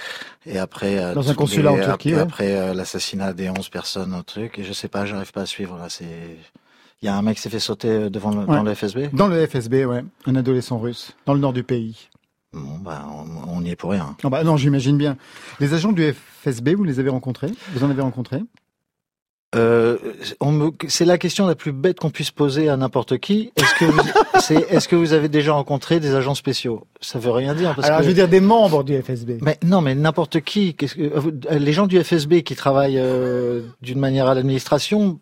Et 0.46 0.58
après, 0.58 0.98
euh, 0.98 1.14
Dans 1.14 1.30
un 1.30 1.34
consulat 1.34 1.72
en 1.72 1.80
Turquie, 1.80 2.10
Après, 2.14 2.20
après, 2.52 2.56
euh, 2.56 2.74
l'assassinat 2.74 3.32
des 3.32 3.48
11 3.50 3.68
personnes, 3.70 4.14
un 4.14 4.22
truc. 4.22 4.58
Et 4.58 4.64
je 4.64 4.72
sais 4.72 4.88
pas, 4.88 5.04
j'arrive 5.06 5.32
pas 5.32 5.42
à 5.42 5.46
suivre, 5.46 5.76
là. 5.78 5.86
C'est, 5.88 6.04
il 7.02 7.06
y 7.06 7.08
a 7.08 7.16
un 7.16 7.22
mec 7.22 7.36
qui 7.36 7.42
s'est 7.42 7.50
fait 7.50 7.58
sauter 7.60 8.10
devant 8.10 8.30
le, 8.30 8.44
dans 8.46 8.58
Ouais. 8.58 8.62
le 8.64 8.74
FSB. 8.74 9.08
Dans 9.14 9.28
le 9.28 9.46
FSB, 9.46 9.84
ouais. 9.86 10.04
Un 10.26 10.36
adolescent 10.36 10.78
russe, 10.78 11.12
dans 11.26 11.34
le 11.34 11.40
nord 11.40 11.52
du 11.52 11.64
pays. 11.64 12.08
Bon, 12.52 12.78
bah, 12.78 13.06
on, 13.10 13.56
on 13.58 13.62
y 13.64 13.70
est 13.70 13.76
pour 13.76 13.90
rien. 13.90 14.16
Ah 14.24 14.30
bah 14.30 14.42
non, 14.42 14.56
j'imagine 14.56 14.96
bien. 14.96 15.16
Les 15.60 15.74
agents 15.74 15.92
du 15.92 16.14
FSB, 16.42 16.70
vous 16.74 16.84
les 16.84 16.98
avez 16.98 17.10
rencontrés? 17.10 17.50
Vous 17.74 17.84
en 17.84 17.90
avez 17.90 18.00
rencontré? 18.00 18.40
Euh, 19.56 19.96
on 20.40 20.52
me- 20.52 20.70
c'est 20.88 21.06
la 21.06 21.16
question 21.16 21.46
la 21.46 21.54
plus 21.54 21.72
bête 21.72 21.98
qu'on 21.98 22.10
puisse 22.10 22.30
poser 22.30 22.68
à 22.68 22.76
n'importe 22.76 23.16
qui. 23.16 23.50
Est-ce 23.56 23.74
que 23.78 23.84
vous, 23.86 24.00
est-ce 24.74 24.88
que 24.88 24.96
vous 24.96 25.14
avez 25.14 25.28
déjà 25.30 25.52
rencontré 25.54 26.00
des 26.00 26.14
agents 26.14 26.34
spéciaux? 26.34 26.84
Ça 27.00 27.18
veut 27.18 27.30
rien 27.30 27.54
dire. 27.54 27.74
Parce 27.74 27.86
Alors, 27.88 28.00
que... 28.00 28.04
je 28.04 28.08
veux 28.10 28.14
dire 28.14 28.28
des 28.28 28.40
membres 28.40 28.84
du 28.84 29.00
FSB. 29.00 29.38
Mais 29.40 29.56
non, 29.64 29.80
mais 29.80 29.94
n'importe 29.94 30.40
qui. 30.42 30.74
Que, 30.74 30.84
euh, 30.98 31.58
les 31.58 31.72
gens 31.72 31.86
du 31.86 32.02
FSB 32.02 32.42
qui 32.42 32.56
travaillent 32.56 32.98
euh, 32.98 33.62
d'une 33.80 33.98
manière 33.98 34.26
à 34.26 34.34
l'administration, 34.34 35.18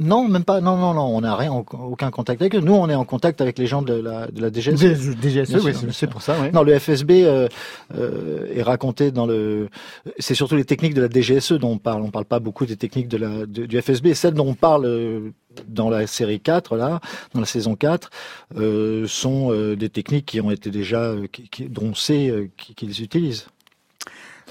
Non, 0.00 0.26
même 0.26 0.42
pas. 0.42 0.60
Non, 0.60 0.76
non, 0.76 0.92
non. 0.92 1.16
On 1.16 1.20
n'a 1.20 1.36
rien, 1.36 1.52
aucun 1.52 2.10
contact 2.10 2.42
avec 2.42 2.56
eux. 2.56 2.60
Nous, 2.60 2.74
on 2.74 2.88
est 2.88 2.96
en 2.96 3.04
contact 3.04 3.40
avec 3.40 3.58
les 3.58 3.68
gens 3.68 3.80
de 3.80 3.94
la, 3.94 4.26
de 4.26 4.42
la 4.42 4.50
DGSE. 4.50 4.74
DGSE, 4.74 5.64
oui, 5.64 5.72
c'est 5.92 6.08
pour 6.08 6.20
ça. 6.20 6.36
Non, 6.52 6.64
le 6.64 6.76
FSB 6.76 7.10
euh, 7.22 7.48
euh, 7.94 8.52
est 8.52 8.62
raconté 8.62 9.12
dans 9.12 9.24
le. 9.24 9.68
C'est 10.18 10.34
surtout 10.34 10.56
les 10.56 10.64
techniques 10.64 10.94
de 10.94 11.02
la 11.02 11.08
DGSE 11.08 11.52
dont 11.52 11.70
on 11.70 11.78
parle. 11.78 12.02
On 12.02 12.10
parle 12.10 12.24
pas 12.24 12.40
beaucoup 12.40 12.66
des 12.66 12.76
techniques 12.76 13.06
de 13.06 13.18
la 13.18 13.46
du 13.46 13.80
FSB. 13.80 14.14
Celles 14.14 14.34
dont 14.34 14.48
on 14.48 14.54
parle 14.54 14.84
euh, 14.86 15.30
dans 15.68 15.90
la 15.90 16.08
série 16.08 16.40
4 16.40 16.76
là, 16.76 16.98
dans 17.32 17.40
la 17.40 17.46
saison 17.46 17.76
4, 17.76 18.10
euh, 18.56 19.06
sont 19.06 19.52
des 19.76 19.90
techniques 19.90 20.26
qui 20.26 20.40
ont 20.40 20.50
été 20.50 20.70
déjà, 20.70 21.14
qui, 21.30 21.48
qui, 21.48 21.68
dont 21.68 21.90
on 21.90 21.94
sait 21.94 22.50
qu'ils 22.56 23.00
utilisent. 23.00 23.46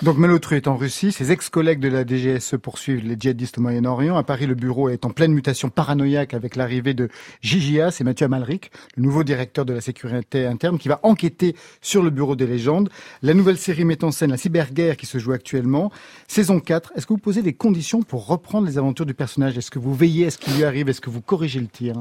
Donc 0.03 0.17
Malotru 0.17 0.57
est 0.57 0.67
en 0.67 0.75
Russie, 0.75 1.13
ses 1.13 1.31
ex-collègues 1.31 1.79
de 1.79 1.87
la 1.87 2.05
DGSE 2.05 2.57
poursuivent 2.61 3.07
les 3.07 3.15
djihadistes 3.17 3.57
au 3.57 3.61
Moyen-Orient. 3.61 4.17
À 4.17 4.23
Paris, 4.23 4.47
le 4.47 4.53
bureau 4.53 4.89
est 4.89 5.05
en 5.05 5.11
pleine 5.11 5.31
mutation 5.31 5.69
paranoïaque 5.69 6.33
avec 6.33 6.57
l'arrivée 6.57 6.93
de 6.93 7.07
Gigia, 7.41 7.89
c'est 7.89 8.03
Mathieu 8.03 8.25
Amalric, 8.25 8.69
le 8.97 9.03
nouveau 9.03 9.23
directeur 9.23 9.63
de 9.63 9.71
la 9.71 9.79
sécurité 9.79 10.45
interne, 10.45 10.77
qui 10.77 10.89
va 10.89 10.99
enquêter 11.03 11.55
sur 11.81 12.03
le 12.03 12.09
bureau 12.09 12.35
des 12.35 12.47
légendes. 12.47 12.89
La 13.21 13.33
nouvelle 13.33 13.57
série 13.57 13.85
met 13.85 14.03
en 14.03 14.11
scène 14.11 14.31
la 14.31 14.37
cyberguerre 14.37 14.97
qui 14.97 15.05
se 15.05 15.19
joue 15.19 15.31
actuellement. 15.31 15.89
Saison 16.27 16.59
4, 16.59 16.91
est-ce 16.97 17.05
que 17.05 17.13
vous 17.13 17.17
posez 17.17 17.41
des 17.41 17.53
conditions 17.53 18.01
pour 18.01 18.27
reprendre 18.27 18.67
les 18.67 18.77
aventures 18.77 19.05
du 19.05 19.13
personnage? 19.13 19.57
Est-ce 19.57 19.71
que 19.71 19.79
vous 19.79 19.95
veillez 19.95 20.25
à 20.25 20.31
ce 20.31 20.37
qu'il 20.37 20.53
lui 20.57 20.65
arrive? 20.65 20.89
Est-ce 20.89 20.99
que 20.99 21.11
vous 21.11 21.21
corrigez 21.21 21.61
le 21.61 21.67
tir? 21.67 21.95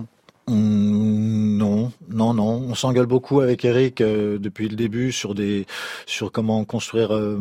Non, 0.48 1.92
non, 2.08 2.34
non. 2.34 2.66
On 2.68 2.74
s'engueule 2.74 3.06
beaucoup 3.06 3.40
avec 3.40 3.64
Eric 3.64 4.00
euh, 4.00 4.38
depuis 4.38 4.68
le 4.68 4.76
début 4.76 5.12
sur 5.12 5.34
des, 5.34 5.66
sur 6.06 6.32
comment 6.32 6.64
construire, 6.64 7.14
euh, 7.14 7.40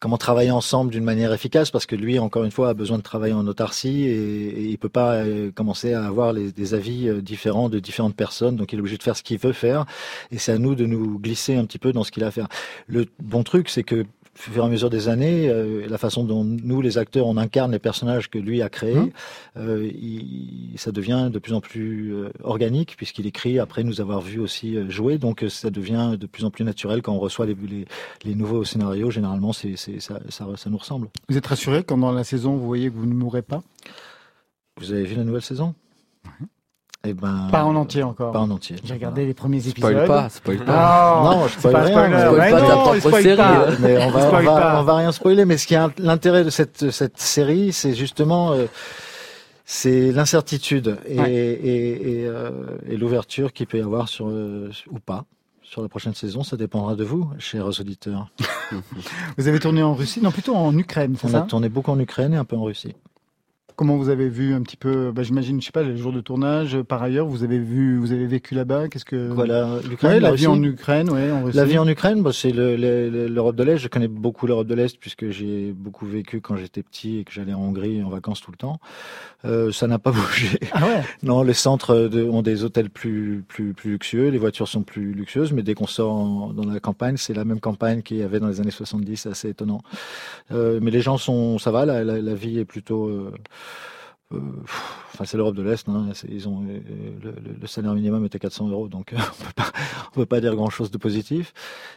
comment 0.00 0.18
travailler 0.18 0.50
ensemble 0.50 0.90
d'une 0.90 1.04
manière 1.04 1.32
efficace, 1.32 1.70
parce 1.70 1.86
que 1.86 1.96
lui, 1.96 2.18
encore 2.18 2.44
une 2.44 2.50
fois, 2.50 2.68
a 2.68 2.74
besoin 2.74 2.98
de 2.98 3.02
travailler 3.02 3.34
en 3.34 3.46
autarcie 3.46 4.04
et, 4.04 4.48
et 4.48 4.64
il 4.64 4.78
peut 4.78 4.88
pas 4.88 5.14
euh, 5.14 5.50
commencer 5.50 5.94
à 5.94 6.04
avoir 6.04 6.34
des 6.34 6.74
avis 6.74 7.10
différents 7.22 7.68
de 7.68 7.78
différentes 7.78 8.16
personnes. 8.16 8.56
Donc, 8.56 8.72
il 8.72 8.76
est 8.76 8.80
obligé 8.80 8.98
de 8.98 9.02
faire 9.02 9.16
ce 9.16 9.22
qu'il 9.22 9.38
veut 9.38 9.52
faire, 9.52 9.86
et 10.30 10.38
c'est 10.38 10.52
à 10.52 10.58
nous 10.58 10.74
de 10.74 10.86
nous 10.86 11.18
glisser 11.18 11.56
un 11.56 11.64
petit 11.64 11.78
peu 11.78 11.92
dans 11.92 12.04
ce 12.04 12.12
qu'il 12.12 12.22
a 12.24 12.28
à 12.28 12.30
faire. 12.30 12.48
Le 12.86 13.06
bon 13.22 13.42
truc, 13.42 13.68
c'est 13.68 13.82
que 13.84 14.04
au 14.36 14.52
fur 14.52 14.62
et 14.62 14.66
à 14.66 14.68
mesure 14.68 14.90
des 14.90 15.08
années, 15.08 15.48
euh, 15.48 15.86
la 15.88 15.98
façon 15.98 16.24
dont 16.24 16.44
nous, 16.44 16.80
les 16.82 16.98
acteurs, 16.98 17.26
on 17.26 17.36
incarne 17.36 17.72
les 17.72 17.78
personnages 17.78 18.28
que 18.28 18.38
lui 18.38 18.60
a 18.62 18.68
créés, 18.68 18.94
mmh. 18.94 19.10
euh, 19.56 19.90
il, 19.94 20.74
ça 20.76 20.92
devient 20.92 21.30
de 21.32 21.38
plus 21.38 21.54
en 21.54 21.60
plus 21.60 22.12
euh, 22.12 22.28
organique 22.42 22.96
puisqu'il 22.96 23.26
écrit 23.26 23.58
après 23.58 23.82
nous 23.82 24.00
avoir 24.00 24.20
vu 24.20 24.38
aussi 24.38 24.76
jouer. 24.90 25.18
Donc 25.18 25.44
ça 25.48 25.70
devient 25.70 26.16
de 26.18 26.26
plus 26.26 26.44
en 26.44 26.50
plus 26.50 26.64
naturel 26.64 27.02
quand 27.02 27.14
on 27.14 27.18
reçoit 27.18 27.46
les, 27.46 27.54
les, 27.54 27.86
les 28.24 28.34
nouveaux 28.34 28.64
scénarios. 28.64 29.10
Généralement, 29.10 29.52
c'est, 29.52 29.76
c'est, 29.76 30.00
ça, 30.00 30.20
ça, 30.28 30.46
ça, 30.56 30.70
nous 30.70 30.78
ressemble. 30.78 31.08
Vous 31.28 31.36
êtes 31.36 31.46
rassuré 31.46 31.82
quand 31.82 31.96
dans 31.96 32.12
la 32.12 32.24
saison, 32.24 32.56
vous 32.56 32.66
voyez 32.66 32.90
que 32.90 32.94
vous 32.94 33.06
ne 33.06 33.14
mourrez 33.14 33.42
pas? 33.42 33.62
Vous 34.78 34.92
avez 34.92 35.04
vu 35.04 35.16
la 35.16 35.24
nouvelle 35.24 35.42
saison? 35.42 35.74
Mmh. 36.24 36.44
Eh 37.06 37.14
ben, 37.14 37.48
pas 37.50 37.64
en 37.64 37.76
entier 37.76 38.02
encore. 38.02 38.32
Pas 38.32 38.40
en 38.40 38.50
entier. 38.50 38.76
J'ai 38.84 38.94
regardé 38.94 39.26
les 39.26 39.34
premiers 39.34 39.66
épisodes. 39.68 39.90
Spoil 39.92 40.06
pas, 40.06 40.28
spoil 40.28 40.58
pas. 40.58 41.22
Non, 41.22 41.38
non 41.38 41.48
je 41.48 41.52
spoil 41.58 41.72
pas 41.72 41.82
rien. 41.82 41.94
Spoiler. 41.94 42.26
Spoil 42.26 42.50
pas 42.50 42.60
ta 42.60 42.76
propre 42.76 43.20
série. 43.20 43.36
Pas. 43.36 43.66
Mais 43.80 44.04
on 44.04 44.10
va, 44.10 44.26
on 44.26 44.42
va, 44.42 44.80
on 44.80 44.82
va, 44.82 44.96
rien 44.96 45.12
spoiler. 45.12 45.44
Mais 45.44 45.56
ce 45.56 45.66
qui 45.66 45.74
est 45.74 45.98
l'intérêt 45.98 46.44
de 46.44 46.50
cette, 46.50 46.90
cette 46.90 47.18
série, 47.18 47.72
c'est 47.72 47.94
justement, 47.94 48.52
euh, 48.52 48.66
c'est 49.64 50.12
l'incertitude 50.12 50.98
et, 51.06 51.18
ouais. 51.18 51.32
et, 51.32 52.20
et, 52.22 52.26
euh, 52.26 52.50
et 52.88 52.96
l'ouverture 52.96 53.52
qu'il 53.52 53.66
peut 53.66 53.78
y 53.78 53.82
avoir 53.82 54.08
sur, 54.08 54.28
euh, 54.28 54.70
ou 54.90 54.98
pas 54.98 55.24
sur 55.62 55.82
la 55.82 55.88
prochaine 55.88 56.14
saison, 56.14 56.44
ça 56.44 56.56
dépendra 56.56 56.94
de 56.94 57.04
vous, 57.04 57.28
chers 57.38 57.66
auditeurs. 57.66 58.30
vous 59.36 59.48
avez 59.48 59.58
tourné 59.58 59.82
en 59.82 59.94
Russie? 59.94 60.20
Non, 60.22 60.30
plutôt 60.30 60.54
en 60.54 60.76
Ukraine, 60.78 61.16
c'est 61.20 61.28
ça 61.28 61.40
On 61.40 61.42
a 61.42 61.46
tourné 61.46 61.68
beaucoup 61.68 61.90
en 61.90 61.98
Ukraine 61.98 62.34
et 62.34 62.36
un 62.36 62.44
peu 62.44 62.56
en 62.56 62.62
Russie. 62.62 62.94
Comment 63.76 63.98
vous 63.98 64.08
avez 64.08 64.30
vu 64.30 64.54
un 64.54 64.62
petit 64.62 64.78
peu 64.78 65.12
bah, 65.12 65.22
J'imagine, 65.22 65.60
je 65.60 65.66
sais 65.66 65.72
pas, 65.72 65.82
les 65.82 65.98
jours 65.98 66.12
de 66.12 66.22
tournage. 66.22 66.80
Par 66.82 67.02
ailleurs, 67.02 67.26
vous 67.26 67.44
avez 67.44 67.58
vu, 67.58 67.98
vous 67.98 68.10
avez 68.12 68.26
vécu 68.26 68.54
là-bas. 68.54 68.88
Qu'est-ce 68.88 69.04
que 69.04 69.28
voilà, 69.28 69.68
l'Ukraine, 69.86 70.12
ouais, 70.12 70.20
la, 70.20 70.32
vie 70.32 70.46
en 70.46 70.62
Ukraine, 70.62 71.10
ouais, 71.10 71.30
en. 71.30 71.46
La 71.52 71.64
vie 71.66 71.76
en 71.76 71.86
Ukraine, 71.86 72.22
bah, 72.22 72.30
c'est 72.32 72.52
l'Europe 72.52 73.54
de 73.54 73.64
l'Est. 73.64 73.76
Je 73.76 73.88
connais 73.88 74.08
beaucoup 74.08 74.46
l'Europe 74.46 74.66
de 74.66 74.74
l'Est 74.74 74.96
puisque 74.98 75.28
j'ai 75.28 75.72
beaucoup 75.72 76.06
vécu 76.06 76.40
quand 76.40 76.56
j'étais 76.56 76.82
petit 76.82 77.18
et 77.18 77.24
que 77.24 77.32
j'allais 77.32 77.52
en 77.52 77.60
Hongrie 77.60 78.02
en 78.02 78.08
vacances 78.08 78.40
tout 78.40 78.50
le 78.50 78.56
temps. 78.56 78.80
Euh, 79.44 79.70
ça 79.72 79.86
n'a 79.86 79.98
pas 79.98 80.10
bougé. 80.12 80.58
Ah 80.72 80.86
ouais 80.86 81.02
non, 81.22 81.42
les 81.42 81.54
centres 81.54 82.08
de, 82.08 82.24
ont 82.24 82.42
des 82.42 82.64
hôtels 82.64 82.88
plus 82.88 83.44
plus 83.46 83.74
plus 83.74 83.90
luxueux, 83.90 84.28
les 84.28 84.38
voitures 84.38 84.68
sont 84.68 84.82
plus 84.82 85.12
luxueuses, 85.12 85.52
mais 85.52 85.62
dès 85.62 85.74
qu'on 85.74 85.86
sort 85.86 86.14
en, 86.14 86.52
dans 86.54 86.64
la 86.64 86.80
campagne, 86.80 87.18
c'est 87.18 87.34
la 87.34 87.44
même 87.44 87.60
campagne 87.60 88.00
qu'il 88.00 88.16
y 88.16 88.22
avait 88.22 88.40
dans 88.40 88.48
les 88.48 88.60
années 88.60 88.70
70. 88.70 89.16
C'est 89.16 89.28
assez 89.28 89.50
étonnant. 89.50 89.82
Euh, 90.50 90.78
mais 90.82 90.90
les 90.90 91.02
gens 91.02 91.18
sont, 91.18 91.58
ça 91.58 91.70
va, 91.70 91.84
la, 91.84 92.04
la, 92.04 92.20
la 92.20 92.34
vie 92.34 92.58
est 92.58 92.64
plutôt 92.64 93.06
euh, 93.06 93.32
euh, 94.32 94.38
enfin, 95.14 95.24
c'est 95.24 95.36
l'Europe 95.36 95.54
de 95.54 95.62
l'Est. 95.62 95.88
Hein, 95.88 96.10
ils 96.28 96.48
ont 96.48 96.64
euh, 96.68 96.80
le, 97.22 97.34
le, 97.60 97.66
salaire 97.66 97.94
minimum 97.94 98.24
était 98.24 98.38
400 98.38 98.68
euros, 98.68 98.88
donc 98.88 99.12
euh, 99.12 99.16
on 99.40 99.44
peut 99.44 99.52
pas, 99.54 99.72
on 100.08 100.14
peut 100.14 100.26
pas 100.26 100.40
dire 100.40 100.54
grand 100.56 100.70
chose 100.70 100.90
de 100.90 100.98
positif. 100.98 101.52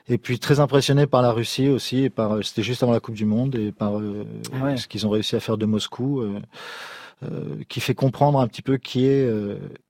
Et 0.08 0.18
puis 0.18 0.40
très 0.40 0.60
impressionné 0.60 1.08
par 1.08 1.22
la 1.22 1.32
Russie 1.32 1.70
aussi, 1.70 2.04
et 2.04 2.10
par 2.10 2.44
c'était 2.44 2.64
juste 2.64 2.84
avant 2.84 2.92
la 2.92 3.00
Coupe 3.00 3.16
du 3.16 3.26
Monde 3.26 3.56
et 3.56 3.72
par 3.72 3.94
ouais. 3.96 4.78
ce 4.78 4.88
qu'ils 4.88 5.08
ont 5.08 5.10
réussi 5.10 5.36
à 5.36 5.40
faire 5.40 5.58
de 5.58 5.66
Moscou, 5.66 6.24
qui 7.68 7.80
fait 7.82 7.96
comprendre 7.96 8.40
un 8.40 8.48
petit 8.48 8.62
peu 8.62 8.78
qui 8.78 9.06
est 9.06 9.30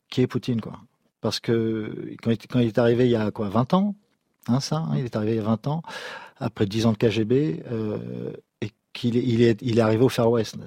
qui 0.10 0.22
est 0.22 0.28
Poutine, 0.28 0.62
quoi. 0.62 0.80
Parce 1.22 1.42
que 1.42 2.16
quand 2.24 2.32
il, 2.32 2.38
quand 2.48 2.60
il 2.60 2.68
est 2.68 2.78
arrivé 2.78 3.06
il 3.06 3.12
y 3.12 3.16
a 3.18 3.30
quoi 3.32 3.50
20 3.50 3.74
ans, 3.74 3.96
hein, 4.48 4.62
ça, 4.62 4.78
hein, 4.78 4.94
il 4.98 5.04
est 5.04 5.16
arrivé 5.18 5.34
il 5.34 5.38
y 5.38 5.42
a 5.42 5.44
20 5.44 5.68
ans 5.68 5.82
après 6.38 6.66
10 6.66 6.86
ans 6.86 6.94
de 6.94 6.98
KGB 6.98 7.62
et 8.62 8.72
qu'il 8.94 9.16
il 9.16 9.42
est, 9.42 9.62
il 9.62 9.78
est 9.78 9.82
arrivé 9.82 10.04
au 10.04 10.10
Far 10.10 10.30
West. 10.30 10.58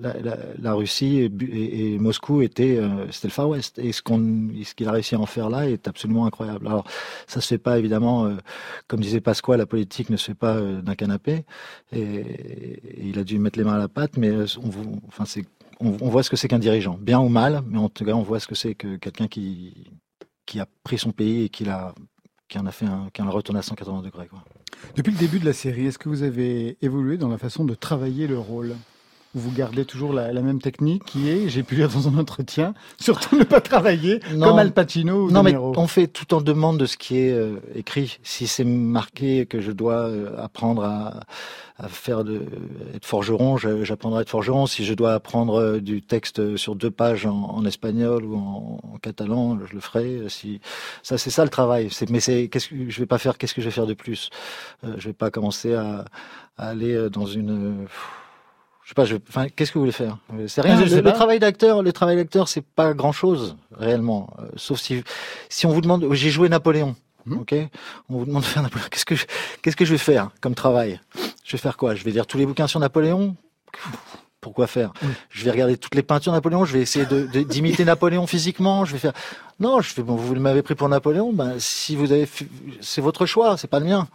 La, 0.00 0.74
Russie 0.74 1.30
et, 1.40 1.98
Moscou 1.98 2.42
étaient, 2.42 2.76
euh, 2.76 3.10
c'était 3.10 3.28
le 3.28 3.32
Far 3.32 3.48
West. 3.48 3.78
Et 3.78 3.92
ce 3.92 4.02
qu'on, 4.02 4.48
ce 4.64 4.74
qu'il 4.74 4.88
a 4.88 4.92
réussi 4.92 5.14
à 5.14 5.20
en 5.20 5.26
faire 5.26 5.50
là 5.50 5.68
est 5.68 5.88
absolument 5.88 6.26
incroyable. 6.26 6.66
Alors, 6.66 6.84
ça 7.26 7.40
se 7.40 7.48
fait 7.48 7.58
pas 7.58 7.78
évidemment, 7.78 8.26
euh, 8.26 8.36
comme 8.86 9.00
disait 9.00 9.20
Pasqua, 9.20 9.56
la 9.56 9.66
politique 9.66 10.10
ne 10.10 10.16
se 10.16 10.26
fait 10.26 10.34
pas 10.34 10.56
euh, 10.56 10.80
d'un 10.80 10.94
canapé. 10.94 11.44
Et, 11.92 13.04
il 13.08 13.18
a 13.18 13.24
dû 13.24 13.38
mettre 13.38 13.58
les 13.58 13.64
mains 13.64 13.74
à 13.74 13.78
la 13.78 13.88
pâte, 13.88 14.16
mais 14.16 14.30
on, 14.30 15.96
on 16.00 16.08
voit 16.08 16.22
ce 16.22 16.30
que 16.30 16.36
c'est 16.36 16.48
qu'un 16.48 16.58
dirigeant, 16.58 16.96
bien 17.00 17.20
ou 17.20 17.28
mal, 17.28 17.62
mais 17.66 17.78
en 17.78 17.88
tout 17.88 18.04
cas, 18.04 18.12
on 18.12 18.22
voit 18.22 18.40
ce 18.40 18.46
que 18.46 18.54
c'est 18.54 18.74
que 18.74 18.96
quelqu'un 18.96 19.26
qui, 19.26 19.90
qui 20.46 20.60
a 20.60 20.66
pris 20.84 20.98
son 20.98 21.12
pays 21.12 21.44
et 21.44 21.48
qui 21.48 21.64
l'a, 21.64 21.94
qui 22.52 22.58
en 22.58 22.66
a 22.66 22.70
fait 22.70 22.84
un, 22.84 23.08
qui 23.14 23.22
en 23.22 23.28
a 23.28 23.30
retourné 23.30 23.60
à 23.60 23.62
180 23.62 24.02
degrés. 24.02 24.28
Depuis 24.94 25.10
le 25.10 25.16
début 25.16 25.38
de 25.38 25.46
la 25.46 25.54
série, 25.54 25.86
est-ce 25.86 25.98
que 25.98 26.10
vous 26.10 26.22
avez 26.22 26.76
évolué 26.82 27.16
dans 27.16 27.28
la 27.28 27.38
façon 27.38 27.64
de 27.64 27.74
travailler 27.74 28.26
le 28.26 28.38
rôle? 28.38 28.76
Vous 29.34 29.50
gardez 29.50 29.84
toujours 29.84 30.12
la, 30.12 30.32
la, 30.32 30.42
même 30.42 30.60
technique 30.60 31.04
qui 31.04 31.30
est, 31.30 31.48
j'ai 31.48 31.62
pu 31.62 31.76
lire 31.76 31.88
dans 31.88 32.08
un 32.08 32.18
entretien, 32.18 32.74
surtout 33.00 33.36
ne 33.36 33.44
pas 33.44 33.60
travailler 33.60 34.20
non, 34.34 34.48
comme 34.48 34.58
Al 34.58 34.72
Pacino 34.72 35.26
ou 35.26 35.30
Non, 35.30 35.42
mais 35.42 35.56
on 35.56 35.86
fait 35.86 36.06
tout 36.06 36.34
en 36.34 36.42
demande 36.42 36.78
de 36.78 36.86
ce 36.86 36.96
qui 36.96 37.18
est 37.18 37.32
euh, 37.32 37.56
écrit. 37.74 38.18
Si 38.22 38.46
c'est 38.46 38.64
marqué 38.64 39.46
que 39.46 39.60
je 39.60 39.72
dois 39.72 40.08
euh, 40.08 40.36
apprendre 40.38 40.84
à, 40.84 41.20
à 41.78 41.88
faire 41.88 42.24
de 42.24 42.42
être 42.94 43.06
forgeron, 43.06 43.56
j'apprendrai 43.56 44.18
à 44.18 44.22
être 44.22 44.28
forgeron. 44.28 44.66
Si 44.66 44.84
je 44.84 44.92
dois 44.92 45.14
apprendre 45.14 45.54
euh, 45.60 45.80
du 45.80 46.02
texte 46.02 46.56
sur 46.56 46.76
deux 46.76 46.90
pages 46.90 47.24
en, 47.24 47.54
en 47.54 47.64
espagnol 47.64 48.24
ou 48.24 48.36
en, 48.36 48.80
en, 48.82 48.98
catalan, 48.98 49.58
je 49.66 49.74
le 49.74 49.80
ferai. 49.80 50.20
Si 50.28 50.60
ça, 51.02 51.16
c'est 51.16 51.30
ça 51.30 51.42
le 51.42 51.50
travail. 51.50 51.88
Mais 52.10 52.20
c'est 52.20 52.48
qu'est-ce 52.48 52.68
que 52.68 52.90
je 52.90 53.00
vais 53.00 53.06
pas 53.06 53.18
faire 53.18 53.38
Qu'est-ce 53.38 53.54
que 53.54 53.62
je 53.62 53.66
vais 53.66 53.72
faire 53.72 53.86
de 53.86 53.94
plus? 53.94 54.28
Euh, 54.84 54.94
Je 54.98 55.08
vais 55.08 55.14
pas 55.14 55.30
commencer 55.30 55.74
à, 55.74 56.04
à 56.58 56.68
aller 56.68 57.08
dans 57.10 57.26
une 57.26 57.86
je 57.88 58.21
sais 58.92 58.94
pas, 58.94 59.04
je, 59.04 59.16
enfin, 59.28 59.48
qu'est-ce 59.48 59.72
que 59.72 59.78
vous 59.78 59.84
voulez 59.84 59.92
faire? 59.92 60.18
C'est 60.48 60.60
rien. 60.60 60.78
Ah, 60.78 60.84
le, 60.84 61.00
le 61.00 61.12
travail 61.12 61.38
d'acteur, 61.38 61.82
le 61.82 61.92
travail 61.92 62.16
d'acteur, 62.16 62.48
c'est 62.48 62.64
pas 62.64 62.92
grand-chose 62.94 63.56
réellement, 63.76 64.30
euh, 64.38 64.48
sauf 64.56 64.78
si 64.80 65.02
si 65.48 65.66
on 65.66 65.70
vous 65.70 65.80
demande, 65.80 66.06
j'ai 66.12 66.30
joué 66.30 66.48
Napoléon, 66.48 66.94
mmh. 67.26 67.38
ok? 67.38 67.54
On 68.10 68.18
vous 68.18 68.26
demande 68.26 68.42
de 68.42 68.46
faire 68.46 68.62
Napoléon. 68.62 68.86
Qu'est-ce 68.90 69.04
que 69.04 69.14
je, 69.14 69.24
qu'est-ce 69.62 69.76
que 69.76 69.84
je 69.84 69.92
vais 69.92 69.98
faire 69.98 70.30
comme 70.40 70.54
travail? 70.54 71.00
Je 71.44 71.52
vais 71.52 71.58
faire 71.58 71.76
quoi? 71.76 71.94
Je 71.94 72.04
vais 72.04 72.10
lire 72.10 72.26
tous 72.26 72.38
les 72.38 72.46
bouquins 72.46 72.66
sur 72.66 72.80
Napoléon? 72.80 73.34
Pourquoi 74.40 74.66
faire? 74.66 74.92
Oui. 75.02 75.08
Je 75.30 75.44
vais 75.44 75.52
regarder 75.52 75.76
toutes 75.76 75.94
les 75.94 76.02
peintures 76.02 76.32
de 76.32 76.36
Napoléon, 76.36 76.64
je 76.64 76.72
vais 76.72 76.80
essayer 76.82 77.06
de, 77.06 77.24
d'imiter 77.44 77.84
Napoléon 77.84 78.26
physiquement, 78.26 78.84
je 78.84 78.92
vais 78.92 78.98
faire. 78.98 79.12
Non, 79.60 79.80
je 79.80 79.88
fais 79.90 80.02
bon, 80.02 80.16
vous 80.16 80.34
m'avez 80.34 80.62
pris 80.62 80.74
pour 80.74 80.88
Napoléon, 80.88 81.32
ben 81.32 81.54
si 81.58 81.94
vous 81.96 82.10
avez, 82.12 82.28
c'est 82.80 83.00
votre 83.00 83.24
choix, 83.24 83.56
c'est 83.56 83.68
pas 83.68 83.78
le 83.78 83.86
mien. 83.86 84.08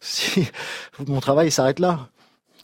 Si 0.00 0.46
mon 1.08 1.20
travail 1.20 1.50
s'arrête 1.50 1.78
là. 1.78 2.08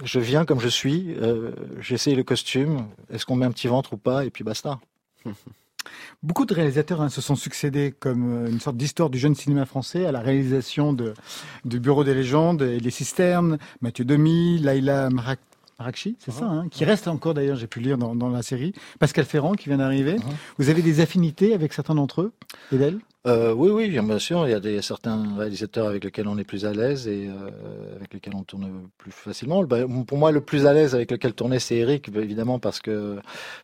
Je 0.04 0.20
viens 0.20 0.44
comme 0.44 0.60
je 0.60 0.68
suis, 0.68 1.14
euh, 1.22 1.52
j'essaye 1.80 2.14
le 2.14 2.22
costume, 2.22 2.86
est-ce 3.10 3.24
qu'on 3.24 3.36
met 3.36 3.46
un 3.46 3.50
petit 3.50 3.68
ventre 3.68 3.94
ou 3.94 3.96
pas, 3.96 4.24
et 4.24 4.30
puis 4.30 4.44
basta. 4.44 4.78
Beaucoup 6.22 6.44
de 6.44 6.52
réalisateurs 6.52 7.00
hein, 7.00 7.08
se 7.08 7.20
sont 7.20 7.36
succédés 7.36 7.94
comme 7.98 8.46
euh, 8.46 8.50
une 8.50 8.60
sorte 8.60 8.76
d'histoire 8.76 9.08
du 9.08 9.18
jeune 9.18 9.34
cinéma 9.34 9.64
français 9.64 10.04
à 10.04 10.12
la 10.12 10.20
réalisation 10.20 10.92
de, 10.92 11.14
du 11.64 11.80
Bureau 11.80 12.04
des 12.04 12.14
légendes 12.14 12.62
et 12.62 12.80
les 12.80 12.90
cisternes, 12.90 13.58
Mathieu 13.80 14.04
Demy, 14.04 14.58
Laila 14.58 15.08
Marak 15.10 15.38
Marakchi, 15.78 16.16
c'est 16.18 16.30
-huh. 16.30 16.38
ça, 16.38 16.44
hein, 16.46 16.68
qui 16.70 16.84
reste 16.86 17.06
encore 17.06 17.34
d'ailleurs, 17.34 17.56
j'ai 17.56 17.66
pu 17.66 17.80
lire 17.80 17.98
dans, 17.98 18.14
dans, 18.16 18.30
la 18.30 18.42
série. 18.42 18.72
Pascal 18.98 19.26
Ferrand 19.26 19.52
qui 19.52 19.68
vient 19.68 19.76
d'arriver. 19.76 20.16
-huh. 20.16 20.22
Vous 20.58 20.70
avez 20.70 20.82
des 20.82 21.00
affinités 21.00 21.52
avec 21.54 21.74
certains 21.74 21.94
d'entre 21.94 22.22
eux 22.22 22.32
et 22.72 22.78
d'elles? 22.78 22.98
Euh, 23.26 23.52
oui, 23.52 23.70
oui, 23.70 23.88
bien 23.88 24.18
sûr. 24.18 24.46
Il 24.46 24.52
y 24.52 24.54
a 24.54 24.60
des, 24.60 24.80
certains 24.82 25.36
réalisateurs 25.36 25.88
avec 25.88 26.04
lesquels 26.04 26.28
on 26.28 26.38
est 26.38 26.44
plus 26.44 26.64
à 26.64 26.72
l'aise 26.72 27.08
et 27.08 27.26
euh, 27.26 27.96
avec 27.96 28.14
lesquels 28.14 28.34
on 28.36 28.44
tourne 28.44 28.88
plus 28.98 29.10
facilement. 29.10 29.64
Bah, 29.64 29.78
pour 30.06 30.16
moi, 30.16 30.30
le 30.30 30.40
plus 30.40 30.66
à 30.66 30.72
l'aise 30.72 30.94
avec 30.94 31.10
lequel 31.10 31.32
tourner, 31.32 31.58
c'est 31.58 31.76
Eric, 31.76 32.10
bah, 32.12 32.20
évidemment, 32.20 32.60
parce 32.60 32.80
que 32.80 33.16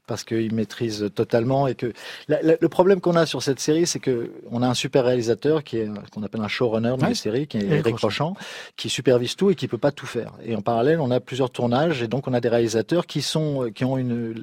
parce 0.06 0.24
qu'il 0.24 0.52
maîtrise 0.52 1.10
totalement 1.14 1.68
et 1.68 1.76
que 1.76 1.92
le 2.28 2.68
problème 2.68 3.00
qu'on 3.00 3.14
a 3.14 3.24
sur 3.24 3.42
cette 3.42 3.60
série, 3.60 3.86
c'est 3.86 4.00
que 4.00 4.32
on 4.50 4.62
a 4.62 4.68
un 4.68 4.74
super 4.74 5.04
réalisateur 5.04 5.62
qui 5.62 5.78
est 5.78 5.88
qu'on 6.12 6.24
appelle 6.24 6.40
un 6.40 6.48
showrunner 6.48 6.96
dans 6.98 7.06
les 7.06 7.14
séries, 7.14 7.46
qui 7.46 7.58
est 7.58 7.66
Eric 7.66 7.98
Rochant, 7.98 8.34
qui 8.76 8.88
supervise 8.88 9.36
tout 9.36 9.50
et 9.50 9.54
qui 9.54 9.68
peut 9.68 9.78
pas 9.78 9.92
tout 9.92 10.06
faire. 10.06 10.32
Et 10.44 10.56
en 10.56 10.62
parallèle, 10.62 11.00
on 11.00 11.10
a 11.12 11.20
plusieurs 11.20 11.50
tournages 11.50 12.02
et 12.02 12.08
donc 12.08 12.26
on 12.26 12.34
a 12.34 12.40
des 12.40 12.48
réalisateurs 12.48 13.06
qui 13.06 13.22
sont 13.22 13.70
qui 13.72 13.84
ont 13.84 13.96
une 13.96 14.34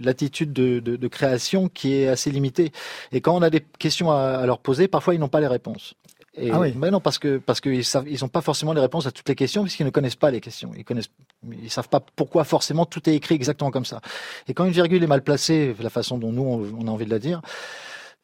latitude 0.00 0.52
de, 0.52 0.78
de, 0.78 0.94
de 0.94 1.08
création 1.08 1.68
qui 1.68 1.94
est 1.94 2.06
assez 2.06 2.30
limitée. 2.30 2.70
Et 3.10 3.20
quand 3.20 3.34
on 3.36 3.42
a 3.42 3.50
des 3.50 3.64
questions 3.78 4.12
à, 4.12 4.38
à 4.38 4.46
leur 4.46 4.60
parfois 4.90 5.14
ils 5.14 5.20
n'ont 5.20 5.28
pas 5.28 5.40
les 5.40 5.46
réponses. 5.46 5.94
Et, 6.34 6.50
ah 6.52 6.60
oui. 6.60 6.74
Non, 6.74 7.00
parce 7.00 7.18
que 7.18 7.38
parce 7.38 7.60
qu'ils 7.60 7.84
savent, 7.84 8.08
ils 8.08 8.20
n'ont 8.20 8.28
pas 8.28 8.40
forcément 8.40 8.72
les 8.72 8.80
réponses 8.80 9.06
à 9.06 9.10
toutes 9.10 9.28
les 9.28 9.34
questions 9.34 9.62
puisqu'ils 9.62 9.84
ne 9.84 9.90
connaissent 9.90 10.16
pas 10.16 10.30
les 10.30 10.40
questions. 10.40 10.70
Ils 10.76 10.84
connaissent, 10.84 11.10
ils 11.50 11.70
savent 11.70 11.88
pas 11.88 12.00
pourquoi 12.00 12.44
forcément 12.44 12.86
tout 12.86 13.08
est 13.08 13.14
écrit 13.14 13.34
exactement 13.34 13.70
comme 13.70 13.84
ça. 13.84 14.00
Et 14.46 14.54
quand 14.54 14.64
une 14.64 14.72
virgule 14.72 15.02
est 15.02 15.08
mal 15.08 15.22
placée, 15.22 15.74
la 15.80 15.90
façon 15.90 16.16
dont 16.18 16.30
nous 16.30 16.70
on, 16.78 16.86
a 16.86 16.90
envie 16.90 17.06
de 17.06 17.10
la 17.10 17.18
dire, 17.18 17.40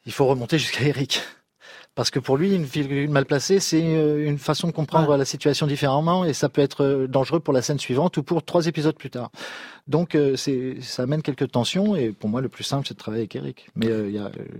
il 0.05 0.13
faut 0.13 0.25
remonter 0.25 0.57
jusqu'à 0.57 0.83
Eric. 0.85 1.21
Parce 1.95 2.09
que 2.11 2.19
pour 2.19 2.35
lui, 2.35 2.53
une 2.53 2.63
virgule 2.63 3.09
mal 3.09 3.25
placée, 3.25 3.59
c'est 3.59 3.81
euh, 3.81 4.27
une 4.27 4.37
façon 4.37 4.67
de 4.67 4.73
comprendre 4.73 5.15
la 5.15 5.25
situation 5.25 5.65
différemment 5.65 6.25
et 6.25 6.33
ça 6.33 6.49
peut 6.49 6.61
être 6.61 6.83
euh, 6.83 7.07
dangereux 7.07 7.39
pour 7.39 7.53
la 7.53 7.61
scène 7.61 7.79
suivante 7.79 8.17
ou 8.17 8.23
pour 8.23 8.43
trois 8.43 8.67
épisodes 8.67 8.95
plus 8.95 9.09
tard. 9.09 9.31
Donc 9.87 10.15
euh, 10.15 10.35
c'est 10.35 10.77
ça 10.81 11.03
amène 11.03 11.21
quelques 11.21 11.51
tensions 11.51 11.95
et 11.95 12.09
pour 12.09 12.27
moi 12.27 12.41
le 12.41 12.49
plus 12.49 12.63
simple 12.63 12.87
c'est 12.87 12.95
de 12.95 12.99
travailler 12.99 13.21
avec 13.21 13.35
Eric. 13.35 13.67
Mais 13.75 13.87
euh, 13.87 14.09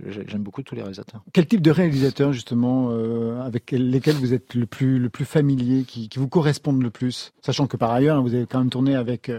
j'aime 0.06 0.42
beaucoup 0.42 0.62
tous 0.62 0.76
les 0.76 0.82
réalisateurs. 0.82 1.20
Quel 1.32 1.46
type 1.46 1.62
de 1.62 1.72
réalisateurs 1.72 2.32
justement 2.32 2.90
euh, 2.92 3.40
avec 3.42 3.72
lesquels 3.72 4.14
vous 4.14 4.34
êtes 4.34 4.54
le 4.54 4.66
plus 4.66 5.00
le 5.00 5.08
plus 5.08 5.24
familier, 5.24 5.82
qui, 5.82 6.08
qui, 6.08 6.20
vous 6.20 6.28
correspondent 6.28 6.80
le 6.80 6.90
plus, 6.90 7.32
sachant 7.42 7.66
que 7.66 7.76
par 7.76 7.90
ailleurs 7.90 8.22
vous 8.22 8.34
avez 8.34 8.46
quand 8.46 8.60
même 8.60 8.70
tourné 8.70 8.94
avec 8.94 9.32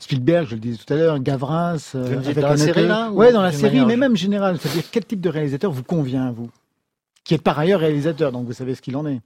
Spielberg, 0.00 0.48
je 0.50 0.54
le 0.54 0.60
disais 0.60 0.76
tout 0.84 0.92
à 0.92 0.96
l'heure, 0.96 1.18
Gavras. 1.18 1.92
avec 1.94 2.38
dans 2.38 2.48
la 2.48 2.56
série 2.58 2.86
là 2.86 3.10
Ouais, 3.10 3.32
dans 3.32 3.42
la 3.42 3.52
série, 3.52 3.86
mais 3.86 3.96
même 3.96 4.16
général. 4.16 4.58
C'est-à-dire 4.58 4.84
quel 4.90 5.06
type 5.06 5.22
de 5.22 5.30
réalisateur 5.30 5.72
vous 5.72 5.82
convient 5.82 6.26
à 6.26 6.30
vous, 6.30 6.50
qui 7.24 7.34
est 7.34 7.42
par 7.42 7.58
ailleurs 7.58 7.80
réalisateur, 7.80 8.32
donc 8.32 8.46
vous 8.46 8.52
savez 8.52 8.74
ce 8.74 8.82
qu'il 8.82 8.96
en 8.96 9.06
est. 9.06 9.20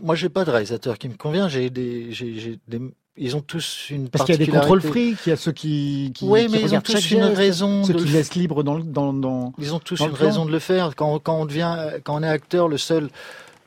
Moi, 0.00 0.14
j'ai 0.14 0.28
pas 0.28 0.44
de 0.44 0.50
réalisateur 0.50 0.98
qui 0.98 1.08
me 1.08 1.16
convient. 1.16 1.48
J'ai 1.48 1.70
des, 1.70 2.12
j'ai 2.12 2.58
des 2.68 2.80
ils 3.18 3.34
ont 3.34 3.40
tous 3.40 3.88
une 3.90 4.10
Parce 4.10 4.26
qu'il 4.26 4.34
y 4.34 4.42
a 4.42 4.44
des 4.44 4.50
contrôles 4.50 4.82
fric, 4.82 5.18
il 5.24 5.30
y 5.30 5.32
a 5.32 5.36
ceux 5.36 5.52
qui, 5.52 6.12
qui 6.14 6.26
Oui, 6.26 6.48
mais 6.50 6.60
ils 6.60 6.74
ont 6.74 6.82
tous 6.82 7.10
une 7.10 7.22
raison 7.22 7.82
ceux 7.82 7.94
qui 7.94 8.08
laissent 8.08 8.34
libre 8.34 8.62
dans, 8.62 8.78
dans, 8.78 9.14
dans 9.14 9.52
Ils 9.58 9.74
ont 9.74 9.78
tous 9.78 10.00
une 10.00 10.12
raison 10.12 10.44
de 10.44 10.52
le 10.52 10.58
faire. 10.58 10.94
Quand, 10.94 11.18
quand 11.18 11.40
on 11.40 11.46
devient, 11.46 11.76
quand 12.04 12.16
on 12.16 12.22
est 12.22 12.28
acteur, 12.28 12.68
le 12.68 12.76
seul 12.76 13.08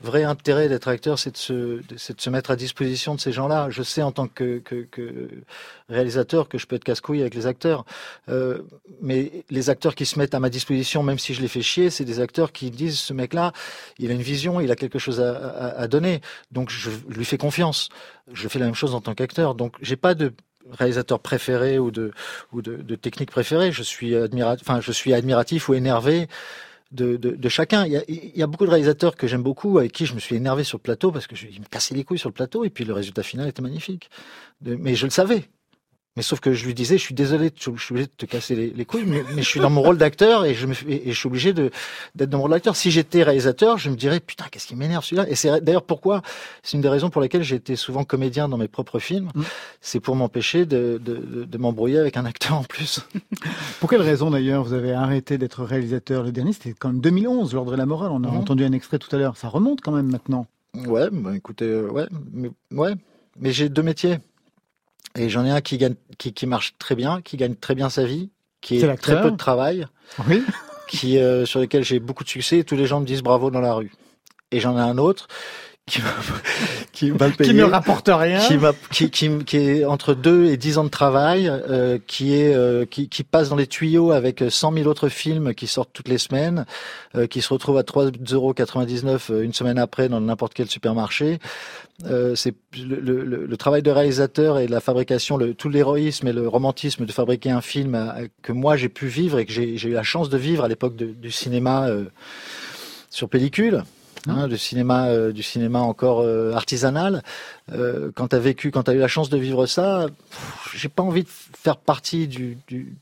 vrai 0.02 0.24
intérêt 0.24 0.70
d'être 0.70 0.88
acteur, 0.88 1.20
c'est 1.20 1.32
de, 1.32 1.98
se, 1.98 2.30
mettre 2.30 2.52
à 2.52 2.56
disposition 2.56 3.16
de 3.16 3.20
ces 3.20 3.32
gens-là. 3.32 3.70
Je 3.70 3.84
sais 3.84 4.02
en 4.02 4.12
tant 4.12 4.28
que, 4.28 4.62
réalisateur 5.90 6.48
que 6.48 6.58
je 6.58 6.68
peux 6.68 6.76
être 6.76 6.84
casse-couille 6.84 7.22
avec 7.22 7.36
les 7.36 7.48
acteurs, 7.48 7.86
euh, 8.30 8.60
mais 9.02 9.44
les 9.50 9.70
acteurs 9.70 9.96
qui 9.96 10.06
se 10.06 10.18
mettent 10.18 10.36
à 10.36 10.40
ma 10.40 10.50
disposition, 10.50 11.04
même 11.04 11.20
si 11.20 11.34
je 11.34 11.42
les 11.42 11.48
fais 11.48 11.62
chier, 11.62 11.90
c'est 11.90 12.06
des 12.06 12.20
acteurs 12.20 12.52
qui 12.52 12.72
disent 12.72 13.00
ce 13.00 13.14
mec-là, 13.14 13.52
il 13.98 14.10
a 14.12 14.14
une 14.14 14.22
vision, 14.22 14.60
il 14.60 14.72
a 14.72 14.76
quelque 14.76 15.00
chose 15.00 15.20
à, 15.20 15.88
donner, 15.88 16.22
donc 16.52 16.70
je 16.70 16.90
lui 17.10 17.26
fais 17.26 17.38
confiance. 17.38 17.90
Je 18.32 18.48
fais 18.48 18.60
la 18.60 18.66
même 18.66 18.76
chose 18.76 18.94
en 18.94 19.02
tant 19.02 19.16
qu'acteur, 19.16 19.56
donc 19.56 19.76
j'ai 19.82 19.96
pas 19.96 20.14
de 20.14 20.34
réalisateur 20.72 21.20
préféré 21.20 21.80
ou 21.80 21.92
de 21.92 22.12
technique 22.96 23.32
préférée. 23.32 23.72
Je 23.72 23.84
suis 23.84 24.16
admiratif 24.16 25.70
ou 25.70 25.74
énervé 25.74 26.28
de, 26.92 27.50
chacun. 27.50 27.86
Il 27.86 27.94
y, 27.94 27.98
a, 27.98 28.04
y, 28.08 28.44
a, 28.44 28.48
beaucoup 28.48 28.66
de 28.66 28.72
réalisateurs 28.72 29.16
que 29.16 29.28
j'aime 29.28 29.44
beaucoup, 29.44 29.78
avec 29.78 29.92
qui 29.92 30.06
je 30.06 30.14
me 30.14 30.20
suis 30.20 30.36
énervé 30.36 30.64
sur 30.64 30.78
le 30.78 30.84
plateau 30.84 31.12
parce 31.12 31.28
que 31.28 31.36
je, 31.36 31.48
me 31.48 31.66
cassais 31.70 31.96
les 31.96 32.04
couilles 32.04 32.20
sur 32.20 32.30
le 32.30 32.34
plateau 32.34 32.66
et 32.66 32.70
puis 32.70 32.86
le 32.86 32.94
résultat 32.94 33.24
final 33.24 33.48
était 33.48 33.62
magnifique. 33.62 34.10
mais 34.62 34.96
je 34.96 35.06
le 35.06 35.12
savais. 35.12 35.50
Mais 36.20 36.24
sauf 36.24 36.42
que 36.42 36.52
je 36.52 36.66
lui 36.66 36.74
disais, 36.74 36.98
je 36.98 37.02
suis 37.02 37.16
désolé, 37.16 37.50
je 37.56 37.62
suis 37.62 37.94
obligé 37.94 38.08
de 38.08 38.12
te 38.18 38.26
casser 38.26 38.74
les, 38.76 38.84
couilles, 38.84 39.06
mais, 39.06 39.24
je 39.38 39.48
suis 39.48 39.62
dans 39.62 39.70
mon 39.70 39.82
rôle 39.82 39.98
d'acteur 39.98 40.44
et 40.44 40.54
je 40.54 40.66
me 40.68 40.74
et 40.86 41.14
je 41.14 41.18
suis 41.18 41.28
obligé 41.28 41.54
d'être 41.54 41.72
dans 42.18 42.40
mon 42.40 42.42
rôle 42.42 42.52
d'acteur. 42.52 42.76
Si 42.76 42.92
j'étais 42.92 43.24
réalisateur, 43.24 43.78
je 43.78 43.90
me 43.90 43.96
dirais 43.96 44.20
putain, 44.20 44.44
qu'est-ce 44.52 44.68
qui 44.68 44.76
m'énerve 44.76 45.06
celui-là? 45.06 45.30
Et 45.30 45.36
c'est 45.36 45.64
d'ailleurs 45.64 45.86
pourquoi 45.86 46.22
c'est 46.62 46.76
une 46.76 46.82
des 46.82 46.90
raisons 46.90 47.10
pour 47.10 47.22
lesquelles 47.22 47.44
j'ai 47.44 47.56
été 47.56 47.78
souvent 47.78 48.04
comédien 48.04 48.50
dans 48.50 48.58
mes 48.58 48.68
propres 48.68 49.00
films. 49.00 49.30
Mm. 49.34 49.44
C'est 49.80 50.02
pour 50.02 50.18
m'empêcher 50.18 50.66
de, 50.66 51.00
de, 51.02 51.46
de, 51.46 51.58
m'embrouiller 51.58 52.00
avec 52.00 52.18
un 52.18 52.26
acteur 52.26 52.58
en 52.58 52.64
plus. 52.66 53.00
pour 53.80 53.90
quelle 53.90 54.02
raison 54.02 54.30
d'ailleurs 54.30 54.66
vous 54.66 54.74
avez 54.74 54.92
arrêté 54.92 55.38
d'être 55.38 55.64
réalisateur? 55.64 56.24
Le 56.24 56.34
dernier, 56.34 56.52
c'était 56.52 56.74
quand 56.78 56.90
même 56.90 57.00
2011, 57.00 57.54
l'ordre 57.54 57.72
de 57.72 57.78
la 57.78 57.86
morale. 57.86 58.12
On 58.12 58.26
a 58.26 58.28
mm. 58.30 58.36
entendu 58.36 58.66
un 58.66 58.74
extrait 58.74 59.00
tout 59.00 59.16
à 59.16 59.20
l'heure. 59.20 59.38
Ça 59.38 59.48
remonte 59.48 59.80
quand 59.80 59.94
même 59.94 60.12
maintenant. 60.12 60.48
Ouais, 60.86 61.08
bah 61.14 61.34
écoutez, 61.34 61.64
euh, 61.64 61.90
ouais, 61.90 62.08
mais, 62.34 62.50
ouais, 62.72 62.96
mais 63.40 63.54
j'ai 63.54 63.70
deux 63.70 63.84
métiers. 63.84 64.18
Et 65.20 65.28
j'en 65.28 65.46
ai 65.46 65.52
un 65.52 65.60
qui 65.60 65.78
gagne, 65.78 65.96
qui, 66.18 66.32
qui, 66.32 66.48
marche 66.48 66.76
très 66.80 66.96
bien, 66.96 67.22
qui 67.22 67.36
gagne 67.36 67.54
très 67.54 67.76
bien 67.76 67.90
sa 67.90 68.06
vie, 68.06 68.30
qui 68.62 68.78
est, 68.78 68.96
très 68.96 69.22
peu 69.22 69.32
de 69.32 69.36
travail, 69.36 69.86
oui. 70.28 70.42
qui 70.88 71.18
euh, 71.18 71.46
sur 71.46 71.60
lequel 71.60 71.84
j'ai 71.84 72.00
beaucoup 72.00 72.24
de 72.24 72.30
succès. 72.30 72.60
Et 72.60 72.64
tous 72.64 72.78
les 72.78 72.86
gens 72.86 73.02
me 73.02 73.06
disent 73.06 73.22
bravo 73.22 73.52
dans 73.52 73.60
la 73.60 73.74
rue. 73.74 73.92
Et 74.52 74.62
j'en 74.62 74.78
ai 74.78 74.82
un 74.82 74.98
autre 74.98 75.28
qui 75.90 76.02
qui 76.94 77.12
payer, 77.12 77.32
qui 77.38 77.54
ne 77.54 77.64
rapporte 77.64 78.10
rien, 78.12 78.40
qui, 78.92 79.10
qui, 79.10 79.30
qui, 79.44 79.58
est 79.58 79.86
entre 79.86 80.14
2 80.14 80.46
et 80.46 80.58
10 80.58 80.78
ans 80.78 80.84
de 80.84 80.90
travail, 80.90 81.48
euh, 81.50 81.98
qui 82.08 82.36
est 82.36 82.54
euh, 82.54 82.86
qui, 82.86 83.10
qui, 83.10 83.24
passe 83.24 83.50
dans 83.50 83.56
les 83.56 83.68
tuyaux 83.68 84.12
avec 84.12 84.44
100 84.48 84.74
000 84.74 84.88
autres 84.88 85.10
films 85.10 85.54
qui 85.54 85.68
sortent 85.68 85.92
toutes 85.92 86.08
les 86.08 86.18
semaines, 86.18 86.66
euh, 87.16 87.28
qui 87.28 87.42
se 87.42 87.52
retrouve 87.52 87.78
à 87.78 87.82
3,99 87.82 88.34
euros 88.34 89.42
une 89.42 89.54
semaine 89.54 89.78
après 89.78 90.10
dans 90.10 90.22
n'importe 90.22 90.54
quel 90.54 90.70
supermarché. 90.70 91.40
C'est 92.36 92.56
le, 92.78 92.96
le, 93.02 93.46
le, 93.46 93.58
travail 93.58 93.82
de 93.82 93.92
réalisateur 93.92 94.58
et 94.58 94.68
la 94.68 94.80
fabrication, 94.80 95.36
le, 95.36 95.54
tout 95.54 95.68
l'héroïsme 95.68 96.30
et 96.30 96.34
le 96.34 96.48
romantisme 96.48 97.06
de 97.06 97.12
fabriquer 97.12 97.52
un 97.52 97.60
film 97.60 98.14
que 98.42 98.54
moi 98.54 98.78
j'ai 98.78 98.88
pu 98.88 99.08
vivre 99.08 99.38
et 99.38 99.46
que 99.46 99.52
j'ai 99.52 99.86
eu 99.86 99.92
la 99.92 100.04
chance 100.04 100.30
de 100.30 100.38
vivre 100.38 100.64
à 100.64 100.70
l'époque 100.70 100.96
du 100.96 101.32
cinéma 101.32 101.90
sur 103.10 103.28
pellicule. 103.28 103.84
Hein, 104.28 104.48
du 104.48 104.58
cinéma, 104.58 105.08
euh, 105.08 105.32
du 105.32 105.44
cinéma 105.44 105.80
encore 105.80 106.20
euh, 106.20 106.54
artisanal. 106.54 107.24
Euh, 107.72 108.12
quand 108.14 108.30
tu 108.30 108.36
as 108.36 108.40
vécu, 108.40 108.72
quand 108.72 108.84
tu 108.84 108.92
as 108.92 108.94
eu 108.94 109.00
la 109.00 109.08
chance 109.08 109.30
de 109.30 109.38
vivre 109.38 109.66
ça, 109.66 110.08
j'ai 110.76 110.90
pas 110.90 111.04
envie 111.04 111.24
de 111.24 111.30
faire 111.30 111.78
partie 111.78 112.28
du, 112.28 112.58
du 112.68 112.98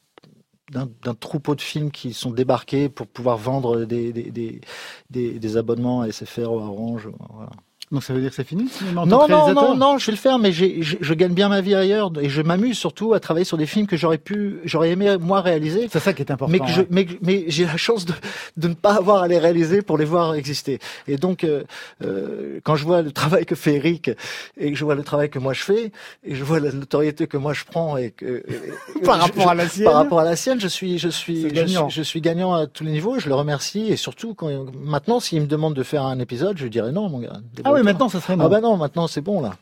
d'un 0.69 1.13
troupeau 1.13 1.55
de 1.55 1.61
films 1.61 1.91
qui 1.91 2.13
sont 2.13 2.29
débarqués 2.29 2.89
pour 2.89 3.07
pouvoir 3.07 3.37
vendre 3.37 3.85
des, 3.85 4.11
des 5.09 5.57
abonnements 5.57 6.01
à 6.01 6.11
SFR 6.11 6.51
ou 6.51 6.59
à 6.59 6.63
Orange. 6.63 7.07
Voilà. 7.29 7.51
Donc 7.89 8.03
ça 8.03 8.13
veut 8.13 8.19
dire 8.19 8.31
que 8.31 8.35
c'est 8.35 8.43
fini 8.43 8.69
Non, 8.93 9.05
non, 9.05 9.27
non, 9.29 9.75
non, 9.75 9.97
je 9.97 10.07
vais 10.07 10.11
le 10.11 10.17
faire, 10.17 10.39
mais 10.39 10.51
je, 10.51 10.65
je 10.99 11.13
gagne 11.13 11.33
bien 11.33 11.47
ma 11.47 11.61
vie 11.61 11.73
ailleurs 11.73 12.11
et 12.19 12.27
je 12.27 12.41
m'amuse 12.41 12.77
surtout 12.77 13.13
à 13.13 13.21
travailler 13.21 13.45
sur 13.45 13.57
des 13.57 13.65
films 13.65 13.87
que 13.87 13.95
j'aurais 13.95 14.17
pu, 14.17 14.59
j'aurais 14.65 14.89
aimé 14.89 15.15
moi 15.21 15.39
réaliser. 15.39 15.87
C'est 15.89 16.01
ça 16.01 16.11
qui 16.11 16.21
est 16.21 16.29
important. 16.29 16.51
Mais, 16.51 16.59
que 16.59 16.67
je, 16.67 16.81
mais, 16.89 17.07
mais 17.21 17.45
j'ai 17.47 17.63
la 17.63 17.77
chance 17.77 18.05
de, 18.05 18.13
de 18.57 18.67
ne 18.67 18.73
pas 18.73 18.95
avoir 18.95 19.23
à 19.23 19.29
les 19.29 19.39
réaliser 19.39 19.81
pour 19.81 19.97
les 19.97 20.03
voir 20.03 20.35
exister. 20.35 20.79
Et 21.07 21.15
donc, 21.15 21.45
euh, 21.45 21.63
euh, 22.03 22.59
quand 22.63 22.75
je 22.75 22.83
vois 22.83 23.01
le 23.01 23.13
travail 23.13 23.45
que 23.45 23.55
fait 23.55 23.75
Eric 23.75 24.11
et 24.57 24.71
que 24.71 24.77
je 24.77 24.83
vois 24.83 24.95
le 24.95 25.03
travail 25.03 25.29
que 25.29 25.39
moi 25.39 25.53
je 25.53 25.63
fais 25.63 25.91
et 26.25 26.35
je 26.35 26.43
vois 26.43 26.59
la 26.59 26.73
notoriété 26.73 27.25
que 27.27 27.37
moi 27.37 27.53
je 27.53 27.63
prends 27.63 27.95
et 27.95 28.11
que 28.11 28.43
par 29.05 29.17
rapport 29.17 29.49
à 29.49 29.55
la 29.55 29.69
sienne, 29.69 29.85
par 29.85 29.95
rapport 29.95 30.19
à 30.19 30.25
la 30.25 30.35
sienne, 30.35 30.59
je 30.59 30.67
suis, 30.67 30.97
je 30.97 31.07
suis, 31.07 31.43
je 31.43 31.65
suis, 31.65 31.77
je 31.89 32.01
suis, 32.01 32.19
gagnant 32.19 32.53
à 32.53 32.67
tous 32.67 32.83
les 32.83 32.91
niveaux. 32.91 33.17
Je 33.17 33.29
le 33.29 33.35
remercie 33.35 33.87
et 33.87 33.95
surtout 33.95 34.33
quand 34.33 34.49
maintenant, 34.73 35.21
s'il 35.21 35.41
me 35.41 35.47
demande 35.47 35.73
de 35.73 35.83
faire 35.83 36.03
un 36.03 36.19
épisode, 36.19 36.57
je 36.57 36.67
dirais 36.67 36.91
non, 36.91 37.07
mon 37.07 37.19
gars. 37.19 37.39
Ah 37.63 37.76
maintenant, 37.83 38.09
ça 38.09 38.19
serait 38.19 38.35
non. 38.35 38.45
Ah 38.45 38.49
bah 38.49 38.61
non, 38.61 38.77
maintenant 38.77 39.07
c'est 39.07 39.21
bon 39.21 39.41
là. 39.41 39.55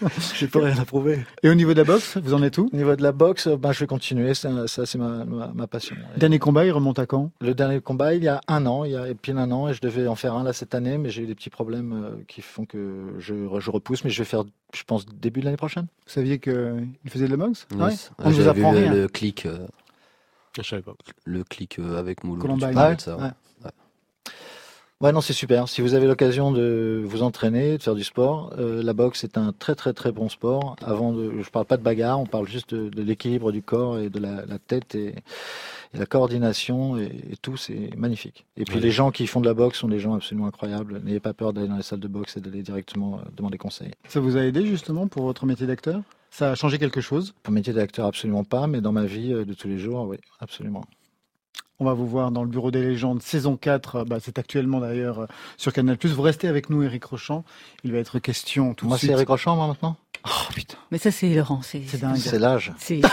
J'ai 0.34 0.46
pas 0.46 0.60
rien 0.60 0.78
à 0.78 0.84
prouver. 0.84 1.24
Et 1.42 1.48
au 1.48 1.54
niveau 1.54 1.72
de 1.72 1.78
la 1.78 1.84
boxe, 1.84 2.16
vous 2.18 2.34
en 2.34 2.42
êtes 2.42 2.58
où? 2.58 2.68
Au 2.72 2.76
niveau 2.76 2.94
de 2.96 3.02
la 3.02 3.12
boxe, 3.12 3.48
bah, 3.48 3.72
je 3.72 3.80
vais 3.80 3.86
continuer. 3.86 4.34
Ça, 4.34 4.66
ça 4.66 4.86
c'est 4.86 4.98
ma, 4.98 5.24
ma, 5.24 5.66
passion. 5.66 5.96
Dernier 6.16 6.38
combat, 6.38 6.64
il 6.64 6.72
remonte 6.72 6.98
à 6.98 7.06
quand? 7.06 7.30
Le 7.40 7.54
dernier 7.54 7.80
combat, 7.80 8.14
il 8.14 8.22
y 8.22 8.28
a 8.28 8.40
un 8.48 8.66
an, 8.66 8.84
il 8.84 8.92
y 8.92 8.96
a 8.96 9.06
pile 9.14 9.38
un 9.38 9.50
an, 9.50 9.68
et 9.68 9.74
je 9.74 9.80
devais 9.80 10.06
en 10.06 10.14
faire 10.14 10.34
un 10.34 10.44
là 10.44 10.52
cette 10.52 10.74
année, 10.74 10.98
mais 10.98 11.10
j'ai 11.10 11.22
eu 11.22 11.26
des 11.26 11.34
petits 11.34 11.50
problèmes 11.50 11.92
euh, 11.92 12.22
qui 12.28 12.42
font 12.42 12.64
que 12.64 13.14
je, 13.18 13.34
je 13.58 13.70
repousse, 13.70 14.04
mais 14.04 14.10
je 14.10 14.18
vais 14.18 14.28
faire, 14.28 14.44
je 14.74 14.82
pense, 14.84 15.06
début 15.06 15.40
de 15.40 15.46
l'année 15.46 15.56
prochaine. 15.56 15.86
Vous 16.06 16.12
saviez 16.12 16.38
qu'il 16.38 16.88
faisait 17.08 17.26
de 17.26 17.30
la 17.30 17.36
boxe? 17.36 17.66
Oui. 17.72 17.84
ouais. 17.84 17.94
On 18.18 18.30
vous 18.30 18.48
apprend 18.48 18.72
vu 18.72 18.78
rien. 18.78 18.92
Le, 18.92 19.08
clic. 19.08 19.46
Euh, 19.46 19.66
je 20.56 20.62
savais 20.62 20.82
pas. 20.82 20.94
Le 21.24 21.44
clic 21.44 21.78
euh, 21.78 21.98
avec 21.98 22.24
Mouloud. 22.24 22.42
Columbine. 22.42 22.98
Ça, 22.98 23.16
ouais. 23.16 23.30
Ouais, 25.02 25.12
non, 25.12 25.20
c'est 25.20 25.34
super. 25.34 25.68
Si 25.68 25.82
vous 25.82 25.92
avez 25.92 26.06
l'occasion 26.06 26.52
de 26.52 27.02
vous 27.04 27.22
entraîner, 27.22 27.76
de 27.76 27.82
faire 27.82 27.94
du 27.94 28.02
sport, 28.02 28.54
euh, 28.58 28.82
la 28.82 28.94
boxe 28.94 29.24
est 29.24 29.36
un 29.36 29.52
très 29.52 29.74
très 29.74 29.92
très 29.92 30.10
bon 30.10 30.30
sport. 30.30 30.74
Avant 30.82 31.12
de, 31.12 31.42
je 31.42 31.50
parle 31.50 31.66
pas 31.66 31.76
de 31.76 31.82
bagarre, 31.82 32.18
on 32.18 32.24
parle 32.24 32.48
juste 32.48 32.74
de, 32.74 32.88
de 32.88 33.02
l'équilibre 33.02 33.52
du 33.52 33.60
corps 33.60 33.98
et 33.98 34.08
de 34.08 34.18
la, 34.18 34.46
la 34.46 34.58
tête 34.58 34.94
et, 34.94 35.08
et, 35.92 35.98
la 35.98 36.06
coordination 36.06 36.96
et, 36.96 37.12
et 37.30 37.36
tout, 37.36 37.58
c'est 37.58 37.94
magnifique. 37.94 38.46
Et 38.56 38.64
puis 38.64 38.80
les 38.80 38.90
gens 38.90 39.10
qui 39.10 39.26
font 39.26 39.42
de 39.42 39.46
la 39.46 39.52
boxe 39.52 39.76
sont 39.80 39.88
des 39.88 39.98
gens 39.98 40.14
absolument 40.14 40.46
incroyables. 40.46 41.02
N'ayez 41.04 41.20
pas 41.20 41.34
peur 41.34 41.52
d'aller 41.52 41.68
dans 41.68 41.76
les 41.76 41.82
salles 41.82 42.00
de 42.00 42.08
boxe 42.08 42.38
et 42.38 42.40
d'aller 42.40 42.62
directement 42.62 43.18
euh, 43.18 43.28
demander 43.36 43.58
conseil. 43.58 43.90
Ça 44.08 44.20
vous 44.20 44.38
a 44.38 44.46
aidé 44.46 44.64
justement 44.64 45.08
pour 45.08 45.24
votre 45.24 45.44
métier 45.44 45.66
d'acteur? 45.66 46.00
Ça 46.30 46.52
a 46.52 46.54
changé 46.54 46.78
quelque 46.78 47.02
chose? 47.02 47.34
Pour 47.42 47.52
métier 47.52 47.74
d'acteur, 47.74 48.06
absolument 48.06 48.44
pas, 48.44 48.66
mais 48.66 48.80
dans 48.80 48.92
ma 48.92 49.04
vie 49.04 49.34
euh, 49.34 49.44
de 49.44 49.52
tous 49.52 49.68
les 49.68 49.76
jours, 49.76 50.06
oui, 50.08 50.16
absolument. 50.40 50.86
On 51.78 51.84
va 51.84 51.92
vous 51.92 52.06
voir 52.06 52.30
dans 52.30 52.42
le 52.42 52.48
Bureau 52.48 52.70
des 52.70 52.80
légendes, 52.80 53.22
saison 53.22 53.56
4. 53.56 54.04
Bah, 54.04 54.16
c'est 54.22 54.38
actuellement 54.38 54.80
d'ailleurs 54.80 55.20
euh, 55.20 55.26
sur 55.58 55.74
Canal+. 55.74 55.98
Vous 56.02 56.22
restez 56.22 56.48
avec 56.48 56.70
nous, 56.70 56.82
Eric 56.82 57.04
Rochant. 57.04 57.44
Il 57.84 57.92
va 57.92 57.98
être 57.98 58.18
question 58.18 58.72
tout 58.72 58.86
moi, 58.86 58.96
de 58.96 59.00
suite. 59.00 59.10
Moi, 59.10 59.16
c'est 59.16 59.18
Eric 59.18 59.28
Rochant, 59.28 59.56
moi, 59.56 59.66
maintenant? 59.66 59.96
Oh 60.26 60.52
putain. 60.54 60.78
Mais 60.90 60.96
ça, 60.96 61.10
c'est 61.10 61.28
Laurent. 61.28 61.60
C'est 61.62 62.00
dingue. 62.00 62.16
C'est 62.16 62.38
l'âge. 62.38 62.72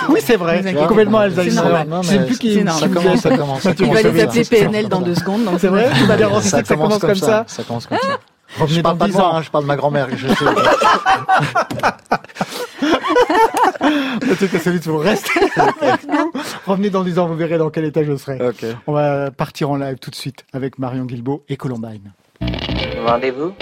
oui, 0.09 0.20
c'est 0.24 0.38
vrai. 0.38 0.61
C'est 0.64 0.74
complètement 0.88 1.20
Alzheimer. 1.20 1.86
Je 2.03 2.07
sais 2.07 2.26
plus 2.26 2.38
qui 2.39 2.64
Ça 2.66 2.88
commence, 2.88 3.20
ça 3.20 3.38
commence. 3.38 3.68
Tu 3.76 3.86
vas 3.86 4.01
les 4.01 4.22
appeler 4.22 4.45
PNL 4.45 4.88
dans 4.88 5.01
deux 5.01 5.16
secondes. 5.16 5.41
C'est 5.59 5.68
vrai 5.68 5.89
Tu 5.97 6.05
vas 6.05 6.16
dire 6.16 6.32
que 6.32 6.41
ça 6.41 6.64
commence 6.64 6.99
comme 6.99 7.16
ça 7.16 7.43
Ça 7.47 7.64
commence 7.64 7.88
comme 7.88 7.97
ça. 7.99 8.20
Revenez 8.59 8.78
je 8.78 8.82
parle 8.82 8.97
pas 8.99 9.07
de 9.07 9.11
10 9.11 9.18
moi, 9.18 9.36
hein, 9.36 9.41
je 9.41 9.49
parle 9.49 9.64
de 9.64 9.68
ma 9.68 9.76
grand-mère. 9.76 10.07
Je 10.16 10.28
sais. 10.28 10.36
Peut-être 14.20 14.51
que 14.51 14.59
ça 14.59 14.70
vite 14.70 14.86
vous 14.86 14.97
restez 14.99 15.39
avec 15.57 16.07
nous. 16.07 16.32
Revenez 16.66 16.89
dans 16.89 17.03
10 17.03 17.20
ans, 17.20 17.28
vous 17.28 17.36
verrez 17.36 17.57
dans 17.57 17.70
quel 17.70 17.86
état 17.86 18.03
je 18.03 18.16
serai. 18.16 18.41
Okay. 18.41 18.74
On 18.88 18.93
va 18.93 19.32
partir 19.32 19.70
en 19.70 19.76
live 19.76 19.97
tout 19.99 20.09
de 20.09 20.16
suite 20.16 20.45
avec 20.53 20.80
Marion 20.80 21.05
Guilbault 21.05 21.43
et 21.49 21.57
Columbine. 21.57 22.14
Rendez-vous 23.05 23.53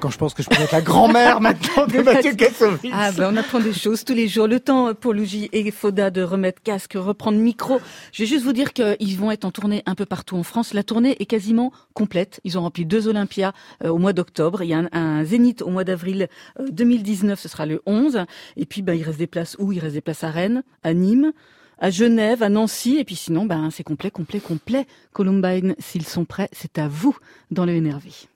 quand 0.00 0.10
je 0.10 0.18
pense 0.18 0.34
que 0.34 0.42
je 0.42 0.48
peux 0.48 0.60
être 0.60 0.72
la 0.72 0.80
grand-mère 0.80 1.40
maintenant 1.40 1.86
de 1.86 1.98
Mathieu 2.02 2.34
Kassovitz. 2.34 2.92
Ah 2.92 3.12
ben 3.12 3.32
on 3.32 3.36
apprend 3.36 3.60
des 3.60 3.72
choses 3.72 4.04
tous 4.04 4.14
les 4.14 4.28
jours. 4.28 4.46
Le 4.46 4.60
temps 4.60 4.94
pour 4.94 5.12
Luigi 5.12 5.48
et 5.52 5.70
Foda 5.70 6.10
de 6.10 6.22
remettre 6.22 6.62
casque, 6.62 6.94
reprendre 6.96 7.38
micro. 7.38 7.80
Je 8.12 8.22
vais 8.22 8.26
juste 8.26 8.44
vous 8.44 8.52
dire 8.52 8.72
qu'ils 8.72 9.16
vont 9.18 9.30
être 9.30 9.44
en 9.44 9.50
tournée 9.50 9.82
un 9.86 9.94
peu 9.94 10.06
partout 10.06 10.36
en 10.36 10.42
France. 10.42 10.74
La 10.74 10.82
tournée 10.82 11.16
est 11.20 11.26
quasiment 11.26 11.72
complète. 11.94 12.40
Ils 12.44 12.58
ont 12.58 12.62
rempli 12.62 12.84
deux 12.84 13.08
Olympias 13.08 13.52
euh, 13.84 13.88
au 13.88 13.98
mois 13.98 14.12
d'octobre. 14.12 14.62
Il 14.62 14.68
y 14.68 14.74
a 14.74 14.78
un, 14.78 14.88
un, 14.92 15.24
Zénith 15.24 15.62
au 15.62 15.70
mois 15.70 15.84
d'avril 15.84 16.28
euh, 16.60 16.66
2019, 16.70 17.38
ce 17.38 17.48
sera 17.48 17.66
le 17.66 17.82
11. 17.86 18.24
Et 18.56 18.66
puis 18.66 18.82
ben, 18.82 18.94
il 18.94 19.02
reste 19.02 19.18
des 19.18 19.26
places 19.26 19.56
où? 19.58 19.72
Il 19.72 19.78
reste 19.78 19.94
des 19.94 20.00
places 20.00 20.24
à 20.24 20.30
Rennes, 20.30 20.62
à 20.82 20.94
Nîmes 20.94 21.32
à 21.78 21.90
Genève, 21.90 22.42
à 22.42 22.48
Nancy, 22.48 22.96
et 22.96 23.04
puis 23.04 23.16
sinon, 23.16 23.44
ben, 23.44 23.68
c'est 23.70 23.84
complet, 23.84 24.10
complet, 24.10 24.40
complet. 24.40 24.86
Columbine, 25.12 25.74
s'ils 25.78 26.06
sont 26.06 26.24
prêts, 26.24 26.48
c'est 26.52 26.78
à 26.78 26.88
vous 26.88 27.14
dans 27.50 27.66
le 27.66 27.78
NRV. 27.78 28.28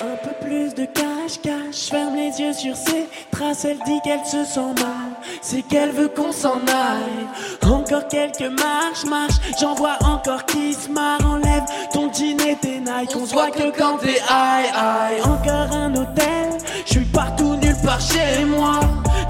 Un 0.00 0.16
peu 0.16 0.44
plus 0.44 0.74
de 0.74 0.86
cache, 0.86 1.40
cache, 1.40 1.88
ferme 1.88 2.16
les 2.16 2.40
yeux 2.40 2.52
sur 2.52 2.76
ses 2.76 3.08
traces, 3.30 3.64
elle 3.64 3.78
dit 3.86 4.00
qu'elle 4.02 4.24
se 4.26 4.44
sent 4.44 4.74
mal, 4.80 5.12
c'est 5.40 5.62
qu'elle 5.62 5.92
veut 5.92 6.08
qu'on 6.08 6.32
s'en 6.32 6.56
aille. 6.66 7.70
Encore 7.70 8.08
quelques 8.08 8.40
marches, 8.40 9.04
marches, 9.08 9.36
j'en 9.60 9.74
vois 9.74 9.96
encore 10.00 10.46
qui 10.46 10.74
se 10.74 10.90
marre, 10.90 11.20
enlève 11.24 11.62
ton 11.92 12.12
jean 12.12 12.40
et 12.40 12.56
tes 12.56 12.80
Nike, 12.80 13.14
on 13.14 13.24
se 13.24 13.34
voit 13.34 13.52
que 13.52 13.70
quand 13.78 13.98
t'es 13.98 14.20
aïe 14.28 14.66
aïe. 14.74 15.20
Encore 15.22 15.76
un 15.76 15.94
hôtel, 15.94 16.58
je 16.86 16.90
suis 16.90 17.04
partout 17.04 17.54
nulle 17.54 17.76
part 17.84 18.00
chez 18.00 18.44
moi, 18.46 18.80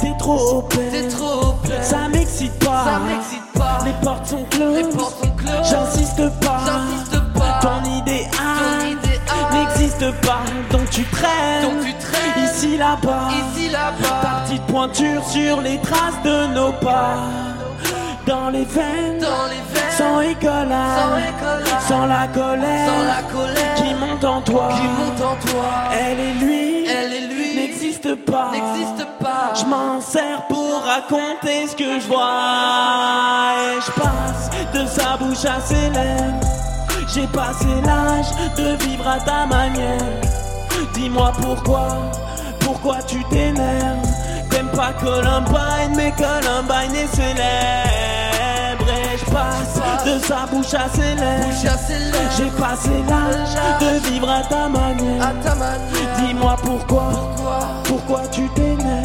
t'es 0.01 0.15
trop 0.19 0.59
open, 0.59 0.91
t'es 0.91 1.09
trop 1.09 1.49
open, 1.49 1.83
ça 1.83 2.09
m'excite 2.09 2.59
pas, 2.61 2.85
ça 2.85 2.99
m'excite 3.01 3.53
pas, 3.53 3.79
les 3.85 3.93
portes 4.03 4.27
sont 4.27 4.45
closes, 4.45 4.77
les 4.77 4.97
portes 4.97 5.23
sont 5.23 5.31
closes, 5.37 5.69
j'insiste 5.69 6.31
pas, 6.41 6.61
j'insiste 6.65 7.33
pas, 7.35 7.61
idéal 9.97 10.13
n'existe 10.15 10.27
pas, 10.27 10.43
donc 10.71 10.91
tu 10.91 11.05
traînes, 11.05 11.63
donc 11.63 11.85
tu 11.85 11.95
traînes, 11.95 12.45
ici 12.45 12.77
là-bas, 12.77 13.29
ici 13.31 13.69
là-bas, 13.69 14.21
partie 14.23 14.59
de 14.59 14.65
pointure 14.65 15.25
sur 15.25 15.61
les 15.61 15.79
traces 15.81 16.23
de 16.25 16.47
nos 16.55 16.73
pas, 16.73 17.17
dans 18.27 18.51
les 18.51 18.65
veines, 18.65 19.19
dans 19.21 19.47
les 19.47 19.63
veines, 19.73 19.97
sans 19.97 20.21
écolage, 20.21 20.99
sans, 20.99 21.17
écolage, 21.19 21.83
sans 21.89 22.07
la 22.07 22.27
colère, 22.29 22.89
sans 22.89 23.05
la 23.05 23.23
colère, 23.33 23.75
qui 23.77 23.95
monte 23.95 24.25
en 24.25 24.41
toi, 24.41 24.69
qui 24.75 24.83
monte 24.83 25.21
en 25.21 25.37
toi, 25.47 25.65
elle 25.93 26.21
et 26.21 26.33
lui, 26.45 26.87
elle 26.87 27.13
et 27.13 27.27
lui, 27.27 27.57
n'existe 27.57 28.15
pas, 28.25 28.51
n'existe 28.53 29.07
pas, 29.21 29.53
je 29.55 29.65
m'en 29.67 30.01
sers 30.01 30.47
pour 30.49 30.83
raconter 30.85 31.67
ce 31.69 31.77
que 31.77 32.01
je 32.01 32.07
vois, 32.07 33.55
et 33.59 33.81
je 33.81 34.01
passe 34.01 34.51
de 34.73 34.87
sa 34.87 35.17
bouche 35.17 35.45
à 35.45 35.61
ses 35.61 35.91
lèvres. 35.91 36.64
J'ai 37.15 37.29
passé 37.29 37.67
l'âge 37.85 38.27
de 38.57 38.85
vivre 38.85 39.07
à 39.07 39.21
ta 39.21 39.47
manière. 39.47 40.21
Dis-moi 40.95 41.33
pourquoi, 41.41 41.87
pourquoi 42.59 42.97
tu 43.07 43.23
t'énerves. 43.27 44.05
T'aimes 44.51 44.71
pas 44.71 44.93
Columbine, 45.01 45.95
mais 45.95 46.11
Columbine 46.11 46.97
est 46.97 47.15
célèbre. 47.15 48.89
Et 48.89 49.17
je 49.17 49.25
passe 49.27 50.05
de 50.05 50.19
sa 50.27 50.47
bouche 50.51 50.75
à 50.75 50.89
ses 50.93 51.15
lèvres. 51.15 52.29
J'ai 52.37 52.51
passé 52.61 52.91
l'âge 53.09 53.81
de 53.81 54.09
vivre 54.09 54.29
à 54.29 54.43
ta 54.43 54.69
manière. 54.69 55.33
Dis-moi 56.19 56.57
pourquoi, 56.65 57.13
pourquoi, 57.85 58.23
tu 58.33 58.49
t'énerves. 58.57 59.05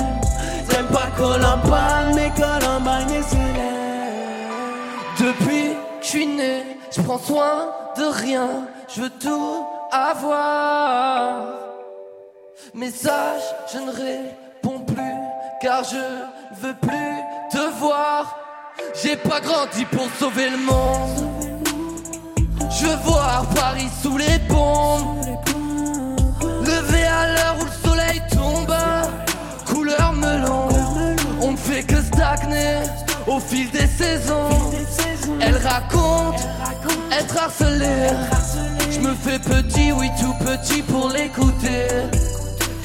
T'aimes 0.67 0.87
pas 0.87 1.09
Columbine, 1.15 2.15
mais 2.15 2.31
Columbine 2.31 3.17
est 3.19 3.21
célèbre. 3.21 3.38
Je 6.11 6.17
suis 6.17 6.25
né, 6.25 6.63
je 6.89 7.03
prends 7.03 7.19
soin 7.19 7.71
de 7.95 8.03
rien, 8.03 8.67
je 8.87 9.01
veux 9.01 9.11
tout 9.11 9.63
avoir. 9.91 11.53
Message, 12.73 13.43
je 13.71 13.77
ne 13.77 13.91
réponds 13.91 14.79
plus, 14.79 15.13
car 15.61 15.83
je 15.83 16.65
veux 16.65 16.73
plus 16.81 17.21
te 17.51 17.59
voir. 17.77 18.39
J'ai 19.03 19.17
pas 19.17 19.39
grandi 19.39 19.85
pour 19.85 20.07
sauver 20.17 20.49
le 20.49 20.57
monde. 20.57 21.29
Je 22.71 22.87
veux 22.87 22.95
voir 23.03 23.45
Paris 23.53 23.89
sous 24.01 24.17
les 24.17 24.39
bombes. 24.47 25.27
Levé 26.41 27.03
à 27.03 27.27
l'heure 27.35 27.55
où 27.61 27.65
le 27.65 27.87
soleil 27.87 28.21
tombe. 28.31 28.75
Couleur 29.67 30.13
melon, 30.13 30.69
on 31.43 31.51
ne 31.51 31.57
fait 31.57 31.83
que 31.83 32.01
stagner 32.01 32.79
au 33.29 33.39
fil 33.39 33.69
des 33.71 33.87
saisons. 33.87 34.49
Elle 35.39 35.57
raconte 35.57 36.41
être 37.11 37.37
harcelée. 37.37 38.09
Je 38.91 38.99
me 38.99 39.13
fais 39.13 39.39
petit, 39.39 39.91
oui 39.91 40.09
tout 40.19 40.33
petit 40.43 40.81
pour 40.81 41.09
l'écouter. 41.09 41.87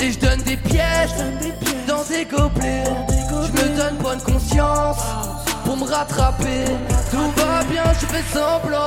Et 0.00 0.12
je 0.12 0.18
donne 0.18 0.42
des 0.42 0.56
pièges 0.56 1.14
dans 1.88 2.04
des 2.04 2.24
gobelets. 2.24 2.84
Je 3.30 3.52
me 3.52 3.76
donne 3.76 3.96
bonne 3.96 4.20
conscience 4.20 4.98
pour 5.64 5.76
me 5.76 5.84
rattraper. 5.84 6.64
Tout 7.10 7.30
va 7.36 7.64
bien, 7.64 7.84
je 8.00 8.06
fais 8.06 8.24
semblant. 8.32 8.78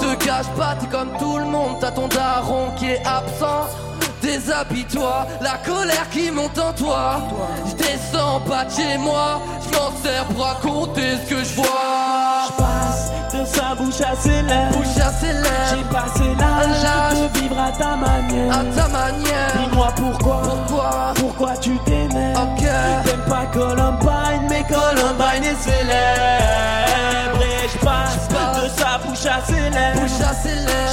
Te 0.00 0.24
cache 0.24 0.50
pas, 0.56 0.76
t'es 0.80 0.86
comme 0.86 1.16
tout 1.18 1.38
le 1.38 1.44
monde. 1.44 1.76
T'as 1.80 1.92
ton 1.92 2.08
daron 2.08 2.72
qui 2.76 2.86
est 2.86 3.02
absent. 3.06 3.68
Déshabille-toi, 4.26 5.24
la 5.40 5.56
colère 5.64 6.10
qui 6.10 6.32
monte 6.32 6.58
en 6.58 6.72
toi. 6.72 7.20
Je 7.64 7.74
descends 7.76 8.40
pas 8.40 8.64
de 8.64 8.72
chez 8.72 8.98
moi, 8.98 9.40
je 9.60 9.78
m'en 9.78 9.92
sers 10.02 10.24
pour 10.24 10.44
raconter 10.44 11.16
ce 11.24 11.30
que 11.30 11.44
je 11.44 11.54
vois. 11.54 12.48
Je 12.48 12.52
passe 12.60 13.12
de 13.32 13.44
sa 13.44 13.74
bouche 13.76 14.00
à 14.00 14.16
ses 14.16 14.42
lèvres. 14.42 14.76
Bouche 14.76 15.00
à 15.00 15.12
ses 15.12 15.32
lèvres. 15.32 15.70
J'ai 15.70 15.84
passé 15.94 16.24
l'âge 16.40 17.20
de 17.20 17.38
vivre 17.38 17.56
à 17.56 17.70
ta 17.70 17.96
manière. 17.96 18.52
À 18.52 18.64
ta 18.74 18.88
manière. 18.88 19.52
Dis-moi 19.60 19.88
pourquoi. 19.94 20.42
Pourquoi? 20.42 21.14
Pourquoi 21.14 21.56
tu 21.58 21.78
t'énerves? 21.84 22.42
Ok. 22.42 22.64
T'aimes 23.04 23.28
pas 23.28 23.46
Columbine, 23.52 24.48
mais 24.48 24.64
Columbine 24.64 25.44
est 25.44 25.62
célèbre. 25.62 26.25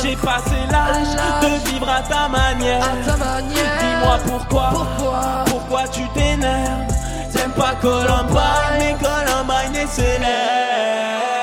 J'ai 0.01 0.15
passé 0.17 0.55
l'âge 0.69 1.15
de 1.41 1.69
vivre 1.69 1.89
à 1.89 2.01
ta 2.01 2.27
manière. 2.27 2.83
À 2.83 3.09
ta 3.09 3.17
manière. 3.17 3.77
Dis-moi 3.79 4.17
pourquoi. 4.25 4.69
Pourquoi? 4.71 5.45
Pourquoi 5.45 5.87
tu 5.87 6.01
t'énerves? 6.09 6.87
T'aimes 7.33 7.51
pas 7.51 7.75
Columbine, 7.81 8.77
mais 8.79 8.95
Columbine 9.01 9.75
est 9.75 9.87
célèbre. 9.87 11.42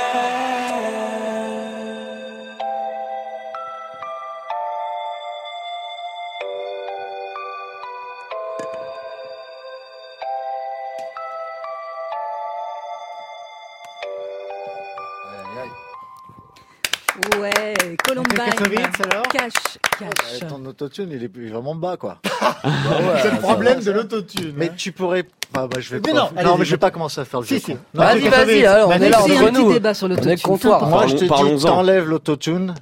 Columbine. 18.57 18.86
Cache, 19.32 19.78
cache. 19.98 20.48
Ton 20.48 20.64
autotune, 20.66 21.09
il 21.12 21.22
est 21.24 21.51
vraiment 21.51 21.74
bas, 21.74 21.96
quoi. 21.96 22.18
C'est 23.22 23.30
le 23.30 23.38
problème 23.40 23.80
de 23.80 23.90
l'autotune. 23.90 24.53
Mais 24.57 24.70
tu 24.76 24.92
pourrais. 24.92 25.24
Ah, 25.55 25.66
bah, 25.66 25.78
je 25.80 25.90
vais 25.90 26.01
Mais 26.05 26.12
pas... 26.12 26.30
non, 26.44 26.57
mais 26.59 26.64
je 26.64 26.70
vais 26.72 26.76
pas 26.78 26.90
commencer 26.90 27.20
à 27.20 27.24
faire 27.24 27.40
le 27.40 27.46
Si, 27.46 27.55
jeu. 27.55 27.61
si. 27.61 27.72
con. 27.72 27.78
Non, 27.94 28.03
Vas-y, 28.05 28.28
vas-y, 28.28 28.64
alors, 28.66 28.86
on 28.88 28.90
Bah, 28.90 28.96
est 28.96 29.09
là 29.11 29.18
un 29.20 29.24
petit 29.26 29.53
nous. 29.53 29.72
débat 29.72 29.94
sur 29.94 30.07
On 30.07 30.11
est 30.11 30.16
l'autotune. 30.16 30.70
Moi, 30.88 31.07
je 31.09 31.16
te 31.16 31.24
dis, 31.57 31.62
t'enlèves 31.64 32.07
l'autotune, 32.09 32.74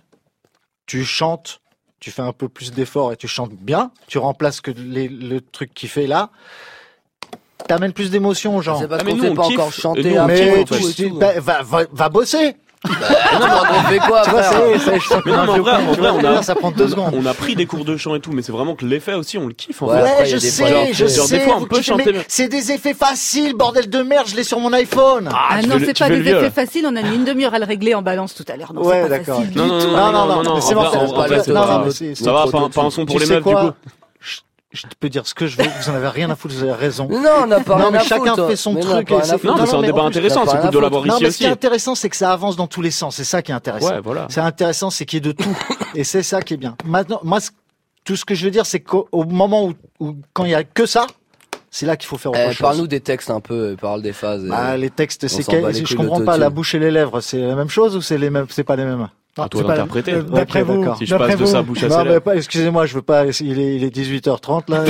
tu 0.87 1.05
chantes, 1.05 1.61
tu 2.01 2.11
fais 2.11 2.23
un 2.23 2.33
peu 2.33 2.49
plus 2.49 2.73
d'efforts 2.73 3.13
et 3.13 3.17
tu 3.17 3.27
chantes 3.29 3.53
bien, 3.55 3.91
tu 4.07 4.19
remplaces 4.19 4.61
que 4.61 4.71
les- 4.71 5.09
le 5.09 5.41
truc 5.41 5.73
qui 5.75 5.89
fait 5.89 6.07
là, 6.07 6.31
t'amènes 7.67 7.93
plus 7.93 8.11
d'émotion 8.11 8.57
aux 8.57 8.63
gens. 8.63 8.79
C'est 8.81 8.89
parce 8.89 9.01
Ah, 9.01 9.05
mais 9.05 9.11
qu'on 9.13 9.17
nous, 9.17 9.23
sait 9.25 9.31
on 9.31 9.35
pas 9.35 9.43
kiffe. 9.47 9.59
encore 9.59 9.73
chanter 9.73 10.19
on 10.19 10.27
Mais 10.27 10.65
fond 10.65 10.75
en 10.75 12.11
bah, 12.85 12.91
non, 13.41 13.47
mais 13.47 13.79
on 13.79 13.83
fait 13.89 13.99
quoi 13.99 14.23
Tu 14.23 14.31
vois, 14.31 14.43
frère 14.43 14.61
c'est, 14.75 14.79
c'est, 14.79 15.01
je 15.01 15.09
Mais 15.27 15.33
non, 15.33 15.43
mais 15.45 15.51
en 15.51 15.59
vrai, 15.59 15.73
en 15.73 15.95
Tu 15.95 16.01
vrai, 16.01 16.11
vois, 16.11 16.21
on 16.21 16.25
a, 16.37 16.43
ça 16.43 16.55
prend 16.55 16.71
deux 16.71 16.89
secondes. 16.89 17.13
on 17.17 17.27
a 17.27 17.35
pris 17.35 17.57
des 17.57 17.67
cours 17.67 17.85
de 17.85 17.97
chant 17.97 18.15
et 18.15 18.21
tout, 18.21 18.31
mais 18.33 18.43
c'est 18.43 18.53
vraiment 18.53 18.75
que 18.77 18.85
l'effet 18.87 19.15
aussi, 19.15 19.37
on 19.39 19.47
le 19.49 19.53
kiffe. 19.55 19.83
En 19.83 19.87
Ouais, 19.89 20.25
je 20.27 20.37
sais, 20.39 20.65
fois, 20.65 20.85
je 20.93 21.07
genre, 21.07 21.27
des 21.29 21.39
sais. 21.39 21.41
fois, 21.41 21.57
on 21.61 21.65
peut 21.65 21.83
chanter, 21.83 22.13
mais 22.13 22.21
C'est 22.29 22.49
des 22.49 22.71
effets 22.73 22.95
faciles, 22.95 23.55
bordel 23.55 23.91
de 23.91 24.03
merde, 24.03 24.27
je 24.29 24.37
l'ai 24.37 24.45
sur 24.45 24.61
mon 24.61 24.73
iPhone. 24.73 25.29
Ah, 25.33 25.49
Ah 25.51 25.63
non, 25.63 25.77
c'est 25.85 25.99
pas 25.99 26.09
des 26.09 26.21
effets 26.29 26.51
faciles, 26.51 26.87
on 26.89 26.95
a 26.97 27.03
mis 27.03 27.17
une 27.17 27.25
demi-heure 27.25 27.55
à 27.55 27.59
le 27.59 27.65
régler 27.65 27.95
en 27.95 28.03
balance 28.03 28.35
tout 28.35 28.45
à 28.49 28.57
l'heure. 28.57 28.73
Non, 28.73 28.83
Ouais, 28.83 29.09
d'accord. 29.09 29.43
Non, 29.55 29.67
non, 29.67 29.79
non, 29.79 29.89
Non, 29.89 30.13
non, 30.13 30.27
non, 30.27 30.43
non, 30.43 30.55
mais 30.55 30.61
c'est 30.61 32.15
Ça 32.15 32.33
va, 32.33 32.47
pas, 32.47 32.83
un 32.83 32.91
son 32.91 33.05
pour 33.07 33.19
les 33.19 33.27
meufs, 33.27 33.45
du 33.45 33.55
coup. 33.55 33.71
Je, 34.71 34.87
peux 35.01 35.09
dire 35.09 35.27
ce 35.27 35.35
que 35.35 35.47
je 35.47 35.57
veux, 35.57 35.65
vous 35.65 35.91
en 35.91 35.95
avez 35.95 36.09
rien 36.09 36.29
à 36.31 36.37
foutre, 36.37 36.55
vous 36.55 36.63
avez 36.63 36.73
raison. 36.73 37.09
Non, 37.09 37.19
on 37.43 37.47
n'a 37.47 37.61
pas 37.61 37.77
Non, 37.77 37.85
rien 37.85 37.91
mais 37.93 37.99
à 37.99 38.03
chacun 38.03 38.35
foutre. 38.35 38.49
fait 38.49 38.57
son 38.57 38.75
Mais 38.75 38.81
truc 38.81 39.09
c'est-. 39.23 39.45
Non, 39.45 39.55
mais 39.55 39.61
Non, 39.61 39.67
c'est 39.67 39.75
un 39.77 39.83
débat 39.83 40.03
intéressant, 40.03 40.47
c'est 40.47 40.59
cool 40.61 40.71
de 40.71 40.79
l'avoir 40.79 41.07
Non, 41.07 41.15
ici 41.15 41.25
mais 41.25 41.31
ce 41.31 41.39
qui 41.39 41.45
est 41.45 41.47
aussi. 41.47 41.53
intéressant, 41.53 41.95
c'est 41.95 42.09
que 42.11 42.17
ça 42.17 42.33
avance 42.33 42.57
dans 42.57 42.67
tous 42.67 42.83
les 42.83 42.91
sens. 42.91 43.17
C'est 43.17 43.25
ça 43.25 43.41
qui 43.43 43.51
est 43.51 43.55
intéressant. 43.55 43.89
Ouais, 43.95 44.01
voilà. 44.01 44.27
C'est 44.31 44.41
intéressant, 44.41 44.91
c'est 44.91 45.07
qu'il 45.07 45.25
y 45.25 45.29
ait 45.29 45.33
de 45.33 45.33
tout. 45.33 45.57
Et 45.95 46.05
c'est 46.05 46.23
ça 46.23 46.43
qui 46.43 46.55
est 46.55 46.59
bien. 46.59 46.77
Maintenant, 46.85 47.21
moi, 47.25 47.39
tout 48.05 48.17
ce 48.17 48.25
que 48.25 48.35
je 48.35 48.45
veux 48.45 48.51
dire, 48.51 48.67
c'est 48.67 48.81
qu'au 48.81 49.09
au 49.13 49.25
moment 49.25 49.65
où, 49.67 49.75
où- 50.01 50.17
quand 50.35 50.45
il 50.45 50.51
y 50.51 50.55
a 50.55 50.65
que 50.65 50.85
ça, 50.87 51.07
c'est 51.71 51.87
là 51.87 51.97
qu'il 51.97 52.07
faut 52.09 52.17
faire 52.19 52.33
autre 52.33 52.41
Eh, 52.43 52.49
chose. 52.53 52.59
Parle-nous 52.59 52.87
des 52.87 53.01
textes 53.01 53.31
un 53.31 53.41
peu, 53.41 53.77
parle 53.81 54.03
des 54.03 54.13
phases. 54.13 54.45
Bah, 54.45 54.77
les 54.77 54.91
textes, 54.91 55.29
c'est 55.29 55.43
je 55.43 55.97
comprends 55.97 56.21
pas. 56.23 56.37
La 56.39 56.51
bouche 56.51 56.75
et 56.75 56.79
les 56.79 56.91
lèvres, 56.91 57.21
c'est 57.21 57.39
la 57.41 57.55
même 57.55 57.69
chose 57.71 57.97
ou 57.97 58.01
c'est 58.03 58.19
les 58.19 58.31
mêmes, 58.31 58.47
c'est 58.51 58.65
pas 58.65 58.77
les 58.77 58.85
mêmes? 58.85 59.09
À 59.45 59.49
toi 59.49 59.63
d'interpréter. 59.63 60.13
euh, 60.15 60.23
D'après 60.23 60.63
Ok, 60.63 60.67
vous, 60.69 60.81
d'accord. 60.81 60.99
Si 60.99 61.07
je 61.07 61.15
passe 61.17 61.31
de 61.37 61.45
vous. 61.45 61.47
sa 61.47 61.63
bouche 61.63 61.83
à 61.85 62.21
pas, 62.21 62.37
excusez-moi, 62.37 62.87
je 62.87 62.95
veux 62.95 63.03
pas, 63.03 63.27
il 63.41 63.59
est, 63.61 63.77
il 63.77 63.85
est 63.85 63.95
18h30, 63.97 64.71
là. 64.71 64.85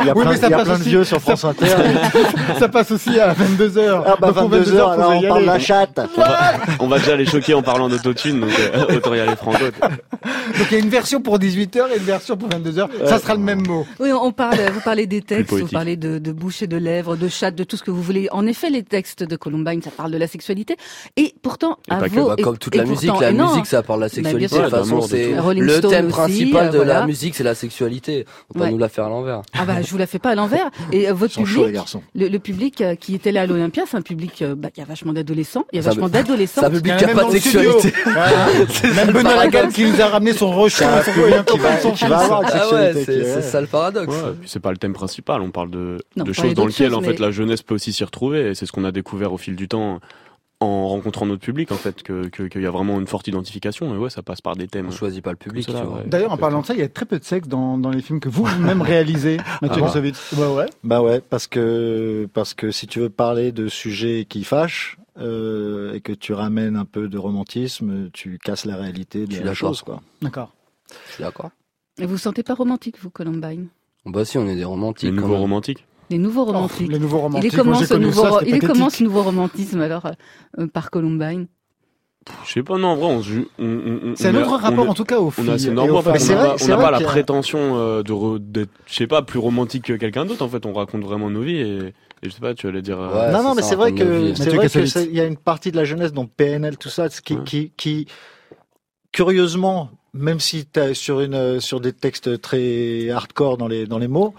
Il 0.00 0.06
y 0.06 0.10
a 0.10 0.14
Oui, 0.16 0.22
plein, 0.24 0.34
il 0.34 0.50
y 0.50 0.54
a 0.54 0.64
de 0.64 0.70
aussi. 0.70 0.82
vieux 0.88 1.04
sur 1.04 1.20
France 1.20 1.44
Inter. 1.44 1.66
ça 2.58 2.68
passe 2.68 2.90
aussi 2.90 3.18
à 3.20 3.32
22h. 3.34 4.02
Ah, 4.06 4.14
bah, 4.20 4.30
22h, 4.32 4.92
alors 4.92 5.12
on 5.16 5.22
parle 5.28 5.42
de 5.42 5.46
la 5.46 5.58
chatte. 5.58 6.00
On 6.16 6.20
va, 6.20 6.52
on 6.80 6.86
va 6.88 6.98
déjà 6.98 7.16
les 7.16 7.26
choquer 7.26 7.54
en 7.54 7.62
parlant 7.62 7.88
d'autotune, 7.88 8.40
donc 8.40 8.50
euh, 8.58 8.96
autant 8.96 9.14
y 9.14 9.20
aller 9.20 9.36
franco. 9.36 9.58
Donc 9.64 10.66
il 10.70 10.72
y 10.72 10.80
a 10.80 10.84
une 10.84 10.90
version 10.90 11.20
pour 11.20 11.38
18h 11.38 11.92
et 11.94 11.96
une 11.98 12.02
version 12.04 12.36
pour 12.36 12.48
22h. 12.48 12.88
Ça 13.06 13.18
sera 13.18 13.34
le 13.34 13.40
même 13.40 13.66
mot. 13.66 13.86
Oui, 13.98 14.10
on 14.12 14.32
parle, 14.32 14.56
vous 14.72 14.80
parlez 14.80 15.06
des 15.06 15.22
textes, 15.22 15.52
vous 15.52 15.66
parlez 15.68 15.96
de, 15.96 16.18
de 16.18 16.32
bouche 16.32 16.62
et 16.62 16.66
de 16.66 16.76
lèvres, 16.76 17.16
de 17.16 17.28
chatte, 17.28 17.54
de 17.54 17.64
tout 17.64 17.76
ce 17.76 17.82
que 17.82 17.90
vous 17.90 18.02
voulez. 18.02 18.28
En 18.32 18.46
effet, 18.46 18.70
les 18.70 18.82
textes 18.82 19.22
de 19.22 19.36
Columbine, 19.36 19.82
ça 19.82 19.90
parle 19.90 20.10
de 20.10 20.18
la 20.18 20.26
sexualité. 20.26 20.76
Et 21.16 21.34
pourtant, 21.42 21.78
à 21.88 22.06
vos, 22.06 22.28
Bah, 22.28 22.36
comme 22.42 22.58
toute 22.58 22.74
la 22.74 22.84
musique, 22.84 23.10
la 23.20 23.32
musique 23.32 23.66
ça 23.70 23.82
parle 23.82 24.00
de 24.00 24.04
la 24.04 24.08
Bah, 24.08 24.14
bien 24.36 24.48
sexualité. 24.48 24.56
de 24.56 24.62
toute 24.62 24.70
façon, 24.70 24.96
de 24.98 25.02
c'est 25.02 25.54
le 25.60 25.68
Stone 25.70 25.90
thème 25.90 26.06
aussi, 26.06 26.12
principal 26.14 26.66
euh, 26.66 26.70
de 26.70 26.76
voilà. 26.76 26.94
la 27.00 27.06
musique, 27.06 27.34
c'est 27.34 27.44
la 27.44 27.54
sexualité. 27.54 28.26
On 28.54 28.58
va 28.58 28.64
Ouais. 28.66 28.70
nous 28.72 28.78
la 28.78 28.88
faire 28.88 29.04
à 29.04 29.08
l'envers. 29.08 29.42
Ah 29.58 29.64
bah, 29.64 29.80
je 29.82 29.90
vous 29.90 29.98
la 29.98 30.06
fais 30.06 30.18
pas 30.18 30.30
à 30.30 30.34
l'envers. 30.34 30.70
Et 30.92 31.08
euh, 31.08 31.12
votre 31.14 31.34
public, 31.34 31.72
garçons. 31.72 32.02
le, 32.14 32.28
le 32.28 32.38
public 32.38 32.80
euh, 32.80 32.94
qui 32.94 33.14
était 33.14 33.32
là 33.32 33.42
à 33.42 33.46
l'Olympia, 33.46 33.84
c'est 33.90 33.96
un 33.96 34.02
public, 34.02 34.42
euh, 34.42 34.54
bah, 34.54 34.68
il 34.76 34.80
y 34.80 34.82
a 34.82 34.86
vachement 34.86 35.12
d'adolescents, 35.12 35.64
il 35.72 35.76
y 35.76 35.78
a 35.78 35.82
Ça 35.82 35.90
vachement 35.90 36.08
d'adolescents. 36.08 36.60
C'est 36.60 36.66
un 36.66 36.70
public 36.70 36.94
Il 36.98 37.02
y 37.02 37.04
en 37.04 37.06
qui 37.08 37.12
a 37.12 37.22
pas 37.22 37.24
de 37.24 37.30
sexualité. 37.32 37.92
Même 38.96 39.10
Benoît 39.12 39.36
Lagal 39.36 39.68
qui 39.68 39.84
nous 39.84 40.00
a 40.00 40.06
ramené 40.06 40.32
son 40.32 40.50
rochon, 40.50 40.84
C'est 41.04 41.12
qui 41.12 42.04
va, 42.06 42.18
avoir 42.18 42.42
une 42.42 42.48
Ah 42.52 42.92
c'est 43.04 43.42
ça 43.42 43.60
le 43.60 43.66
paradoxe. 43.66 44.14
C'est 44.46 44.60
pas 44.60 44.70
le 44.72 44.76
thème 44.78 44.92
principal, 44.92 45.40
on 45.40 45.50
parle 45.50 45.70
de, 45.70 45.98
de 46.16 46.32
choses 46.32 46.54
dans 46.54 46.66
lesquelles 46.66 46.94
en 46.94 47.00
fait 47.02 47.18
la 47.18 47.30
jeunesse 47.30 47.62
peut 47.62 47.74
aussi 47.74 47.92
s'y 47.92 48.04
retrouver 48.04 48.50
et 48.50 48.54
c'est 48.54 48.66
ce 48.66 48.72
qu'on 48.72 48.84
a 48.84 48.92
découvert 48.92 49.32
au 49.32 49.38
fil 49.38 49.56
du 49.56 49.68
temps 49.68 50.00
en 50.62 50.88
rencontrant 50.88 51.24
notre 51.24 51.40
public 51.40 51.72
en 51.72 51.76
fait 51.76 52.02
que 52.02 52.28
que- 52.28 52.42
qu'il 52.44 52.60
y 52.60 52.66
a 52.66 52.70
vraiment 52.70 53.00
une 53.00 53.06
forte 53.06 53.26
identification 53.28 53.94
et 53.94 53.98
ouais 53.98 54.10
ça 54.10 54.22
passe 54.22 54.40
par 54.42 54.56
des 54.56 54.68
thèmes. 54.68 54.88
On 54.88 54.90
choisit 54.90 55.24
pas 55.24 55.30
le 55.30 55.36
public. 55.36 55.66
Ouais. 55.68 56.02
D'ailleurs, 56.06 56.32
en 56.32 56.36
parlant 56.36 56.60
de 56.60 56.66
ça, 56.66 56.74
il 56.74 56.80
y 56.80 56.82
a 56.82 56.88
très 56.88 57.06
peu 57.06 57.18
de 57.18 57.24
sexe 57.24 57.48
dans, 57.48 57.78
dans 57.78 57.90
les 57.90 58.02
films 58.02 58.20
que 58.20 58.28
vous 58.28 58.44
vous-même 58.44 58.82
réalisez, 58.94 59.38
Mathieu 59.62 59.80
Ah. 59.82 59.86
Kassovitz. 59.86 60.32
Ouais, 60.32 60.46
ouais. 60.54 60.66
Bah 60.84 61.00
ouais, 61.02 61.20
parce 61.20 61.46
que 61.46 62.28
parce 62.34 62.52
que 62.54 62.70
si 62.70 62.86
tu 62.86 63.00
veux 63.00 63.08
parler 63.10 63.52
de 63.52 63.68
sujets 63.68 64.26
qui 64.28 64.44
fâchent 64.44 64.98
euh, 65.18 65.94
et 65.94 66.00
que 66.00 66.12
tu 66.12 66.32
ramènes 66.34 66.76
un 66.76 66.84
peu 66.84 67.08
de 67.08 67.16
romantisme, 67.18 68.10
tu 68.12 68.38
casses 68.38 68.64
la 68.66 68.76
réalité 68.76 69.26
de 69.26 69.40
la 69.42 69.54
chose, 69.54 69.82
quoi. 69.82 70.00
D'accord. 70.22 70.52
Je 71.08 71.14
suis 71.14 71.22
d'accord. 71.24 71.50
Et 71.98 72.04
vous 72.04 72.12
vous 72.12 72.18
sentez 72.18 72.42
pas 72.42 72.54
romantique, 72.54 72.96
vous, 73.00 73.10
Columbine? 73.10 73.68
Bah 74.06 74.24
si, 74.24 74.38
on 74.38 74.46
est 74.46 74.56
des 74.56 74.64
romantiques. 74.64 75.10
Les 75.10 75.16
nouveaux 75.16 75.36
romantiques. 75.38 75.84
Les 76.10 76.18
nouveaux 76.18 76.42
Oh, 76.42 76.46
romantiques. 76.46 76.90
les 76.90 76.98
nouveaux 76.98 77.18
il 77.18 77.20
romantiques. 77.22 77.54
est 77.54 77.56
comment, 77.56 77.70
Moi, 77.70 77.80
j'ai 77.80 77.86
ce 77.86 77.94
connu 77.94 78.06
nouveau, 78.06 78.22
ça, 78.22 78.30
c'était 78.40 78.50
il 78.50 78.54
est 78.56 78.58
comment 78.66 78.90
ce 78.90 79.02
nouveau 79.04 79.22
romantisme 79.22 79.80
alors 79.80 80.06
euh, 80.58 80.66
par 80.66 80.90
Columbine 80.90 81.46
Je 82.44 82.52
sais 82.52 82.62
pas 82.62 82.76
non 82.78 82.88
en 82.88 82.96
vrai 82.96 83.06
on, 83.06 83.64
on, 83.64 83.64
on- 83.64 84.00
on- 84.10 84.16
C'est 84.16 84.28
un 84.28 84.34
on 84.34 84.40
autre 84.42 84.54
a- 84.54 84.58
rapport 84.58 84.86
on- 84.86 84.90
en 84.90 84.94
tout 84.94 85.04
cas 85.04 85.18
aux 85.20 85.26
On 85.26 85.30
filles. 85.30 85.50
a, 85.50 85.58
c'est 85.58 85.70
normal, 85.70 85.94
on 85.96 86.00
vrai- 86.00 86.18
n'a 86.68 86.76
pas, 86.76 86.90
la 86.90 86.98
qu'il 86.98 87.06
prétention 87.06 87.76
euh, 87.78 88.02
de 88.02 88.38
d'être, 88.38 88.70
je 88.86 88.94
sais 88.94 89.06
pas, 89.06 89.22
plus 89.22 89.38
romantique 89.38 89.84
que 89.84 89.92
quelqu'un 89.94 90.24
d'autre. 90.26 90.42
En 90.44 90.48
fait, 90.48 90.66
on 90.66 90.72
raconte 90.72 91.02
vraiment 91.04 91.30
nos 91.30 91.42
vies 91.42 91.56
et, 91.58 91.76
et 91.78 91.92
je 92.24 92.28
sais 92.30 92.40
pas, 92.40 92.54
tu 92.54 92.66
allais 92.66 92.82
dire. 92.82 93.00
euh, 93.00 93.26
Ouais, 93.28 93.32
non, 93.32 93.42
non, 93.42 93.54
mais 93.54 93.62
c'est 93.62 93.76
vrai 93.76 93.92
que 93.92 94.34
c'est 94.34 94.44
vrai 94.50 94.56
que 94.58 94.62
Kassovitz. 94.62 94.92
c'est- 94.92 95.04
il 95.06 95.14
y 95.14 95.20
a 95.20 95.24
une 95.26 95.36
partie 95.38 95.70
de 95.70 95.76
la 95.76 95.84
jeunesse, 95.84 96.12
donc 96.12 96.30
PNL, 96.36 96.76
tout 96.76 96.88
ça, 96.90 97.08
ce 97.08 97.20
qui, 97.22 97.34
Ouais. 97.36 97.44
qui, 97.44 97.72
qui, 97.76 98.06
curieusement, 99.12 99.90
même 100.12 100.40
si 100.40 100.66
tu 100.66 100.94
sur 100.94 101.20
une 101.20 101.60
sur 101.60 101.80
des 101.80 101.92
textes 101.92 102.40
très 102.40 103.10
hardcore 103.10 103.56
dans 103.56 103.68
les 103.68 103.86
dans 103.86 103.98
les 103.98 104.08
mots, 104.08 104.34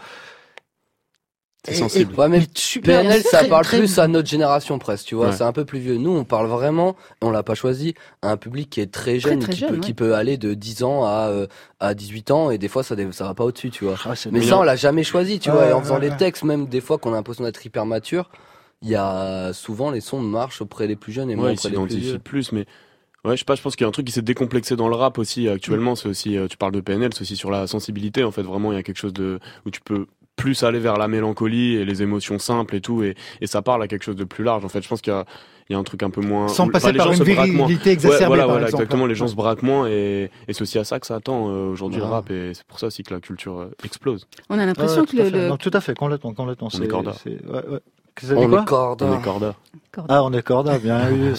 C'est 1.63 1.75
sensible. 1.75 2.15
Ouais, 2.15 2.27
mais 2.27 2.39
mais 2.39 2.45
super- 2.55 3.01
PNL, 3.01 3.21
ça 3.21 3.39
très- 3.39 3.47
parle 3.47 3.63
très- 3.65 3.77
plus 3.77 3.99
à 3.99 4.07
notre 4.07 4.27
génération 4.27 4.79
presque, 4.79 5.05
tu 5.05 5.13
vois. 5.15 5.27
Ouais. 5.27 5.31
C'est 5.33 5.43
un 5.43 5.51
peu 5.51 5.63
plus 5.63 5.77
vieux. 5.77 5.97
Nous, 5.97 6.09
on 6.09 6.23
parle 6.23 6.47
vraiment, 6.47 6.95
et 7.21 7.25
on 7.25 7.29
l'a 7.29 7.43
pas 7.43 7.53
choisi, 7.53 7.93
à 8.23 8.31
un 8.31 8.37
public 8.37 8.69
qui 8.71 8.81
est 8.81 8.91
très 8.91 9.19
jeune, 9.19 9.37
très 9.39 9.53
qui, 9.53 9.59
jeune, 9.59 9.69
peut, 9.69 9.75
ouais. 9.75 9.81
qui 9.81 9.93
peut 9.93 10.15
aller 10.15 10.37
de 10.37 10.55
10 10.55 10.81
ans 10.83 11.05
à, 11.05 11.27
euh, 11.29 11.45
à 11.79 11.93
18 11.93 12.31
ans, 12.31 12.49
et 12.49 12.57
des 12.57 12.67
fois, 12.67 12.81
ça, 12.81 12.95
ça 13.11 13.23
va 13.25 13.33
pas 13.35 13.43
au-dessus, 13.43 13.69
tu 13.69 13.85
vois. 13.85 13.95
Ah, 14.05 14.13
Mais 14.31 14.39
bien. 14.39 14.49
ça, 14.49 14.57
on 14.59 14.63
l'a 14.63 14.75
jamais 14.75 15.03
choisi, 15.03 15.37
tu 15.39 15.49
Ouais, 15.49 15.55
vois. 15.55 15.67
Et 15.67 15.71
en 15.73 15.77
ouais, 15.77 15.83
faisant 15.83 15.99
les 15.99 16.09
ouais. 16.09 16.17
textes, 16.17 16.43
même 16.43 16.65
des 16.65 16.81
fois 16.81 16.97
qu'on 16.97 17.11
a 17.13 17.17
l'impression 17.17 17.43
d'être 17.43 17.63
hyper 17.63 17.85
mature, 17.85 18.31
il 18.81 18.89
y 18.89 18.95
a 18.95 19.53
souvent 19.53 19.91
les 19.91 20.01
sons 20.01 20.19
marchent 20.19 20.63
auprès 20.63 20.87
des 20.87 20.95
plus 20.95 21.11
jeunes 21.13 21.29
et 21.29 21.35
moins 21.35 21.51
auprès 21.51 21.69
des 21.69 21.77
plus 21.77 21.95
vieux. 21.97 22.17
plus, 22.17 22.51
mais 22.53 22.65
ouais, 23.23 23.35
je 23.35 23.41
sais 23.41 23.45
pas, 23.45 23.53
je 23.53 23.61
pense 23.61 23.75
qu'il 23.75 23.83
y 23.83 23.85
a 23.85 23.89
un 23.89 23.91
truc 23.91 24.07
qui 24.07 24.11
s'est 24.13 24.23
décomplexé 24.23 24.75
dans 24.75 24.87
le 24.87 24.95
rap 24.95 25.19
aussi 25.19 25.47
actuellement. 25.47 25.93
C'est 25.95 26.09
aussi, 26.09 26.35
euh, 26.39 26.47
tu 26.47 26.57
parles 26.57 26.71
de 26.71 26.81
PNL, 26.81 27.13
c'est 27.13 27.21
aussi 27.21 27.35
sur 27.35 27.51
la 27.51 27.67
sensibilité. 27.67 28.23
En 28.23 28.31
fait, 28.31 28.41
vraiment, 28.41 28.71
il 28.71 28.75
y 28.77 28.79
a 28.79 28.83
quelque 28.83 28.97
chose 28.97 29.13
de 29.13 29.39
où 29.67 29.69
tu 29.69 29.81
peux 29.81 30.07
plus 30.35 30.63
aller 30.63 30.79
vers 30.79 30.97
la 30.97 31.07
mélancolie 31.07 31.75
et 31.75 31.85
les 31.85 32.01
émotions 32.01 32.39
simples 32.39 32.75
et 32.75 32.81
tout, 32.81 33.03
et, 33.03 33.15
et 33.41 33.47
ça 33.47 33.61
parle 33.61 33.83
à 33.83 33.87
quelque 33.87 34.03
chose 34.03 34.15
de 34.15 34.23
plus 34.23 34.43
large. 34.43 34.65
En 34.65 34.69
fait, 34.69 34.81
je 34.81 34.87
pense 34.87 35.01
qu'il 35.01 35.13
y 35.13 35.15
a, 35.15 35.25
il 35.69 35.73
y 35.73 35.75
a 35.75 35.79
un 35.79 35.83
truc 35.83 36.01
un 36.03 36.09
peu 36.09 36.21
moins. 36.21 36.47
Sans 36.47 36.67
passer 36.67 36.85
enfin, 36.87 36.91
les 36.93 36.97
par 36.97 37.13
gens 37.13 37.19
une 37.19 37.23
virilité 37.23 37.89
Ouais, 37.89 37.93
exacerbée, 37.93 38.25
voilà, 38.27 38.43
par 38.43 38.51
voilà, 38.51 38.65
exemple. 38.67 38.83
exactement. 38.83 39.05
Les 39.05 39.15
gens 39.15 39.27
se 39.27 39.35
braquent 39.35 39.61
moins 39.63 39.87
et, 39.87 40.31
et 40.47 40.53
c'est 40.53 40.63
aussi 40.63 40.79
à 40.79 40.83
ça 40.83 40.99
que 40.99 41.05
ça 41.05 41.15
attend 41.15 41.49
euh, 41.49 41.69
aujourd'hui 41.69 41.97
le 41.99 42.03
Voilà. 42.05 42.17
rap 42.17 42.31
et 42.31 42.53
c'est 42.53 42.65
pour 42.65 42.79
ça 42.79 42.87
aussi 42.87 43.03
que 43.03 43.13
la 43.13 43.19
culture 43.19 43.59
euh, 43.59 43.71
explose. 43.83 44.27
On 44.49 44.57
a 44.57 44.65
l'impression 44.65 45.01
ouais, 45.01 45.07
que 45.07 45.11
tout 45.11 45.21
à 45.21 45.23
le, 45.25 45.29
fait. 45.29 45.37
le- 45.37 45.47
Non, 45.49 45.57
tout 45.57 45.71
à 45.73 45.81
fait, 45.81 45.93
complètement, 45.95 46.33
complètement. 46.33 46.69
On 46.73 46.81
est 46.81 46.87
corda. 46.87 47.13
c'est- 47.13 47.29
ouais, 47.45 47.79
On 48.35 48.51
est 48.61 48.65
corda. 48.65 49.05
On 49.05 49.19
est 49.19 49.23
corda. 49.23 49.55
Ah, 50.09 50.23
on 50.23 50.31
est 50.33 50.41
corda, 50.41 50.77
bien 50.79 51.11
eu. 51.13 51.33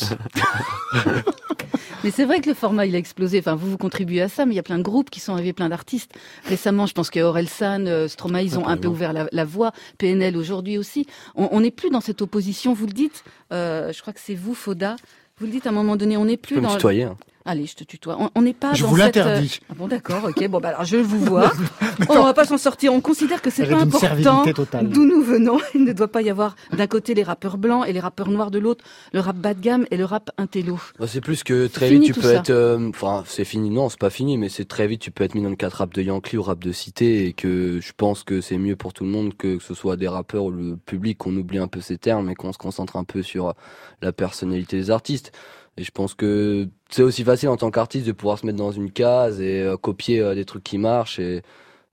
Mais 2.04 2.10
c'est 2.10 2.24
vrai 2.24 2.40
que 2.40 2.48
le 2.48 2.54
format 2.54 2.84
il 2.84 2.94
a 2.96 2.98
explosé. 2.98 3.38
Enfin, 3.38 3.54
vous 3.54 3.70
vous 3.70 3.78
contribuez 3.78 4.22
à 4.22 4.28
ça, 4.28 4.44
mais 4.44 4.54
il 4.54 4.56
y 4.56 4.60
a 4.60 4.64
plein 4.64 4.78
de 4.78 4.82
groupes 4.82 5.08
qui 5.08 5.20
sont 5.20 5.32
arrivés, 5.34 5.52
plein 5.52 5.68
d'artistes. 5.68 6.10
Récemment, 6.48 6.86
je 6.86 6.94
pense 6.94 7.10
que 7.10 7.20
Orelsan, 7.20 7.86
euh, 7.86 8.08
Stromae, 8.08 8.42
ils 8.42 8.58
ont 8.58 8.66
un 8.66 8.76
peu 8.76 8.88
ouvert 8.88 9.12
la, 9.12 9.28
la 9.30 9.44
voie. 9.44 9.70
PNL 9.98 10.36
aujourd'hui 10.36 10.78
aussi. 10.78 11.06
On 11.36 11.60
n'est 11.60 11.70
plus 11.70 11.90
dans 11.90 12.00
cette 12.00 12.20
opposition. 12.20 12.72
Vous 12.74 12.86
le 12.86 12.92
dites. 12.92 13.22
euh, 13.52 13.92
je 13.92 14.00
crois 14.00 14.12
que 14.12 14.20
c'est 14.20 14.34
vous, 14.34 14.54
Foda. 14.54 14.96
Vous 15.38 15.46
le 15.46 15.52
dites 15.52 15.66
à 15.66 15.70
un 15.70 15.72
moment 15.72 15.94
donné. 15.96 16.16
On 16.16 16.24
n'est 16.24 16.36
plus 16.36 16.56
peux 16.56 16.60
me 16.60 16.66
dans. 16.66 16.72
tutoyer. 16.74 17.04
hein. 17.04 17.16
Allez, 17.44 17.66
je 17.66 17.74
te 17.74 17.84
tutoie. 17.84 18.16
On- 18.20 18.30
On 18.34 18.42
n'est 18.42 18.52
pas 18.54 18.72
Je 18.74 18.82
dans 18.82 18.88
vous 18.88 18.96
cette. 18.96 19.16
l'interdis. 19.16 19.58
Ah 19.70 19.74
bon, 19.76 19.88
d'accord. 19.88 20.24
Ok. 20.28 20.46
Bon, 20.48 20.60
bah 20.60 20.68
alors 20.70 20.84
je 20.84 20.96
vous 20.96 21.18
vois. 21.18 21.52
on 22.08 22.22
va 22.22 22.34
pas 22.34 22.44
s'en 22.44 22.58
sortir. 22.58 22.92
On 22.92 23.00
considère 23.00 23.42
que 23.42 23.50
c'est 23.50 23.66
pas 23.66 23.76
important 23.76 23.98
servilité 23.98 24.54
totale. 24.54 24.88
d'où 24.88 25.04
nous 25.04 25.22
venons. 25.22 25.58
Il 25.74 25.84
ne 25.84 25.92
doit 25.92 26.08
pas 26.08 26.22
y 26.22 26.30
avoir 26.30 26.54
d'un 26.76 26.86
côté 26.86 27.14
les 27.14 27.22
rappeurs 27.22 27.58
blancs 27.58 27.84
et 27.88 27.92
les 27.92 28.00
rappeurs 28.00 28.28
noirs 28.30 28.50
de 28.50 28.58
l'autre, 28.58 28.84
le 29.12 29.20
rap 29.20 29.36
bas 29.36 29.54
de 29.54 29.60
gamme 29.60 29.86
et 29.90 29.96
le 29.96 30.04
rap 30.04 30.30
intello. 30.38 30.78
Bah, 30.98 31.06
c'est 31.08 31.20
plus 31.20 31.42
que 31.42 31.66
très 31.66 31.90
vite 31.90 32.04
tu 32.04 32.12
peux 32.14 32.20
ça. 32.22 32.34
être 32.34 32.50
euh, 32.50 32.88
enfin 32.90 33.24
c'est 33.26 33.44
fini 33.44 33.70
non 33.70 33.88
c'est 33.88 33.98
pas 33.98 34.10
fini 34.10 34.38
mais 34.38 34.48
c'est 34.48 34.64
très 34.66 34.86
vite 34.86 35.00
tu 35.00 35.10
peux 35.10 35.24
être 35.24 35.34
mis 35.34 35.42
dans 35.42 35.50
le 35.50 35.56
cadre 35.56 35.76
rap 35.76 35.92
de 35.94 36.02
Yankee 36.02 36.36
ou 36.36 36.42
rap 36.42 36.58
de 36.62 36.72
cité 36.72 37.26
et 37.26 37.32
que 37.32 37.80
je 37.80 37.92
pense 37.96 38.22
que 38.22 38.40
c'est 38.40 38.58
mieux 38.58 38.76
pour 38.76 38.92
tout 38.92 39.04
le 39.04 39.10
monde 39.10 39.34
que, 39.36 39.56
que 39.56 39.62
ce 39.62 39.74
soit 39.74 39.96
des 39.96 40.08
rappeurs 40.08 40.44
ou 40.44 40.50
le 40.50 40.76
public 40.76 41.18
qu'on 41.18 41.36
oublie 41.36 41.58
un 41.58 41.68
peu 41.68 41.80
ces 41.80 41.98
termes 41.98 42.30
et 42.30 42.34
qu'on 42.34 42.52
se 42.52 42.58
concentre 42.58 42.96
un 42.96 43.04
peu 43.04 43.22
sur 43.22 43.54
la 44.00 44.12
personnalité 44.12 44.76
des 44.76 44.90
artistes 44.90 45.32
et 45.76 45.84
je 45.84 45.90
pense 45.90 46.14
que 46.14 46.68
c'est 46.90 47.02
aussi 47.02 47.24
facile 47.24 47.48
en 47.48 47.56
tant 47.56 47.70
qu'artiste 47.70 48.06
de 48.06 48.12
pouvoir 48.12 48.38
se 48.38 48.46
mettre 48.46 48.58
dans 48.58 48.72
une 48.72 48.90
case 48.90 49.40
et 49.40 49.62
euh, 49.62 49.76
copier 49.76 50.20
euh, 50.20 50.34
des 50.34 50.44
trucs 50.44 50.64
qui 50.64 50.78
marchent. 50.78 51.18
Et, 51.18 51.42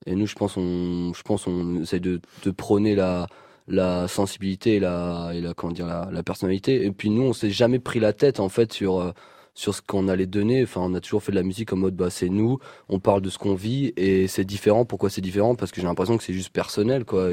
nous 0.07 0.27
je 0.27 0.35
pense 0.35 0.57
on 0.57 1.13
je 1.13 1.21
pense 1.23 1.45
on 1.47 1.81
essaie 1.81 1.99
de, 1.99 2.21
de 2.43 2.51
prôner 2.51 2.95
la 2.95 4.07
sensibilité 4.07 4.75
et 4.77 4.79
la 4.79 5.31
et 5.33 5.41
la 5.41 5.53
comment 5.53 5.73
dire 5.73 5.87
la 5.87 6.23
personnalité. 6.23 6.85
Et 6.85 6.91
puis 6.91 7.09
nous 7.09 7.23
on 7.23 7.33
s'est 7.33 7.51
jamais 7.51 7.79
pris 7.79 7.99
la 7.99 8.13
tête 8.13 8.39
en 8.39 8.49
fait 8.49 8.73
sur 8.73 8.99
euh, 8.99 9.11
sur 9.53 9.73
ce 9.75 9.81
qu'on 9.81 10.07
allait 10.07 10.25
donner 10.25 10.63
enfin 10.63 10.81
on 10.81 10.93
a 10.93 10.99
toujours 11.01 11.21
fait 11.23 11.31
de 11.31 11.37
la 11.37 11.43
musique 11.43 11.73
en 11.73 11.75
mode 11.75 11.95
bah 11.95 12.09
c'est 12.09 12.29
nous 12.29 12.59
on 12.87 12.99
parle 12.99 13.21
de 13.21 13.29
ce 13.29 13.37
qu'on 13.37 13.55
vit 13.55 13.93
et 13.97 14.27
c'est 14.27 14.45
différent. 14.45 14.85
Pourquoi 14.85 15.09
c'est 15.09 15.21
différent? 15.21 15.55
Parce 15.55 15.71
que 15.71 15.81
j'ai 15.81 15.87
l'impression 15.87 16.17
que 16.17 16.23
c'est 16.23 16.33
juste 16.33 16.49
personnel 16.51 17.03
quoi. 17.05 17.29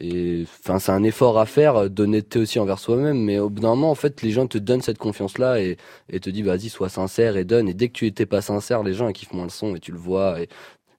Et- 0.00 0.44
enfin 0.64 0.78
c'est 0.78 0.92
un 0.92 1.02
effort 1.02 1.38
à 1.38 1.46
faire 1.46 1.76
euh, 1.76 1.88
d'honnêteté 1.88 2.38
aussi 2.38 2.58
envers 2.58 2.78
soi-même. 2.78 3.18
Mais 3.22 3.38
au 3.38 3.50
bout 3.50 3.60
d'un 3.62 3.68
moment 3.70 3.90
en 3.90 3.94
fait 3.94 4.22
les 4.22 4.30
gens 4.30 4.46
te 4.46 4.58
donnent 4.58 4.82
cette 4.82 4.98
confiance 4.98 5.38
là 5.38 5.60
et 5.60 5.76
et 6.10 6.20
te 6.20 6.30
disent 6.30 6.46
vas-y 6.46 6.68
sois 6.68 6.88
sincère 6.88 7.36
et 7.36 7.44
donne. 7.44 7.68
Et 7.68 7.74
dès 7.74 7.88
que 7.88 7.92
tu 7.94 8.06
étais 8.06 8.26
pas 8.26 8.40
sincère 8.40 8.82
les 8.82 8.94
gens 8.94 9.08
ils 9.08 9.12
kiffent 9.12 9.32
moins 9.34 9.44
le 9.44 9.50
son 9.50 9.76
et 9.76 9.80
tu 9.80 9.92
le 9.92 9.98
vois. 9.98 10.40
Et 10.40 10.48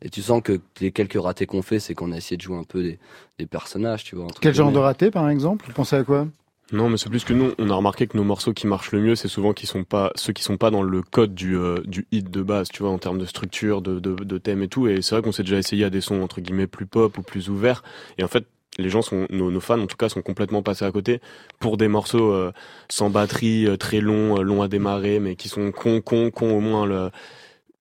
et 0.06 0.10
tu 0.10 0.22
sens 0.22 0.42
que 0.44 0.60
les 0.82 0.92
quelques 0.92 1.18
ratés 1.22 1.46
qu'on 1.46 1.62
fait, 1.62 1.80
c'est 1.80 1.94
qu'on 1.94 2.12
a 2.12 2.18
essayé 2.18 2.36
de 2.36 2.42
jouer 2.42 2.58
un 2.58 2.66
peu 2.66 2.84
des, 2.84 3.00
des 3.40 3.46
personnages, 3.46 4.04
tu 4.04 4.18
vois. 4.18 4.28
Quel 4.42 4.54
genre 4.54 4.74
de 4.74 4.78
raté, 4.78 5.12
par 5.12 5.30
exemple? 5.30 5.64
Vous 5.66 5.72
pensez 5.72 5.96
à 5.96 6.04
quoi? 6.04 6.28
Non, 6.74 6.90
mais 6.90 6.98
c'est 6.98 7.10
plus 7.10 7.24
que 7.24 7.34
nous, 7.34 7.52
on 7.60 7.70
a 7.70 7.76
remarqué 7.76 8.08
que 8.08 8.18
nos 8.18 8.24
morceaux 8.24 8.52
qui 8.52 8.66
marchent 8.66 8.94
le 8.94 9.00
mieux, 9.00 9.16
c'est 9.16 9.28
souvent 9.28 9.54
qui 9.54 9.68
sont 9.68 9.84
pas 9.84 10.12
ceux 10.16 10.34
qui 10.34 10.42
sont 10.42 10.58
pas 10.58 10.72
dans 10.72 10.82
le 10.82 11.04
code 11.04 11.36
du 11.36 11.56
euh, 11.56 11.78
du 11.86 12.08
hit 12.12 12.32
de 12.32 12.42
base, 12.42 12.70
tu 12.70 12.82
vois, 12.82 12.92
en 12.92 12.98
termes 12.98 13.20
de 13.20 13.28
structure, 13.28 13.84
de 13.84 14.00
de, 14.00 14.38
thème 14.40 14.64
et 14.64 14.68
tout. 14.68 14.88
Et 14.88 15.04
c'est 15.04 15.14
vrai 15.14 15.22
qu'on 15.22 15.32
s'est 15.32 15.44
déjà 15.44 15.60
essayé 15.60 15.86
à 15.86 15.92
des 15.92 16.02
sons 16.02 16.24
entre 16.24 16.42
guillemets 16.42 16.66
plus 16.66 16.88
pop 16.88 17.16
ou 17.16 17.22
plus 17.22 17.50
ouverts. 17.50 17.84
Et 18.18 18.24
en 18.24 18.28
fait, 18.28 18.48
les 18.80 18.90
gens 18.90 19.04
sont 19.04 19.28
nos, 19.30 19.52
nos 19.52 19.60
fans 19.60 19.80
en 19.80 19.86
tout 19.86 19.98
cas 19.98 20.10
sont 20.10 20.24
complètement 20.24 20.64
passés 20.64 20.84
à 20.84 20.92
côté 20.92 21.22
pour 21.60 21.78
des 21.78 21.88
morceaux 21.88 22.32
euh, 22.32 22.52
sans 22.90 23.12
batterie, 23.12 23.68
euh, 23.68 23.78
très 23.78 24.02
longs, 24.02 24.42
longs 24.42 24.64
à 24.64 24.68
démarrer, 24.68 25.20
mais 25.20 25.36
qui 25.36 25.50
sont 25.50 25.72
con 25.72 26.02
con 26.02 26.32
con 26.32 26.58
au 26.58 26.60
moins 26.60 26.88
le 26.88 27.12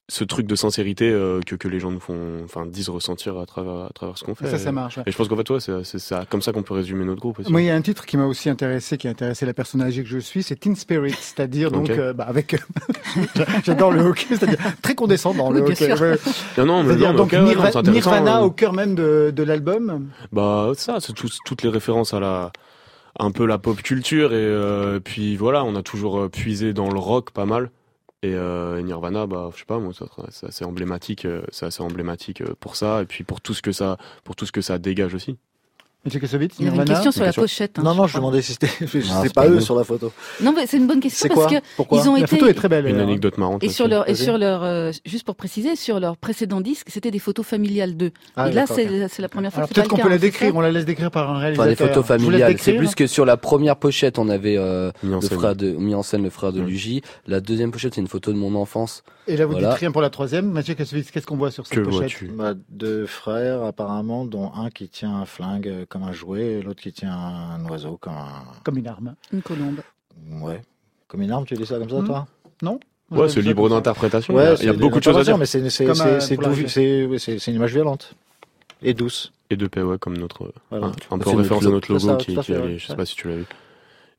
ce 0.09 0.25
truc 0.25 0.47
de 0.47 0.55
sincérité 0.57 1.09
euh, 1.11 1.41
que, 1.47 1.55
que 1.55 1.69
les 1.69 1.79
gens 1.81 1.91
nous 1.91 2.01
font, 2.01 2.43
enfin, 2.45 2.67
disent 2.67 2.89
ressentir 2.91 3.39
à 3.39 3.47
travers, 3.47 3.85
à 3.87 3.91
travers 3.95 4.19
ce 4.19 4.25
qu'on 4.25 4.35
fait. 4.35 4.47
Ça, 4.51 4.59
ça 4.59 4.73
marche, 4.73 4.99
ouais. 4.99 5.05
Et 5.07 5.13
je 5.13 5.17
pense 5.17 5.29
qu'en 5.29 5.37
fait, 5.37 5.49
ouais, 5.49 5.61
c'est 5.61 5.85
c'est 5.85 6.01
ça, 6.01 6.25
comme 6.29 6.43
ça 6.43 6.53
qu'on 6.53 6.63
peut 6.65 6.75
résumer 6.75 7.05
notre 7.05 7.21
groupe 7.21 7.39
aussi. 7.39 7.51
Moi, 7.51 7.63
il 7.63 7.67
y 7.67 7.71
a 7.71 7.75
un 7.77 7.81
titre 7.83 8.05
qui 8.05 8.17
m'a 8.17 8.27
aussi 8.27 8.51
intéressé, 8.51 8.99
qui 8.99 9.07
a 9.07 9.11
intéressé 9.11 9.47
la 9.47 9.55
personne 9.55 9.81
âgée 9.81 10.03
que 10.03 10.09
je 10.09 10.19
suis, 10.19 10.43
c'est 10.43 10.57
Teen 10.57 10.75
Spirit, 10.77 11.13
c'est-à-dire 11.19 11.71
donc 11.71 11.89
euh, 11.89 12.13
bah, 12.13 12.25
avec, 12.29 12.57
j'adore 13.65 13.93
le 13.93 14.03
hockey, 14.03 14.27
c'est-à-dire 14.29 14.59
très 14.83 14.95
condescendant 14.95 15.51
le 15.51 15.63
Oui, 15.63 15.71
hockey. 15.73 15.93
ouais. 15.93 16.19
Non, 16.59 16.67
non, 16.67 16.83
mais 16.83 16.97
non, 16.97 17.13
mais 17.13 17.17
donc 17.17 17.33
non, 17.33 17.45
Nirvana 17.93 18.41
euh. 18.41 18.45
au 18.45 18.51
cœur 18.51 18.73
même 18.73 18.95
de, 18.95 19.33
de 19.35 19.43
l'album. 19.43 20.09
Bah 20.33 20.73
ça, 20.77 20.99
c'est 21.01 21.13
tout- 21.13 21.29
toutes 21.47 21.63
les 21.63 21.71
références 21.71 22.13
à 22.13 22.21
la 22.21 22.53
un 23.19 23.31
peu 23.31 23.45
la 23.47 23.59
pop 23.59 23.81
culture 23.83 24.33
et 24.33 24.37
euh, 24.37 24.99
puis 24.99 25.37
voilà, 25.37 25.65
on 25.65 25.75
a 25.77 25.83
toujours 25.83 26.19
euh, 26.19 26.29
puisé 26.29 26.73
dans 26.73 26.91
le 26.91 26.99
rock 26.99 27.31
pas 27.31 27.45
mal. 27.45 27.71
Et 28.23 28.35
euh, 28.35 28.81
Nirvana, 28.83 29.27
bah 29.27 29.51
je 29.53 29.59
sais 29.61 29.65
pas, 29.65 29.79
moi 29.81 29.93
c'est 30.31 30.47
assez 30.47 30.65
emblématique, 30.65 31.25
euh, 31.25 31.43
c'est 31.51 31.67
assez 31.67 31.83
emblématique 31.83 32.41
euh, 32.41 32.55
pour 32.61 32.77
ça 32.77 33.03
et 33.03 33.07
puis 33.07 33.25
pour 33.25 33.41
tout 33.41 33.53
ce 33.53 33.63
que 33.63 33.73
ça, 33.73 33.97
pour 34.23 34.37
tout 34.37 34.47
ce 34.47 34.53
que 34.53 34.61
ça 34.61 34.79
dégage 34.79 35.15
aussi. 35.15 35.39
Monsieur 36.05 36.19
Kassovitz, 36.19 36.57
Il 36.59 36.65
y 36.65 36.69
avait 36.69 36.79
une 36.79 36.85
question 36.85 37.13
sur 37.13 37.23
la 37.25 37.33
pochette. 37.33 37.79
hein, 37.79 37.83
Non, 37.85 37.95
non, 37.95 38.07
je 38.09 38.17
demandais 38.17 38.43
si 38.43 38.53
c'était, 38.55 38.67
c'est 38.89 39.33
pas 39.33 39.43
pas 39.43 39.49
eux 39.49 39.61
sur 39.61 39.77
la 39.77 39.85
photo. 39.85 40.11
Non, 40.41 40.53
mais 40.53 40.67
c'est 40.67 40.77
une 40.79 40.89
bonne 40.89 40.99
question 40.99 41.29
parce 41.33 41.47
que 41.53 41.61
Pourquoi 41.77 41.99
ils 42.01 42.09
ont 42.09 42.15
La 42.15 42.21
été 42.23 42.27
photo 42.27 42.49
est 42.49 42.55
très 42.55 42.69
belle, 42.69 42.87
Une 42.87 42.97
alors. 42.97 43.07
anecdote 43.09 43.39
marrante. 43.39 43.63
Et 43.63 43.69
sur 43.69 43.85
aussi. 43.85 43.91
leur 43.95 44.09
et 44.09 44.15
sur 44.17 44.37
leur 44.37 44.65
euh, 44.65 44.91
juste 45.05 45.25
pour 45.25 45.37
préciser 45.37 45.77
sur 45.77 46.01
leur 46.01 46.17
précédent 46.17 46.61
disque, 46.61 46.89
c'était 46.91 47.13
des 47.13 47.21
photos 47.21 47.47
familiales 47.47 47.97
d'eux. 47.97 48.11
Ah, 48.37 48.49
et 48.49 48.53
là 48.53 48.67
c'est 48.67 49.07
c'est 49.09 49.23
la 49.23 49.29
première 49.29 49.53
fois 49.53 49.67
peut-être 49.69 49.89
qu'on 49.89 49.97
peut 49.97 50.09
la 50.09 50.17
hein, 50.17 50.19
décrire, 50.19 50.57
on 50.57 50.61
la 50.61 50.73
laisse 50.73 50.85
décrire 50.87 51.11
par 51.13 51.31
un 51.31 51.35
Enfin, 51.35 51.41
réalisateur. 51.41 51.69
des 51.69 51.77
photos 51.77 52.05
familiales. 52.07 52.57
C'est 52.59 52.75
plus 52.75 52.95
que 52.97 53.07
sur 53.07 53.25
la 53.25 53.37
première 53.37 53.77
pochette, 53.77 54.19
on 54.19 54.29
avait 54.29 54.57
euh, 54.59 54.91
Mis 55.05 55.15
en 55.15 55.21
le 55.21 55.23
scène. 55.27 55.39
frère 55.39 55.55
de, 55.57 55.71
mis 55.71 55.95
en 55.95 56.03
scène 56.03 56.25
le 56.25 56.31
frère 56.31 56.53
de 56.53 56.61
Luigi. 56.61 57.03
La 57.29 57.41
deuxième 57.41 57.71
pochette, 57.71 57.95
c'est 57.95 58.01
une 58.01 58.09
photo 58.09 58.33
de 58.33 58.37
mon 58.39 58.55
enfance. 58.57 59.05
Et 59.29 59.37
là, 59.37 59.47
vous 59.47 59.55
dites 59.55 59.65
rien 59.69 59.93
pour 59.93 60.03
la 60.03 60.11
troisième. 60.11 60.51
Mathieu 60.51 60.75
Kassovitz, 60.75 61.13
qu'est-ce 61.13 61.27
qu'on 61.27 61.37
voit 61.37 61.53
sur 61.53 61.65
cette 61.67 61.79
Que 61.79 61.85
pochette 61.89 62.25
Bah, 62.37 62.55
deux 62.71 63.07
frères, 63.07 63.63
apparemment, 63.63 64.25
dont 64.25 64.51
un 64.57 64.69
qui 64.71 64.89
tient 64.89 65.15
un 65.15 65.27
flingue 65.27 65.69
euh, 65.69 65.85
comme 65.93 66.05
un 66.05 66.13
jouet 66.13 66.45
et 66.55 66.63
l'autre 66.63 66.81
qui 66.81 66.91
tient 66.91 67.13
un 67.13 67.63
oiseau 67.69 67.99
comme 68.01 68.15
un. 68.15 68.45
Comme 68.65 68.79
une 68.79 68.89
arme. 68.89 69.15
Une 69.31 69.43
colombe. 69.43 69.81
Ouais. 70.41 70.63
Comme 71.07 71.21
une 71.21 71.31
arme, 71.31 71.45
tu 71.45 71.53
dis 71.55 71.67
ça 71.67 71.79
comme 71.79 71.91
ça, 71.91 71.97
Hmm. 72.01 72.07
toi? 72.07 72.27
Non 72.63 72.81
Ouais, 73.11 73.29
c'est 73.29 73.43
libre 73.43 73.69
d'interprétation. 73.69 74.33
Ouais, 74.35 74.55
il 74.61 74.65
y 74.65 74.69
a 74.71 74.73
beaucoup 74.73 74.99
de 74.99 75.05
choses 75.05 75.19
à 75.19 75.23
dire. 75.23 75.37
Mais 75.37 75.45
c'est, 75.45 75.69
c'est, 75.69 75.85
Comme, 75.85 75.95
c'est, 75.97 76.15
euh, 76.39 77.19
c'est, 77.19 77.39
c'est, 77.39 77.51
une 77.51 77.57
image 77.59 77.75
violente. 77.75 78.15
Et 78.81 78.95
douce. 78.95 79.33
Et 79.51 79.57
de 79.57 79.67
paix, 79.67 79.83
ouais, 79.83 79.99
comme 79.99 80.17
notre, 80.17 80.51
Voilà. 80.71 80.87
un, 80.87 80.93
un 81.11 81.19
peu 81.19 81.29
en 81.29 81.37
référence 81.37 81.67
à 81.67 81.69
notre 81.69 81.93
logo, 81.93 82.07
ça, 82.09 82.17
qui, 82.17 82.35
qui 82.39 82.53
ouais. 82.53 82.79
je 82.79 82.87
sais 82.87 82.97
pas 82.97 83.05
si 83.05 83.15
tu 83.15 83.29
l'as 83.29 83.37
vu. 83.37 83.45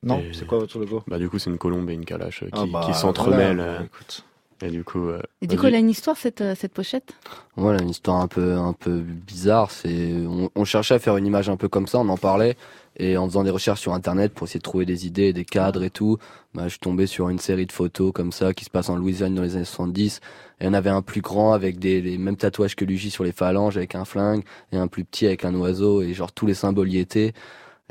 Non, 0.04 0.22
c'est 0.32 0.46
quoi 0.46 0.58
votre 0.58 0.78
logo? 0.78 1.02
Bah 1.08 1.18
du 1.18 1.28
coup, 1.28 1.40
c'est 1.40 1.50
une 1.50 1.58
colombe 1.58 1.90
et 1.90 1.94
une 1.94 2.04
calache 2.04 2.44
euh, 2.44 2.46
qui, 2.46 2.52
Ah 2.62 2.66
bah, 2.72 2.82
qui 2.86 2.94
s'entremêlent. 2.94 3.56
voilà, 3.56 3.72
euh, 3.80 3.84
écoute. 3.84 4.24
Et 4.62 4.70
du 4.70 4.84
coup, 4.84 5.08
euh, 5.08 5.20
Et 5.42 5.46
du 5.46 5.56
coup, 5.58 5.66
elle 5.66 5.74
a 5.74 5.78
une 5.78 5.90
histoire 5.90 6.16
cette 6.16 6.40
euh, 6.40 6.54
cette 6.54 6.72
pochette? 6.72 7.12
Voilà, 7.56 7.82
une 7.82 7.90
histoire 7.90 8.20
un 8.20 8.28
peu, 8.28 8.52
un 8.54 8.72
peu 8.72 9.00
bizarre. 9.00 9.70
C'est, 9.70 10.12
on, 10.26 10.50
on 10.54 10.64
cherchait 10.64 10.94
à 10.94 10.98
faire 10.98 11.16
une 11.16 11.26
image 11.26 11.48
un 11.48 11.56
peu 11.56 11.68
comme 11.68 11.86
ça, 11.86 11.98
on 11.98 12.08
en 12.08 12.16
parlait. 12.16 12.56
Et 12.96 13.16
en 13.16 13.26
faisant 13.26 13.42
des 13.42 13.50
recherches 13.50 13.80
sur 13.80 13.92
internet 13.92 14.32
pour 14.34 14.46
essayer 14.46 14.58
de 14.58 14.62
trouver 14.64 14.86
des 14.86 15.04
idées, 15.04 15.32
des 15.32 15.44
cadres 15.44 15.82
et 15.82 15.90
tout, 15.90 16.18
bah, 16.54 16.64
je 16.64 16.68
suis 16.70 16.78
tombé 16.78 17.06
sur 17.08 17.28
une 17.28 17.40
série 17.40 17.66
de 17.66 17.72
photos 17.72 18.12
comme 18.12 18.30
ça 18.30 18.54
qui 18.54 18.64
se 18.64 18.70
passe 18.70 18.88
en 18.88 18.94
Louisiane 18.96 19.34
dans 19.34 19.42
les 19.42 19.56
années 19.56 19.64
70. 19.64 20.20
Et 20.60 20.68
on 20.68 20.72
avait 20.72 20.90
un 20.90 21.02
plus 21.02 21.20
grand 21.20 21.52
avec 21.54 21.80
des, 21.80 22.00
les 22.00 22.18
mêmes 22.18 22.36
tatouages 22.36 22.76
que 22.76 22.84
Luigi 22.84 23.10
sur 23.10 23.24
les 23.24 23.32
phalanges 23.32 23.76
avec 23.76 23.96
un 23.96 24.04
flingue 24.04 24.44
et 24.70 24.76
un 24.76 24.86
plus 24.86 25.04
petit 25.04 25.26
avec 25.26 25.44
un 25.44 25.52
oiseau 25.56 26.02
et 26.02 26.14
genre 26.14 26.30
tous 26.30 26.46
les 26.46 26.54
symboles 26.54 26.88
y 26.92 26.98
étaient. 26.98 27.32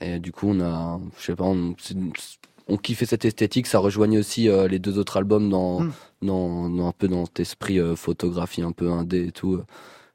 Et 0.01 0.19
du 0.19 0.31
coup, 0.31 0.47
on 0.51 0.61
a, 0.61 0.99
je 1.19 1.23
sais 1.25 1.35
pas, 1.35 1.43
on, 1.43 1.75
c'est- 1.77 1.95
on 2.67 2.77
kiffait 2.77 3.05
cette 3.05 3.25
esthétique. 3.25 3.67
Ça 3.67 3.79
rejoignait 3.79 4.17
aussi 4.17 4.49
euh, 4.49 4.67
les 4.67 4.79
deux 4.79 4.97
autres 4.97 5.17
albums 5.17 5.49
dans, 5.49 5.81
Mm. 5.81 5.91
dans, 6.21 6.69
dans 6.69 6.87
un 6.87 6.91
peu 6.91 7.07
dans 7.07 7.25
cet 7.25 7.39
esprit 7.39 7.79
euh, 7.79 7.95
photographie 7.95 8.61
un 8.61 8.71
peu 8.71 8.91
indé 8.91 9.27
et 9.27 9.31
tout. 9.31 9.61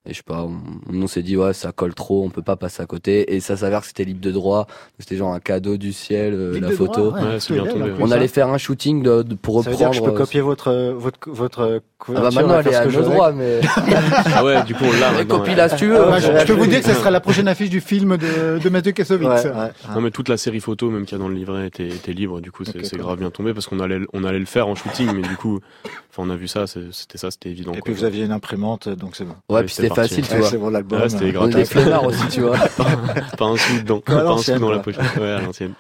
Et 0.07 0.13
je 0.13 0.19
sais 0.19 0.23
pas, 0.23 0.45
on, 0.45 0.57
on 0.95 1.07
s'est 1.07 1.23
dit 1.23 1.37
ouais 1.37 1.53
ça 1.53 1.71
colle 1.73 1.93
trop, 1.93 2.25
on 2.25 2.31
peut 2.31 2.41
pas 2.41 2.57
passer 2.57 2.83
à 2.83 2.87
côté. 2.87 3.35
Et 3.35 3.41
ça 3.41 3.57
s'avère 3.59 3.81
que 3.83 3.89
c'était 3.89 4.05
libre 4.05 4.21
de 4.23 4.31
droit, 4.31 4.67
c'était 4.99 5.17
genre 5.17 5.35
un 5.35 5.41
cadeau 5.41 5.77
du 5.77 5.93
ciel, 5.93 6.33
euh, 6.35 6.59
la 6.61 6.71
photo. 6.71 7.11
droit, 7.11 7.21
ouais, 7.21 7.39
Ouais, 7.51 7.61
bien 7.63 7.95
On 8.01 8.07
hein. 8.09 8.13
allait 8.13 8.29
faire 8.29 8.49
un 8.49 8.57
shooting 8.57 9.03
de, 9.03 9.23
de- 9.23 9.35
pour 9.35 9.63
Ça 9.65 9.71
veut 9.71 9.77
dire 9.77 9.91
que 9.91 9.97
je 9.97 10.01
peux 10.03 10.11
euh, 10.11 10.15
copier 10.15 10.41
votre, 10.41 10.69
euh, 10.69 10.95
votre, 10.97 11.29
votre 11.29 11.61
Ah 11.61 11.75
bah 11.75 11.83
couverture 11.99 12.33
maintenant 12.41 12.61
elle 12.61 12.69
est 12.69 12.75
à 12.77 12.85
que 12.85 12.91
je 12.91 13.01
nos 13.01 13.05
droits, 13.05 13.33
mais 13.33 13.61
Ah 14.35 14.45
ouais, 14.45 14.63
du 14.63 14.75
coup, 14.75 14.85
on 14.85 14.99
l'a 14.99 15.25
copie 15.27 15.51
ouais. 15.51 15.57
là 15.57 15.69
si 15.69 15.77
tu 15.77 15.89
veux. 15.89 16.01
Ah, 16.01 16.11
Bah, 16.11 16.21
je, 16.21 16.27
je 16.39 16.47
peux 16.47 16.53
vous 16.55 16.67
dire 16.67 16.81
que 16.81 16.87
ce 16.89 16.95
sera 16.99 17.11
la 17.11 17.21
prochaine 17.21 17.49
affiche 17.49 17.69
du 17.71 17.81
film 17.83 18.17
de, 18.17 18.59
de 18.63 18.69
Mathieu 18.71 18.93
Kassovitz. 18.93 19.29
Ouais, 19.29 19.45
ouais. 19.51 19.71
Non 19.95 20.01
mais 20.01 20.11
toute 20.11 20.31
la 20.31 20.39
série 20.39 20.61
photo 20.61 20.89
même 20.91 21.05
qu'il 21.05 21.19
y 21.19 21.21
a 21.21 21.23
dans 21.23 21.29
le 21.29 21.35
livret 21.35 21.67
était, 21.67 21.89
était 21.89 22.13
libre 22.15 22.41
du 22.41 22.51
coup 22.51 22.65
c'est 22.65 22.77
Ok, 22.79 22.85
c'est 22.85 22.91
cool. 22.97 23.01
grave 23.01 23.19
bien 23.19 23.31
tombé 23.31 23.53
parce 23.53 23.67
qu'on 23.67 23.81
allait 23.81 24.01
on 24.15 24.25
allait 24.25 24.39
le 24.39 24.47
faire 24.47 24.69
en 24.69 24.75
shooting 24.75 25.11
mais 25.15 25.29
du 25.29 25.37
coup 25.37 25.61
enfin 26.19 26.29
on 26.29 26.31
a 26.33 26.37
vu 26.37 26.49
ça 26.49 26.67
c'est- 26.67 26.93
c'était 26.93 27.19
ça 27.19 27.31
c'était 27.31 27.51
évident 27.51 27.73
Et 27.73 27.77
quoi. 27.77 27.83
puis 27.85 27.95
vous 27.95 28.05
aviez 28.05 28.25
une 28.25 28.33
imprimante, 28.33 28.89
donc 28.89 29.15
c'est 29.17 29.25
bon. 29.25 29.35
Ouais, 29.49 29.57
Ouais, 29.57 29.65
puis 29.65 29.75
c'était 29.75 29.95
facile, 29.95 30.27
tu 30.27 30.33
Ouais, 30.35 30.39
vois. 30.41 30.51
c'est 30.51 30.59
bon 30.59 30.71
l'album. 30.71 31.01
Ouais, 31.01 31.09
c'était 31.09 31.27
euh, 31.27 31.33
grave. 31.33 31.49
On 31.49 31.51
est 31.51 31.55
des 31.55 31.65
flemmards 31.65 32.05
aussi, 32.07 32.27
tu 32.31 32.41
vois. 32.41 32.59
pas 33.39 33.45
un 33.47 33.57
sou 33.57 33.75
dedans 33.81 34.01
pas 34.01 34.27
un 34.29 34.39
sou 34.39 34.59
dans 34.59 34.71
la 34.71 34.79
ouais 34.79 35.31
à 35.31 35.41
l'ancienne 35.41 35.75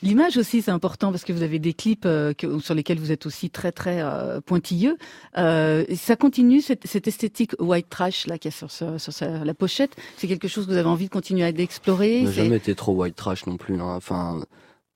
L'image 0.00 0.36
aussi, 0.36 0.62
c'est 0.62 0.70
important 0.70 1.10
parce 1.10 1.24
que 1.24 1.32
vous 1.32 1.42
avez 1.42 1.58
des 1.58 1.72
clips 1.74 2.04
euh, 2.06 2.32
que- 2.32 2.60
sur 2.60 2.72
lesquels 2.74 3.00
vous 3.00 3.10
êtes 3.10 3.26
aussi 3.26 3.50
très 3.50 3.72
très 3.72 4.00
euh, 4.00 4.40
pointilleux. 4.40 4.96
Euh, 5.38 5.84
ça 5.96 6.14
continue 6.14 6.60
cette, 6.60 6.86
cette 6.86 7.08
esthétique 7.08 7.56
white 7.58 7.88
trash 7.90 8.28
là 8.28 8.38
qu'il 8.38 8.52
y 8.52 8.54
a 8.54 8.56
sur, 8.56 8.70
sur 8.70 9.26
la 9.44 9.54
pochette. 9.54 9.96
C'est 10.16 10.28
quelque 10.28 10.46
chose 10.46 10.66
que 10.66 10.70
vous 10.70 10.76
avez 10.76 10.88
envie 10.88 11.06
de 11.06 11.10
continuer 11.10 11.42
à 11.42 11.48
explorer. 11.48 12.20
On 12.20 12.24
n'a 12.26 12.30
jamais 12.32 12.56
été 12.58 12.76
trop 12.76 12.92
white 12.92 13.16
trash 13.16 13.44
non 13.46 13.56
plus. 13.56 13.74
hein. 13.80 13.94
Enfin, 13.96 14.40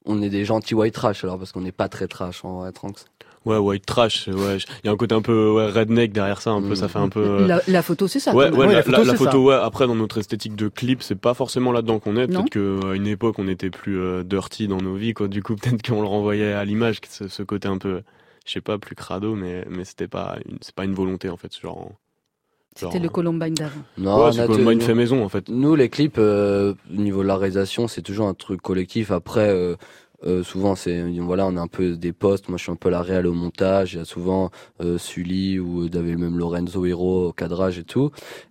on 0.04 0.22
est 0.22 0.30
des 0.30 0.44
gentils 0.44 0.74
white 0.74 0.94
trash 0.94 1.24
alors 1.24 1.36
parce 1.36 1.50
qu'on 1.50 1.62
n'est 1.62 1.72
pas 1.72 1.88
très 1.88 2.06
trash 2.06 2.44
en 2.44 2.60
vrai, 2.60 2.70
Tranks. 2.70 3.00
Ouais 3.44 3.56
white 3.56 3.84
trash 3.86 4.28
ouais 4.28 4.58
il 4.82 4.86
y 4.86 4.88
a 4.88 4.92
un 4.92 4.96
côté 4.96 5.14
un 5.14 5.22
peu 5.22 5.50
ouais, 5.50 5.66
redneck 5.66 6.12
derrière 6.12 6.40
ça 6.40 6.50
un 6.50 6.60
peu 6.62 6.72
Mm. 6.72 6.76
ça 6.76 6.88
fait 6.88 6.98
un 6.98 7.08
peu 7.08 7.20
euh, 7.20 7.46
La, 7.46 7.60
la 7.66 7.82
photo, 7.82 8.06
c'est 8.08 8.20
ça. 8.20 8.34
Ouais, 8.34 8.50
ouais, 8.50 8.66
la, 8.66 8.82
la 9.04 9.14
photo, 9.14 9.50
la- 9.50 9.58
ouais. 9.58 9.64
Après, 9.64 9.86
dans 9.86 9.94
notre 9.96 10.18
esthétique 10.18 10.54
de 10.56 10.68
clip, 10.68 11.02
c'est 11.02 11.18
pas 11.20 11.34
forcément 11.34 11.72
là-dedans 11.72 11.98
qu'on 11.98 12.16
est. 12.16 12.26
Peut-être 12.28 12.50
qu'à 12.50 12.94
une 12.94 13.06
époque, 13.06 13.38
on 13.38 13.48
était 13.48 13.70
plus 13.70 13.98
euh, 13.98 14.22
dirty 14.22 14.68
dans 14.68 14.78
nos 14.80 14.94
vies, 14.94 15.12
quoi. 15.14 15.28
Du 15.28 15.42
coup, 15.42 15.54
peut-être 15.62 15.82
qu'on 15.86 16.00
le 16.00 16.06
renvoyait 16.06 16.52
à 16.52 16.64
l'image, 16.64 17.00
que 17.00 17.08
ce, 17.10 17.28
ce 17.28 17.42
côté 17.42 17.68
un 17.68 17.78
peu, 17.78 18.02
je 18.46 18.52
sais 18.52 18.60
pas, 18.60 18.78
plus 18.78 18.94
crado, 18.94 19.34
mais, 19.34 19.64
mais 19.70 19.84
c'était 19.84 20.08
pas, 20.08 20.36
une- 20.48 20.58
c'est 20.60 20.74
pas 20.74 20.84
une 20.84 20.94
volonté, 20.94 21.28
en 21.28 21.36
fait. 21.36 21.50
Genre, 21.60 21.90
C'était 22.76 22.98
le 23.00 23.08
Columbine 23.10 23.54
d'avant. 23.54 23.82
Non, 23.98 24.24
ouais, 24.24 24.32
c'est 24.32 24.46
une 24.46 24.80
fait 24.80 24.94
maison, 24.94 25.22
en 25.24 25.28
fait. 25.28 25.48
Nous, 25.48 25.74
les 25.74 25.88
clips, 25.90 26.16
euh, 26.18 26.74
au 26.90 26.96
niveau 27.00 27.22
de 27.22 27.28
la 27.28 27.36
réalisation, 27.36 27.86
c'est 27.88 28.02
toujours 28.02 28.28
un 28.28 28.34
truc 28.34 28.62
collectif. 28.62 29.10
Après, 29.10 29.48
euh, 29.50 29.74
euh, 30.24 30.42
souvent, 30.42 30.74
c'est 30.74 31.02
voilà, 31.18 31.46
on 31.46 31.56
a 31.56 31.60
un 31.60 31.66
peu 31.66 31.96
des 31.96 32.12
postes. 32.12 32.48
Moi, 32.48 32.58
je 32.58 32.64
suis 32.64 32.72
un 32.72 32.76
peu 32.76 32.90
la 32.90 33.02
réal 33.02 33.26
au 33.26 33.32
montage. 33.32 33.94
Il 33.94 33.98
y 33.98 34.00
a 34.00 34.04
souvent 34.04 34.50
euh, 34.80 34.98
Sully 34.98 35.58
ou 35.58 35.88
d'avait 35.88 36.16
même 36.16 36.38
Lorenzo 36.38 36.84
Hiro 36.86 37.28
au 37.28 37.32
cadrage 37.32 37.78
et 37.78 37.84
tout. 37.84 38.10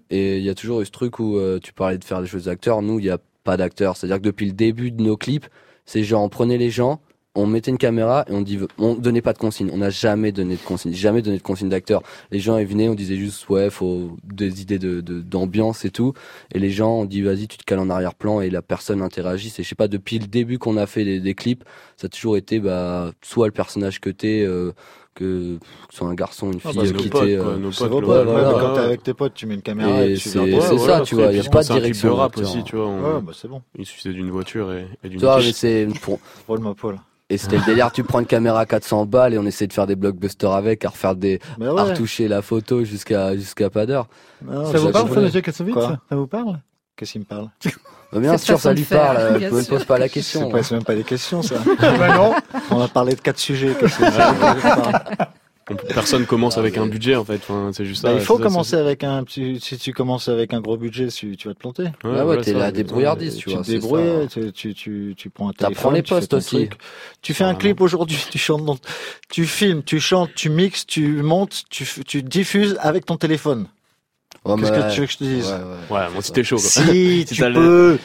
Et 0.09 0.37
il 0.37 0.43
y 0.43 0.49
a 0.49 0.55
toujours 0.55 0.81
eu 0.81 0.85
ce 0.85 0.91
truc 0.91 1.19
où 1.19 1.37
euh, 1.37 1.59
tu 1.59 1.73
parlais 1.73 1.97
de 1.97 2.03
faire 2.03 2.21
des 2.21 2.27
choses 2.27 2.45
d'acteurs. 2.45 2.81
Nous, 2.81 2.99
il 2.99 3.03
n'y 3.03 3.09
a 3.09 3.19
pas 3.43 3.57
d'acteurs. 3.57 3.95
C'est-à-dire 3.97 4.17
que 4.17 4.23
depuis 4.23 4.45
le 4.45 4.53
début 4.53 4.91
de 4.91 5.01
nos 5.01 5.17
clips, 5.17 5.47
c'est 5.85 6.03
genre 6.03 6.23
on 6.23 6.29
prenait 6.29 6.57
les 6.57 6.69
gens, 6.69 7.01
on 7.33 7.45
mettait 7.47 7.71
une 7.71 7.77
caméra 7.77 8.25
et 8.27 8.33
on 8.33 8.41
dit 8.41 8.59
on 8.77 8.93
donnait 8.95 9.21
pas 9.21 9.31
de 9.33 9.37
consignes. 9.37 9.69
On 9.73 9.77
n'a 9.77 9.89
jamais 9.89 10.31
donné 10.31 10.55
de 10.55 10.61
consignes, 10.61 10.93
jamais 10.93 11.21
donné 11.21 11.37
de 11.37 11.41
consignes 11.43 11.69
d'acteurs. 11.69 12.01
Les 12.31 12.39
gens 12.39 12.57
ils 12.57 12.65
venaient, 12.67 12.89
on 12.89 12.95
disait 12.95 13.15
juste 13.15 13.47
ouais, 13.49 13.69
faut 13.69 14.17
des 14.23 14.61
idées 14.61 14.79
de 14.79 14.99
d'ambiance 15.01 15.85
et 15.85 15.91
tout. 15.91 16.13
Et 16.53 16.59
les 16.59 16.71
gens 16.71 16.91
on 16.91 17.05
dit 17.05 17.21
vas-y 17.21 17.47
tu 17.47 17.57
te 17.57 17.63
cales 17.63 17.79
en 17.79 17.89
arrière-plan 17.89 18.41
et 18.41 18.49
la 18.49 18.61
personne 18.61 19.01
interagit. 19.01 19.49
C'est 19.49 19.63
je 19.63 19.69
sais 19.69 19.75
pas 19.75 19.87
depuis 19.87 20.19
le 20.19 20.27
début 20.27 20.57
qu'on 20.57 20.75
a 20.77 20.87
fait 20.87 21.05
des, 21.05 21.19
des 21.21 21.33
clips, 21.33 21.63
ça 21.95 22.07
a 22.07 22.09
toujours 22.09 22.35
été 22.35 22.59
bah 22.59 23.11
soit 23.21 23.47
le 23.47 23.53
personnage 23.53 24.01
que 24.01 24.09
t'es 24.09 24.43
euh, 24.45 24.73
que, 25.13 25.57
que 25.57 25.59
ce 25.91 25.97
soit 25.97 26.07
un 26.07 26.13
garçon, 26.13 26.51
une 26.51 26.59
Ah 26.65 26.69
fille 26.71 26.77
bah, 26.81 26.87
euh, 26.87 26.91
nos 26.93 26.99
qui 26.99 27.09
quoi, 27.09 27.23
euh, 27.23 27.57
nos 27.57 27.69
potes, 27.69 27.89
potes, 27.89 28.03
ouais, 28.05 28.23
voilà. 28.23 28.57
quand 28.61 28.73
t'es 28.75 28.79
avec 28.79 29.03
tes 29.03 29.13
potes, 29.13 29.33
tu 29.33 29.45
mets 29.45 29.55
une 29.55 29.61
caméra 29.61 30.05
Et 30.05 30.13
et, 30.13 30.15
tu 30.15 30.29
c'est- 30.29 30.39
ouais, 30.39 30.61
ça, 30.61 30.73
voilà, 30.73 31.01
tu 31.01 31.15
vois, 31.15 31.33
Et 31.33 31.37
y 31.37 31.39
a 31.39 31.49
pas 31.49 31.63
de 31.63 31.67
direction 31.67 32.09
de 32.09 32.13
rap 32.13 32.33
d'acteur. 32.35 32.49
aussi, 32.55 32.63
tu 32.63 32.75
vois. 32.77 32.87
on- 32.87 33.15
Ouais, 33.15 33.21
bah 33.21 33.33
c'est 33.35 33.49
bon. 33.49 33.61
Il 33.77 33.85
suffisait 33.85 34.13
d'une 34.13 34.29
voiture 34.31 34.71
et, 34.71 34.85
et 35.03 35.09
d'une 35.09 35.19
Tu 35.19 35.25
vois, 35.25 35.37
mais 35.39 35.51
c'est 35.51 35.85
pour, 36.01 36.19
Paul 36.47 36.59
ma 36.59 36.73
Paul. 36.73 36.97
Et 37.31 37.37
c'était 37.37 37.55
le 37.59 37.63
délire, 37.65 37.93
tu 37.93 38.03
prends 38.03 38.19
une 38.19 38.25
caméra 38.25 38.59
à 38.59 38.65
400 38.65 39.05
balles 39.05 39.33
et 39.33 39.37
on 39.37 39.45
essaie 39.45 39.65
de 39.65 39.71
faire 39.71 39.87
des 39.87 39.95
blockbusters 39.95 40.51
avec, 40.51 40.83
à 40.83 40.89
refaire 40.89 41.15
des, 41.15 41.39
à 41.61 41.83
retoucher 41.83 42.27
la 42.27 42.41
photo 42.41 42.83
jusqu'à, 42.83 43.35
jusqu'à 43.37 43.69
pas 43.69 43.85
d'heure. 43.85 44.07
Ça 44.45 44.77
vous 44.79 44.91
parle, 44.91 45.13
ça, 45.13 45.21
Mathieu 45.21 45.39
Kassovitz 45.39 45.75
Ça 45.75 46.15
vous 46.15 46.27
parle 46.27 46.59
Qu'est-ce 46.97 47.13
qu'il 47.13 47.21
me 47.21 47.25
parle 47.25 47.47
Bah, 48.11 48.19
bien 48.19 48.37
sûr, 48.37 48.59
ça 48.59 48.73
lui 48.73 48.83
faire, 48.83 49.13
parle, 49.13 49.39
je 49.41 49.47
me 49.47 49.61
sûr. 49.61 49.77
pose 49.77 49.85
pas 49.85 49.97
la 49.97 50.07
C'est 50.07 50.13
question. 50.15 50.49
pas, 50.49 50.61
c'est 50.61 50.75
même 50.75 50.83
pas 50.83 50.95
des 50.95 51.05
questions, 51.05 51.41
ça. 51.41 51.55
Bah 51.79 52.17
non. 52.17 52.33
On 52.69 52.81
a 52.81 52.89
parlé 52.89 53.15
de 53.15 53.21
quatre 53.21 53.39
sujets. 53.39 53.73
qu'est-ce 53.79 53.97
que 53.99 54.03
personne 55.75 56.25
commence 56.25 56.57
avec 56.57 56.77
un 56.77 56.85
budget 56.87 57.15
en 57.15 57.23
fait. 57.25 57.35
Enfin, 57.35 57.71
c'est 57.73 57.85
juste 57.85 58.03
Bah, 58.03 58.09
ça. 58.09 58.15
il 58.15 58.21
faut 58.21 58.37
ça, 58.37 58.43
commencer 58.43 58.75
avec 58.75 59.03
un. 59.03 59.23
tu- 59.23 59.59
si 59.59 59.77
tu 59.77 59.93
commences 59.93 60.27
avec 60.29 60.53
un 60.53 60.61
gros 60.61 60.77
budget, 60.77 61.07
tu, 61.07 61.35
tu 61.37 61.47
vas 61.47 61.53
te 61.53 61.59
planter. 61.59 61.85
Ah 62.03 62.07
ouais, 62.09 62.23
voilà, 62.23 62.41
t'es 62.43 62.51
ça, 62.53 62.57
la 62.59 62.65
ouais, 62.65 62.71
débrouillardise, 62.71 63.35
tu 63.37 63.49
tu 63.49 63.55
vois. 63.55 63.63
te 63.63 63.67
débrouilles, 63.71 64.27
ça. 64.29 64.41
tu, 64.41 64.51
tu, 64.53 64.73
tu, 64.73 65.13
tu 65.17 65.29
prends 65.29 65.49
un 65.49 65.53
T'apprends 65.53 65.91
téléphone, 65.91 65.93
les 65.95 66.03
tu 66.03 66.09
fais 66.13 66.19
postes 66.19 66.33
aussi. 66.33 66.55
truc. 66.67 66.73
Tu 67.21 67.33
fais 67.33 67.43
un 67.43 67.55
clip 67.55 67.81
aujourd'hui, 67.81 68.17
tu 68.29 68.37
chantes, 68.37 68.65
dans- 68.65 68.77
tu 69.29 69.45
filmes, 69.45 69.83
tu 69.83 69.99
chantes, 69.99 70.29
tu 70.35 70.49
mixes, 70.49 70.85
tu 70.85 71.07
montes, 71.23 71.63
tu, 71.69 71.85
tu 72.05 72.23
diffuses 72.23 72.77
avec 72.81 73.05
ton 73.05 73.17
téléphone. 73.17 73.67
Ouais, 74.45 74.55
Qu'est-ce 74.59 74.71
que 74.71 74.77
ouais. 74.79 74.93
tu 74.93 74.99
veux 75.01 75.05
que 75.05 75.11
je 75.11 75.17
te 75.17 75.23
dise 75.23 75.45
Ouais, 75.47 75.53
ouais. 75.53 75.99
Ouais, 76.03 76.09
moi 76.13 76.21
si 76.21 76.31
t'es 76.31 76.43
chaud. 76.43 76.55
Quoi. 76.55 76.65
Si, 76.69 77.25
tu 77.31 77.41
peux. 77.41 77.99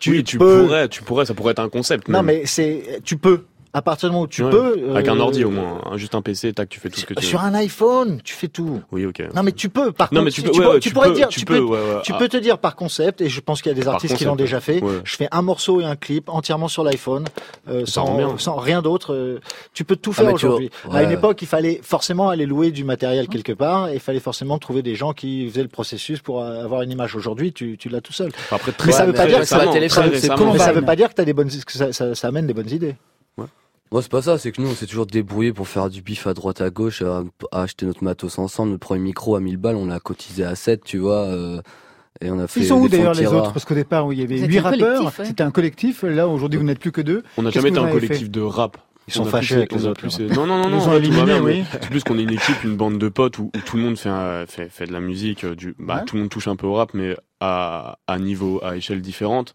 Tu 0.00 0.10
oui, 0.10 0.24
tu 0.24 0.36
pourrais, 0.36 0.88
tu 0.88 1.02
pourrais, 1.02 1.26
ça 1.26 1.34
pourrait 1.34 1.52
être 1.52 1.60
un 1.60 1.68
concept. 1.68 2.08
Non, 2.08 2.22
même. 2.24 2.36
mais 2.40 2.46
c'est, 2.46 3.00
tu 3.04 3.16
peux. 3.16 3.44
À 3.74 3.80
partir 3.80 4.10
du 4.10 4.12
moment 4.12 4.24
où 4.24 4.28
tu 4.28 4.44
Ouais. 4.44 4.50
peux. 4.50 4.90
Avec 4.90 5.08
un 5.08 5.16
euh, 5.16 5.20
ordi 5.20 5.44
au 5.44 5.50
moins, 5.50 5.80
hein, 5.86 5.96
juste 5.96 6.14
un 6.14 6.20
PC, 6.20 6.52
tac, 6.52 6.68
tu 6.68 6.78
fais 6.78 6.90
tout 6.90 7.00
ce 7.00 7.06
que 7.06 7.14
tu 7.14 7.24
Sur 7.24 7.40
veux. 7.40 7.46
un 7.46 7.54
iPhone, 7.54 8.20
tu 8.22 8.34
fais 8.34 8.48
tout. 8.48 8.82
Oui, 8.92 9.06
ok. 9.06 9.22
Non, 9.34 9.42
mais 9.42 9.52
tu 9.52 9.70
peux. 9.70 9.92
Par 9.92 10.08
Non, 10.12 10.20
contre, 10.20 10.24
mais 10.26 10.30
tu 10.30 10.42
tu, 10.42 10.48
peux- 10.48 10.52
tu 10.52 10.60
ouais, 10.60 10.74
tu 10.74 10.88
tu 10.90 10.92
pourrais 10.94 11.08
peux- 11.08 11.14
dire, 11.14 11.28
tu 11.28 11.40
tu 11.40 11.46
peux, 11.46 11.54
peux, 11.54 11.60
ouais, 11.62 11.78
ouais. 11.78 12.00
tu 12.02 12.12
Ah. 12.14 12.18
peux 12.18 12.28
te 12.28 12.36
dire 12.36 12.58
par 12.58 12.76
concept, 12.76 13.22
et 13.22 13.30
je 13.30 13.40
pense 13.40 13.62
qu'il 13.62 13.70
y 13.70 13.74
a 13.74 13.78
des 13.78 13.82
Par 13.84 13.94
artistes 13.94 14.14
qui 14.16 14.26
l'ont 14.26 14.36
déjà 14.36 14.60
fait. 14.60 14.82
ouais. 14.82 15.00
Je 15.04 15.16
fais 15.16 15.26
un 15.30 15.40
morceau 15.40 15.80
et 15.80 15.86
un 15.86 15.96
clip 15.96 16.28
entièrement 16.28 16.68
sur 16.68 16.84
l'iPhone, 16.84 17.24
euh, 17.68 17.86
sans, 17.86 18.36
sans 18.38 18.56
rien 18.56 18.82
d'autre. 18.82 19.14
euh, 19.14 19.40
tu 19.72 19.84
peux 19.84 19.96
tout 19.96 20.10
Ah, 20.18 20.22
faire 20.22 20.34
aujourd'hui. 20.34 20.70
À 20.90 21.02
une 21.04 21.10
époque, 21.10 21.40
il 21.40 21.48
fallait 21.48 21.80
forcément 21.82 22.28
aller 22.28 22.44
louer 22.44 22.72
du 22.72 22.84
matériel 22.84 23.26
quelque 23.28 23.52
part, 23.52 23.88
et 23.88 23.94
il 23.94 24.00
fallait 24.00 24.20
forcément 24.20 24.58
trouver 24.58 24.82
des 24.82 24.96
gens 24.96 25.14
qui 25.14 25.48
faisaient 25.48 25.62
le 25.62 25.68
processus 25.68 26.20
pour 26.20 26.42
euh, 26.42 26.62
avoir 26.62 26.82
une 26.82 26.90
image. 26.90 27.16
Aujourd'hui, 27.16 27.54
tu, 27.54 27.78
tu 27.78 27.88
l'as 27.88 28.02
tout 28.02 28.12
seul. 28.12 28.32
Après, 28.50 28.70
Mais 28.72 28.76
très, 28.76 28.92
ça 28.92 29.06
veut 29.06 29.14
pas 29.14 29.20
très 29.20 29.28
dire 29.28 29.38
que 29.40 29.44
ça- 29.46 29.56
récemment, 29.56 29.72
téléphone, 29.72 30.10
très 30.10 30.20
c'est 30.20 30.28
récemment. 30.30 30.52
Mais 30.52 30.58
ça 30.58 30.64
Combine. 30.66 30.80
veut 30.80 30.86
pas 30.86 30.96
dire 30.96 31.08
que 31.08 31.14
t'as 31.14 31.24
des 31.24 31.32
bonnes, 31.32 31.48
que 31.48 31.72
ça, 31.72 31.90
ça, 31.94 32.14
ça 32.14 32.28
amène 32.28 32.46
des 32.46 32.52
bonnes 32.54 32.68
idées. 32.70 32.96
Moi, 33.92 34.00
c'est 34.02 34.10
pas 34.10 34.22
ça, 34.22 34.38
c'est 34.38 34.50
que 34.52 34.60
nous, 34.62 34.68
on 34.68 34.74
s'est 34.74 34.86
toujours 34.86 35.06
débrouillé 35.06 35.52
pour 35.52 35.68
faire 35.68 35.90
du 35.90 36.00
bif 36.02 36.26
à 36.26 36.32
droite 36.34 36.60
à 36.62 36.70
gauche, 36.70 37.02
à, 37.02 37.22
à 37.52 37.62
acheter 37.62 37.84
notre 37.86 38.02
matos 38.02 38.38
ensemble. 38.38 38.70
Notre 38.72 38.80
premier 38.86 39.00
micro 39.00 39.36
à 39.36 39.40
1000 39.40 39.58
balles, 39.58 39.76
on 39.76 39.86
l'a 39.86 40.00
cotisé 40.00 40.44
à 40.44 40.54
7, 40.54 40.82
tu 40.82 40.96
vois. 40.98 41.20
euh, 41.26 41.60
et 42.22 42.30
on 42.30 42.38
a 42.38 42.46
fait 42.46 42.60
Ils 42.60 42.66
sont 42.66 42.80
où 42.80 42.88
d'ailleurs 42.88 43.12
les 43.14 43.26
autres? 43.26 43.52
Parce 43.52 43.64
qu'au 43.66 43.74
départ, 43.74 44.06
où 44.06 44.12
il 44.12 44.20
y 44.20 44.22
avait 44.22 44.36
Vous 44.36 44.42
huit 44.46 44.56
étiez 44.56 44.58
un 44.60 44.62
rappeurs, 44.62 44.78
collectif, 44.96 45.18
ouais. 45.18 45.24
c'était 45.26 45.42
un 45.42 45.50
collectif. 45.50 46.02
Là, 46.04 46.26
aujourd'hui, 46.28 46.58
vous 46.58 46.64
n'êtes 46.64 46.78
plus 46.78 46.92
que 46.92 47.00
deux. 47.02 47.22
On 47.36 47.42
n'a 47.42 47.50
jamais 47.50 47.68
été 47.68 47.78
un 47.78 47.88
collectif 47.90 48.30
de 48.30 48.40
rap. 48.40 48.78
Ils 49.08 49.12
sont 49.14 49.24
fâchés 49.24 49.56
avec 49.56 49.72
les 49.72 49.84
autres. 49.86 50.06
Non, 50.34 50.46
non, 50.46 50.68
non, 50.68 50.78
Ils 50.80 50.86
non, 50.86 50.96
éliminés, 50.96 51.24
bien, 51.24 51.42
oui. 51.42 51.64
C'est 51.72 51.90
plus 51.90 52.04
qu'on 52.04 52.18
est 52.18 52.22
une 52.22 52.32
équipe, 52.32 52.62
une 52.64 52.76
bande 52.76 52.98
de 52.98 53.08
potes 53.08 53.38
où, 53.40 53.50
où 53.54 53.58
tout 53.66 53.76
le 53.76 53.82
monde 53.82 53.98
fait, 53.98 54.08
un- 54.08 54.46
fait, 54.46 54.68
fait 54.70 54.86
de 54.86 54.92
la 54.92 55.00
musique, 55.00 55.42
euh, 55.44 55.56
du, 55.56 55.74
bah, 55.78 55.96
Ouais. 55.96 56.04
tout 56.06 56.14
le 56.14 56.22
monde 56.22 56.30
touche 56.30 56.46
un 56.48 56.54
peu 56.56 56.66
au 56.68 56.74
rap, 56.74 56.90
mais 56.94 57.16
à, 57.40 57.98
à 58.06 58.18
niveau, 58.20 58.60
à 58.62 58.76
échelle 58.76 59.02
différente. 59.02 59.52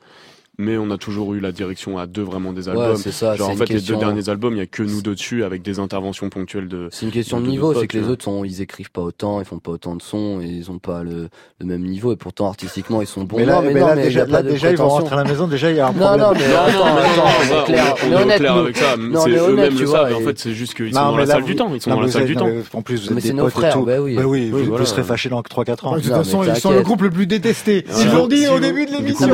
Mais 0.59 0.75
on 0.77 0.89
a 0.89 0.97
toujours 0.97 1.35
eu 1.35 1.39
la 1.39 1.51
direction 1.51 1.99
à 1.99 2.07
deux 2.07 2.23
vraiment 2.23 2.51
des 2.51 2.67
albums. 2.67 2.91
Ouais, 2.93 2.97
c'est 2.97 3.11
ça. 3.11 3.35
Genre 3.35 3.49
en 3.49 3.55
fait 3.55 3.65
question... 3.65 3.93
les 3.95 3.99
deux 4.01 4.05
derniers 4.05 4.29
albums, 4.29 4.53
il 4.55 4.57
y 4.57 4.61
a 4.61 4.65
que 4.65 4.81
nous 4.81 5.03
deux 5.03 5.13
dessus 5.13 5.43
avec 5.43 5.61
des 5.61 5.77
interventions 5.77 6.29
ponctuelles 6.29 6.67
de. 6.67 6.87
C'est 6.91 7.05
une 7.05 7.11
question 7.11 7.39
de- 7.39 7.45
niveau, 7.47 7.75
c'est 7.75 7.85
que 7.85 7.95
les 7.95 8.01
vois. 8.03 8.13
autres 8.13 8.23
sont, 8.23 8.43
ils 8.43 8.59
écrivent 8.61 8.89
pas 8.89 9.01
autant, 9.03 9.39
ils 9.39 9.45
font 9.45 9.59
pas 9.59 9.69
autant 9.71 9.95
de 9.95 10.01
sons, 10.01 10.41
et 10.41 10.47
ils 10.47 10.71
ont 10.71 10.79
pas 10.79 11.03
le, 11.03 11.29
le 11.59 11.65
même 11.67 11.83
niveau, 11.83 12.11
et 12.11 12.15
pourtant 12.15 12.47
artistiquement 12.47 13.01
ils 13.01 13.07
sont 13.07 13.23
bons. 13.23 13.37
mais 13.37 13.45
là, 13.45 13.57
non, 13.57 13.61
mais 13.67 13.73
mais 13.75 13.79
non, 13.81 13.85
là, 13.87 13.95
mais 13.97 14.03
déjà, 14.05 14.25
là, 14.25 14.41
ils 14.71 14.77
vont 14.77 14.87
rentrer 14.89 15.13
à 15.13 15.23
la 15.23 15.29
maison. 15.29 15.47
Déjà, 15.47 15.69
il 15.69 15.77
y 15.77 15.79
a 15.79 15.89
un 15.89 15.91
Non, 15.91 15.99
problème. 16.07 16.19
non, 16.27 16.33
mais 16.33 16.45
attends, 16.45 16.71
non, 16.71 16.95
mais 16.95 17.01
attends, 17.01 17.15
non, 17.15 17.23
on 17.27 17.53
est 17.53 17.61
on 17.61 17.63
clair, 17.65 17.83
va- 17.85 17.91
on 17.91 17.95
est 17.97 18.15
on 18.15 18.17
est 18.17 18.21
honnête, 18.23 18.37
clair 18.39 18.55
nous. 18.55 18.61
avec 18.61 18.77
ça. 18.77 18.97
Non, 18.97 19.19
C'est 19.19 19.19
on 19.19 19.27
est 19.27 19.37
eux-mêmes 19.37 19.49
honnête, 19.59 19.71
le 19.73 19.77
tu 19.77 19.85
savent. 19.85 19.89
vois, 19.89 20.09
et 20.09 20.13
En 20.15 20.19
et- 20.19 20.23
fait, 20.23 20.39
c'est 20.39 20.53
juste 20.53 20.73
qu'ils 20.73 20.85
Non, 20.87 20.91
sont 20.93 20.99
dans 21.05 21.11
mais 21.11 21.17
la 21.19 21.25
là, 21.25 21.33
salle 21.33 21.41
vous- 21.41 21.47
du 21.47 21.55
temps. 21.55 21.71
Ils 21.75 21.81
sont 21.81 21.89
non, 21.91 21.95
dans 21.97 22.01
mais 22.01 22.05
la 22.07 22.07
vous 22.07 22.13
salle 22.13 22.21
êtes- 22.23 22.27
du 22.29 22.33
non, 22.35 22.39
temps. 22.41 22.47
mais 22.47 22.63
En 22.73 22.81
plus, 22.81 22.95
vous 23.07 23.13
Mais 23.13 23.17
êtes 23.19 23.21
c'est 23.21 23.27
des 23.29 23.33
nos 23.35 23.43
potes 23.43 23.51
et 23.53 23.57
frères, 23.59 23.73
tout. 23.73 23.85
oui. 23.87 24.17
Oui, 24.17 24.23
Oui, 24.25 24.49
vous, 24.49 24.57
vous 24.57 24.65
voilà. 24.65 24.85
serez 24.85 25.03
fâchés 25.03 25.29
dans 25.29 25.43
3-4 25.43 25.85
ans. 25.85 25.95
De 25.95 26.01
toute 26.01 26.09
Non, 26.09 26.17
façon, 26.17 26.41
mais 26.41 26.47
ils 26.47 26.55
sont 26.55 26.69
le 26.69 26.75
t'inquiète. 26.77 26.85
groupe 26.87 27.01
le 27.03 27.11
plus 27.11 27.27
détesté. 27.27 27.85
Ouais. 27.87 27.93
Ils 28.01 28.11
l'ont 28.11 28.27
dit 28.27 28.37
Si 28.41 28.47
au 28.47 28.53
vous- 28.55 28.59
début 28.59 28.85
de 28.87 28.91
du 28.91 28.95
coup, 28.97 29.03
l'émission. 29.03 29.27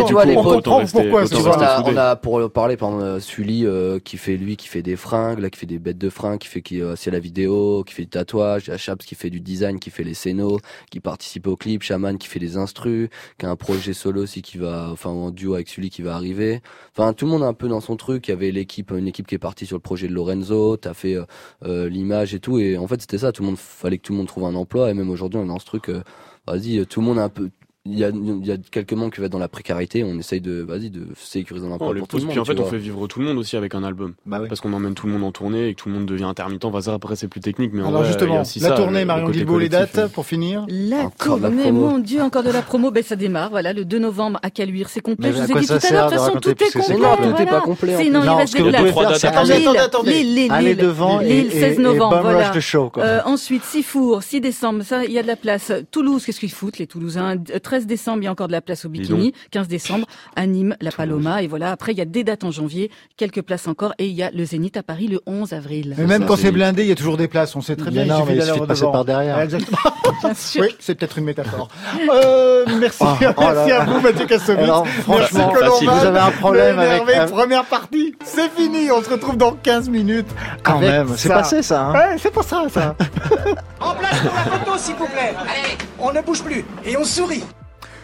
Tu 1.28 1.36
vois, 1.36 1.58
on 1.58 1.62
a, 1.62 1.84
on 1.84 1.98
a, 1.98 2.16
pour 2.16 2.40
le 2.40 2.50
parler, 2.50 2.78
par 2.78 2.90
exemple, 2.90 3.06
euh, 3.06 3.20
Sully, 3.20 3.66
euh, 3.66 4.00
qui 4.00 4.18
fait 4.18 4.38
lui, 4.38 4.58
qui 4.58 4.68
fait 4.68 4.82
des 4.82 4.96
fringues, 4.96 5.40
là, 5.40 5.50
qui 5.50 5.60
fait 5.60 5.66
des 5.66 5.80
bêtes 5.80 5.98
de 5.98 6.10
fringues, 6.10 6.40
qui 6.40 6.48
fait 6.48 6.62
qui, 6.62 6.82
euh, 6.82 6.96
c'est 6.96 7.12
la 7.12 7.20
vidéo, 7.20 7.84
qui 7.86 7.94
fait 7.94 8.04
du 8.04 8.10
tatouage, 8.10 8.72
Chaps 8.78 9.06
qui 9.06 9.16
fait 9.16 9.30
du 9.30 9.40
design, 9.40 9.80
qui 9.80 9.90
fait 9.90 10.04
les 10.04 10.14
scénos, 10.14 10.60
qui 10.92 11.00
participe 11.00 11.48
au 11.48 11.56
clip, 11.56 11.84
Shaman 11.84 12.18
qui 12.18 12.28
fait 12.28 12.40
les 12.40 12.58
instrus, 12.58 13.10
qui 13.38 13.46
a 13.46 13.50
un 13.50 13.56
projet 13.56 13.94
solo 13.94 14.24
aussi 14.24 14.42
qui 14.42 14.58
va, 14.58 14.90
enfin, 14.92 15.10
en 15.10 15.32
duo 15.32 15.54
avec 15.56 15.70
Sully 15.70 15.90
qui 15.90 16.02
va 16.02 16.16
arriver. 16.16 16.62
Enfin, 16.96 17.14
tout 17.14 17.26
le 17.26 17.32
monde 17.32 17.42
est 17.42 17.46
un 17.48 17.54
peu 17.54 17.68
dans 17.68 17.82
son 17.82 17.96
truc. 17.96 18.28
Il 18.28 18.32
y 18.32 18.34
avait 18.34 18.52
l'équipe, 18.52 18.92
une 18.92 19.08
équipe 19.08 19.28
qui 19.28 19.36
est 19.36 19.40
partie 19.40 19.66
sur 19.66 19.76
le 19.76 19.82
projet 19.82 20.08
de 20.08 20.14
Lorenzo, 20.14 20.78
t'as 20.78 20.94
fait 20.94 21.16
euh, 21.16 21.26
euh, 21.64 21.90
l'image 21.90 22.34
et 22.34 22.40
tout. 22.40 22.60
Et 22.60 22.78
en 22.78 22.88
fait, 22.88 23.02
c'était 23.02 23.18
ça. 23.18 23.32
Tout 23.32 23.42
le 23.42 23.48
monde, 23.48 23.58
fallait 23.58 23.98
que 23.98 24.04
tout 24.04 24.14
le 24.14 24.18
monde 24.20 24.28
trouve 24.28 24.46
un 24.46 24.56
emploi. 24.56 24.90
Et 24.90 24.94
même 24.94 25.10
aujourd'hui, 25.10 25.40
on 25.40 25.46
est 25.46 25.48
dans 25.48 25.60
ce 25.60 25.66
truc, 25.66 25.90
euh, 25.90 26.04
vas-y, 26.48 26.86
tout 26.86 27.02
le 27.02 27.08
monde 27.08 27.18
est 27.18 27.22
un 27.22 27.30
peu, 27.30 27.50
il 27.86 28.00
y 28.00 28.06
a, 28.06 28.12
il 28.12 28.46
y 28.48 28.52
a 28.54 28.56
quelques 28.72 28.94
membres 28.94 29.12
qui 29.14 29.20
vont 29.20 29.26
être 29.26 29.32
dans 29.34 29.40
la 29.40 29.50
précarité. 29.50 30.06
On 30.06 30.18
essaye 30.18 30.40
de, 30.40 30.62
vas-y, 30.62 30.90
de 30.90 31.06
sécuriser 31.22 31.68
un 31.68 31.72
emploi 31.72 31.90
On 31.90 31.92
les 31.92 32.00
pour 32.00 32.08
tout 32.08 32.16
le 32.16 32.24
monde. 32.24 32.32
puis 32.32 32.40
en 32.40 32.46
fait, 32.46 32.54
tu 32.56 32.60
on 32.62 32.64
vois. 32.64 32.72
fait 32.72 32.78
vivre 32.78 33.08
tout 33.08 33.20
le 33.20 33.26
monde 33.26 33.38
aussi 33.38 33.58
avec 33.58 33.76
un 33.76 33.84
album. 33.84 34.14
Bah 34.26 34.40
oui. 34.42 34.48
Parce 34.48 34.62
qu'on 34.62 34.72
emmène 34.72 34.94
tout 34.94 35.06
le 35.06 35.12
monde 35.12 35.26
en 35.26 35.34
tournée 35.34 35.68
et 35.68 35.74
que 35.74 35.82
tout 35.82 35.90
le 35.90 35.96
monde 35.96 36.06
devient 36.06 36.24
intermittent. 36.24 36.64
Enfin, 36.64 36.80
ça, 36.80 36.94
après, 36.94 37.18
c'est 37.18 37.28
plus 37.28 37.42
technique, 37.42 37.72
mais 37.74 37.82
Alors 37.82 37.92
vrai, 37.92 38.00
il 38.02 38.04
y 38.04 38.08
a 38.08 38.12
justement, 38.14 38.36
la 38.38 38.46
ça, 38.46 38.72
tournée, 38.72 39.02
le- 39.02 39.06
Marion 39.06 39.30
Guilbault, 39.30 39.60
les 39.60 39.68
dates 39.68 40.08
pour 40.14 40.26
finir 40.26 40.66
La 40.70 41.00
Encore 41.02 41.40
la 41.40 41.50
tournée, 41.50 41.64
promo. 41.64 41.90
mon 41.90 42.00
Dieu, 42.00 42.22
encore 42.22 42.44
de 42.44 42.52
la 42.52 42.62
promo. 42.62 42.90
Ben 42.90 43.04
ça 43.04 43.18
démarre, 43.18 43.50
voilà, 43.50 43.74
le 43.74 43.84
2 43.84 44.00
novembre 44.00 44.40
à 44.44 44.50
Caluire, 44.50 44.88
c'est 44.88 45.02
complet. 45.02 45.32
Mais 45.32 45.36
Je 45.36 45.42
vous 45.42 45.52
ai 45.52 45.60
dit 45.60 45.68
tout 45.68 45.74
à 45.74 45.92
l'heure, 45.92 46.06
de 46.10 46.16
toute 46.16 46.20
façon, 46.26 46.40
tout 46.40 46.50
est 46.52 46.72
complet. 46.74 46.96
complet. 46.96 47.34
Tout 47.36 47.42
est 47.42 47.46
pas 47.48 47.60
complet, 47.62 47.96
C'est- 47.98 48.10
non, 48.10 48.22
il 48.24 48.28
Non, 48.28 48.36
reste 48.38 48.56
des 48.56 48.64
places. 48.64 49.26
attendez, 49.26 49.52
attendez, 49.52 49.78
attendez. 49.80 50.12
Lille, 50.14 50.36
Lille, 50.36 50.52
Allez 50.54 50.68
Lille. 50.76 50.78
devant 50.78 51.20
et- 51.20 51.28
Lille, 51.28 51.48
et- 51.48 51.60
16 51.60 51.80
et 51.80 51.82
novembre, 51.82 52.22
voilà. 52.22 52.48
Rush 52.48 52.56
de 52.56 52.60
show, 52.62 52.90
quoi. 52.90 53.04
Euh, 53.04 53.20
ensuite, 53.26 53.64
Sifour, 53.66 54.24
6 54.24 54.40
décembre, 54.40 54.84
ça, 54.84 55.04
il 55.04 55.12
y 55.12 55.20
a 55.20 55.22
de 55.22 55.28
la 55.28 55.36
place. 55.36 55.74
Toulouse, 55.92 56.26
qu'est-ce 56.26 56.40
qu'ils 56.40 56.50
foutent, 56.52 56.78
les 56.78 56.88
Toulousains? 56.88 57.36
Euh, 57.74 57.78
13 57.78 57.88
décembre, 57.88 58.20
il 58.22 58.26
y 58.26 58.28
a 58.28 58.32
encore 58.32 58.48
de 58.48 58.52
la 58.52 58.62
place 58.62 58.86
au 58.86 58.90
Bikini. 58.90 59.34
15 59.52 59.68
décembre, 59.68 60.06
à 60.36 60.46
Nîmes, 60.46 60.76
la 60.80 60.92
Paloma. 60.92 61.42
Et 61.42 61.48
voilà. 61.48 61.72
Après, 61.72 61.92
il 61.92 61.98
y 61.98 62.02
a 62.02 62.06
des 62.06 62.24
dates 62.24 62.44
en 62.44 62.52
janvier, 62.52 62.92
quelques 63.18 63.42
places 63.42 63.68
encore. 63.68 63.94
Et 63.98 64.06
il 64.06 64.14
y 64.14 64.22
a 64.22 64.30
le 64.32 64.46
Zénith 64.46 64.78
à 64.78 64.84
Paris 64.84 65.08
le 65.08 65.20
11 65.26 65.54
avril. 65.54 65.96
Mais 65.98 66.06
même 66.06 66.22
ça, 66.22 66.28
quand 66.28 66.36
c'est 66.36 66.52
blindé, 66.52 66.84
il 66.84 66.90
y 66.90 66.92
a 66.92 66.96
toujours 66.96 67.18
des 67.18 67.28
places. 67.28 67.56
On 67.56 67.62
sait 67.62 67.76
très 67.76 67.90
bien. 67.90 68.04
mais 68.06 68.34
il 68.34 68.38
d'aller 68.38 68.42
suffit 68.44 68.60
de 68.60 68.66
passer 68.66 68.86
par 68.92 69.06
derrière. 69.06 69.40
Exactement. 69.40 69.78
Bien 70.22 70.34
sûr. 70.36 70.62
Oui, 70.64 70.76
c'est 70.80 70.96
peut-être 70.96 71.18
une 71.18 71.26
métaphore. 71.26 71.68
Euh, 72.14 72.66
merci. 72.80 73.00
Oh, 73.02 73.16
oh 73.38 73.42
merci 73.42 73.72
à 73.72 73.86
vous, 73.86 74.00
Mathieu 74.02 74.26
Kassovitz. 74.26 74.66
Merci, 74.68 74.92
franchement, 75.02 75.50
Colomban. 75.50 75.96
vous 75.96 76.06
avez 76.06 76.20
un 76.20 76.32
problème 76.32 76.78
avec- 76.80 77.02
Énervé, 77.10 77.32
première 77.32 77.66
partie. 77.66 78.14
C'est 78.24 78.52
fini. 78.52 78.92
On 78.92 79.02
se 79.02 79.10
retrouve 79.10 79.38
dans 79.38 79.54
15 79.54 79.90
minutes. 79.90 80.28
Quand 80.64 80.78
avec 80.78 80.90
même, 80.90 81.08
c'est 81.18 81.30
ça. 81.30 81.36
passé 81.36 81.64
ça. 81.64 81.86
Hein 81.86 81.94
Ouais, 81.94 82.16
c'est 82.20 82.32
pas 82.34 82.44
ça, 82.44 82.64
ça. 82.70 82.96
En 83.80 83.96
place 83.96 84.20
pour 84.22 84.34
la 84.34 84.44
photo, 84.60 84.78
s'il 84.78 84.96
vous 84.96 85.08
plaît. 85.08 85.34
Allez, 85.40 85.78
on 86.00 86.12
ne 86.14 86.22
bouge 86.22 86.42
plus 86.44 86.64
et 86.86 86.96
on 86.98 87.04
sourit. 87.04 87.44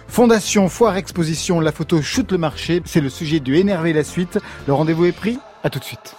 Fondation 0.10 0.68
Foire 0.70 0.97
Exposition, 0.97 1.60
la 1.60 1.72
photo 1.72 2.01
shoot 2.01 2.32
le 2.32 2.38
marché. 2.38 2.82
C'est 2.86 2.99
le 2.99 3.10
sujet 3.10 3.39
du 3.39 3.55
Énervé 3.57 3.93
la 3.93 4.03
suite. 4.03 4.39
Le 4.68 4.74
rendez-vous 4.74 5.05
est 5.05 5.12
pris. 5.12 5.39
À 5.64 5.70
tout 5.70 5.80
de 5.80 5.84
suite. 5.84 6.16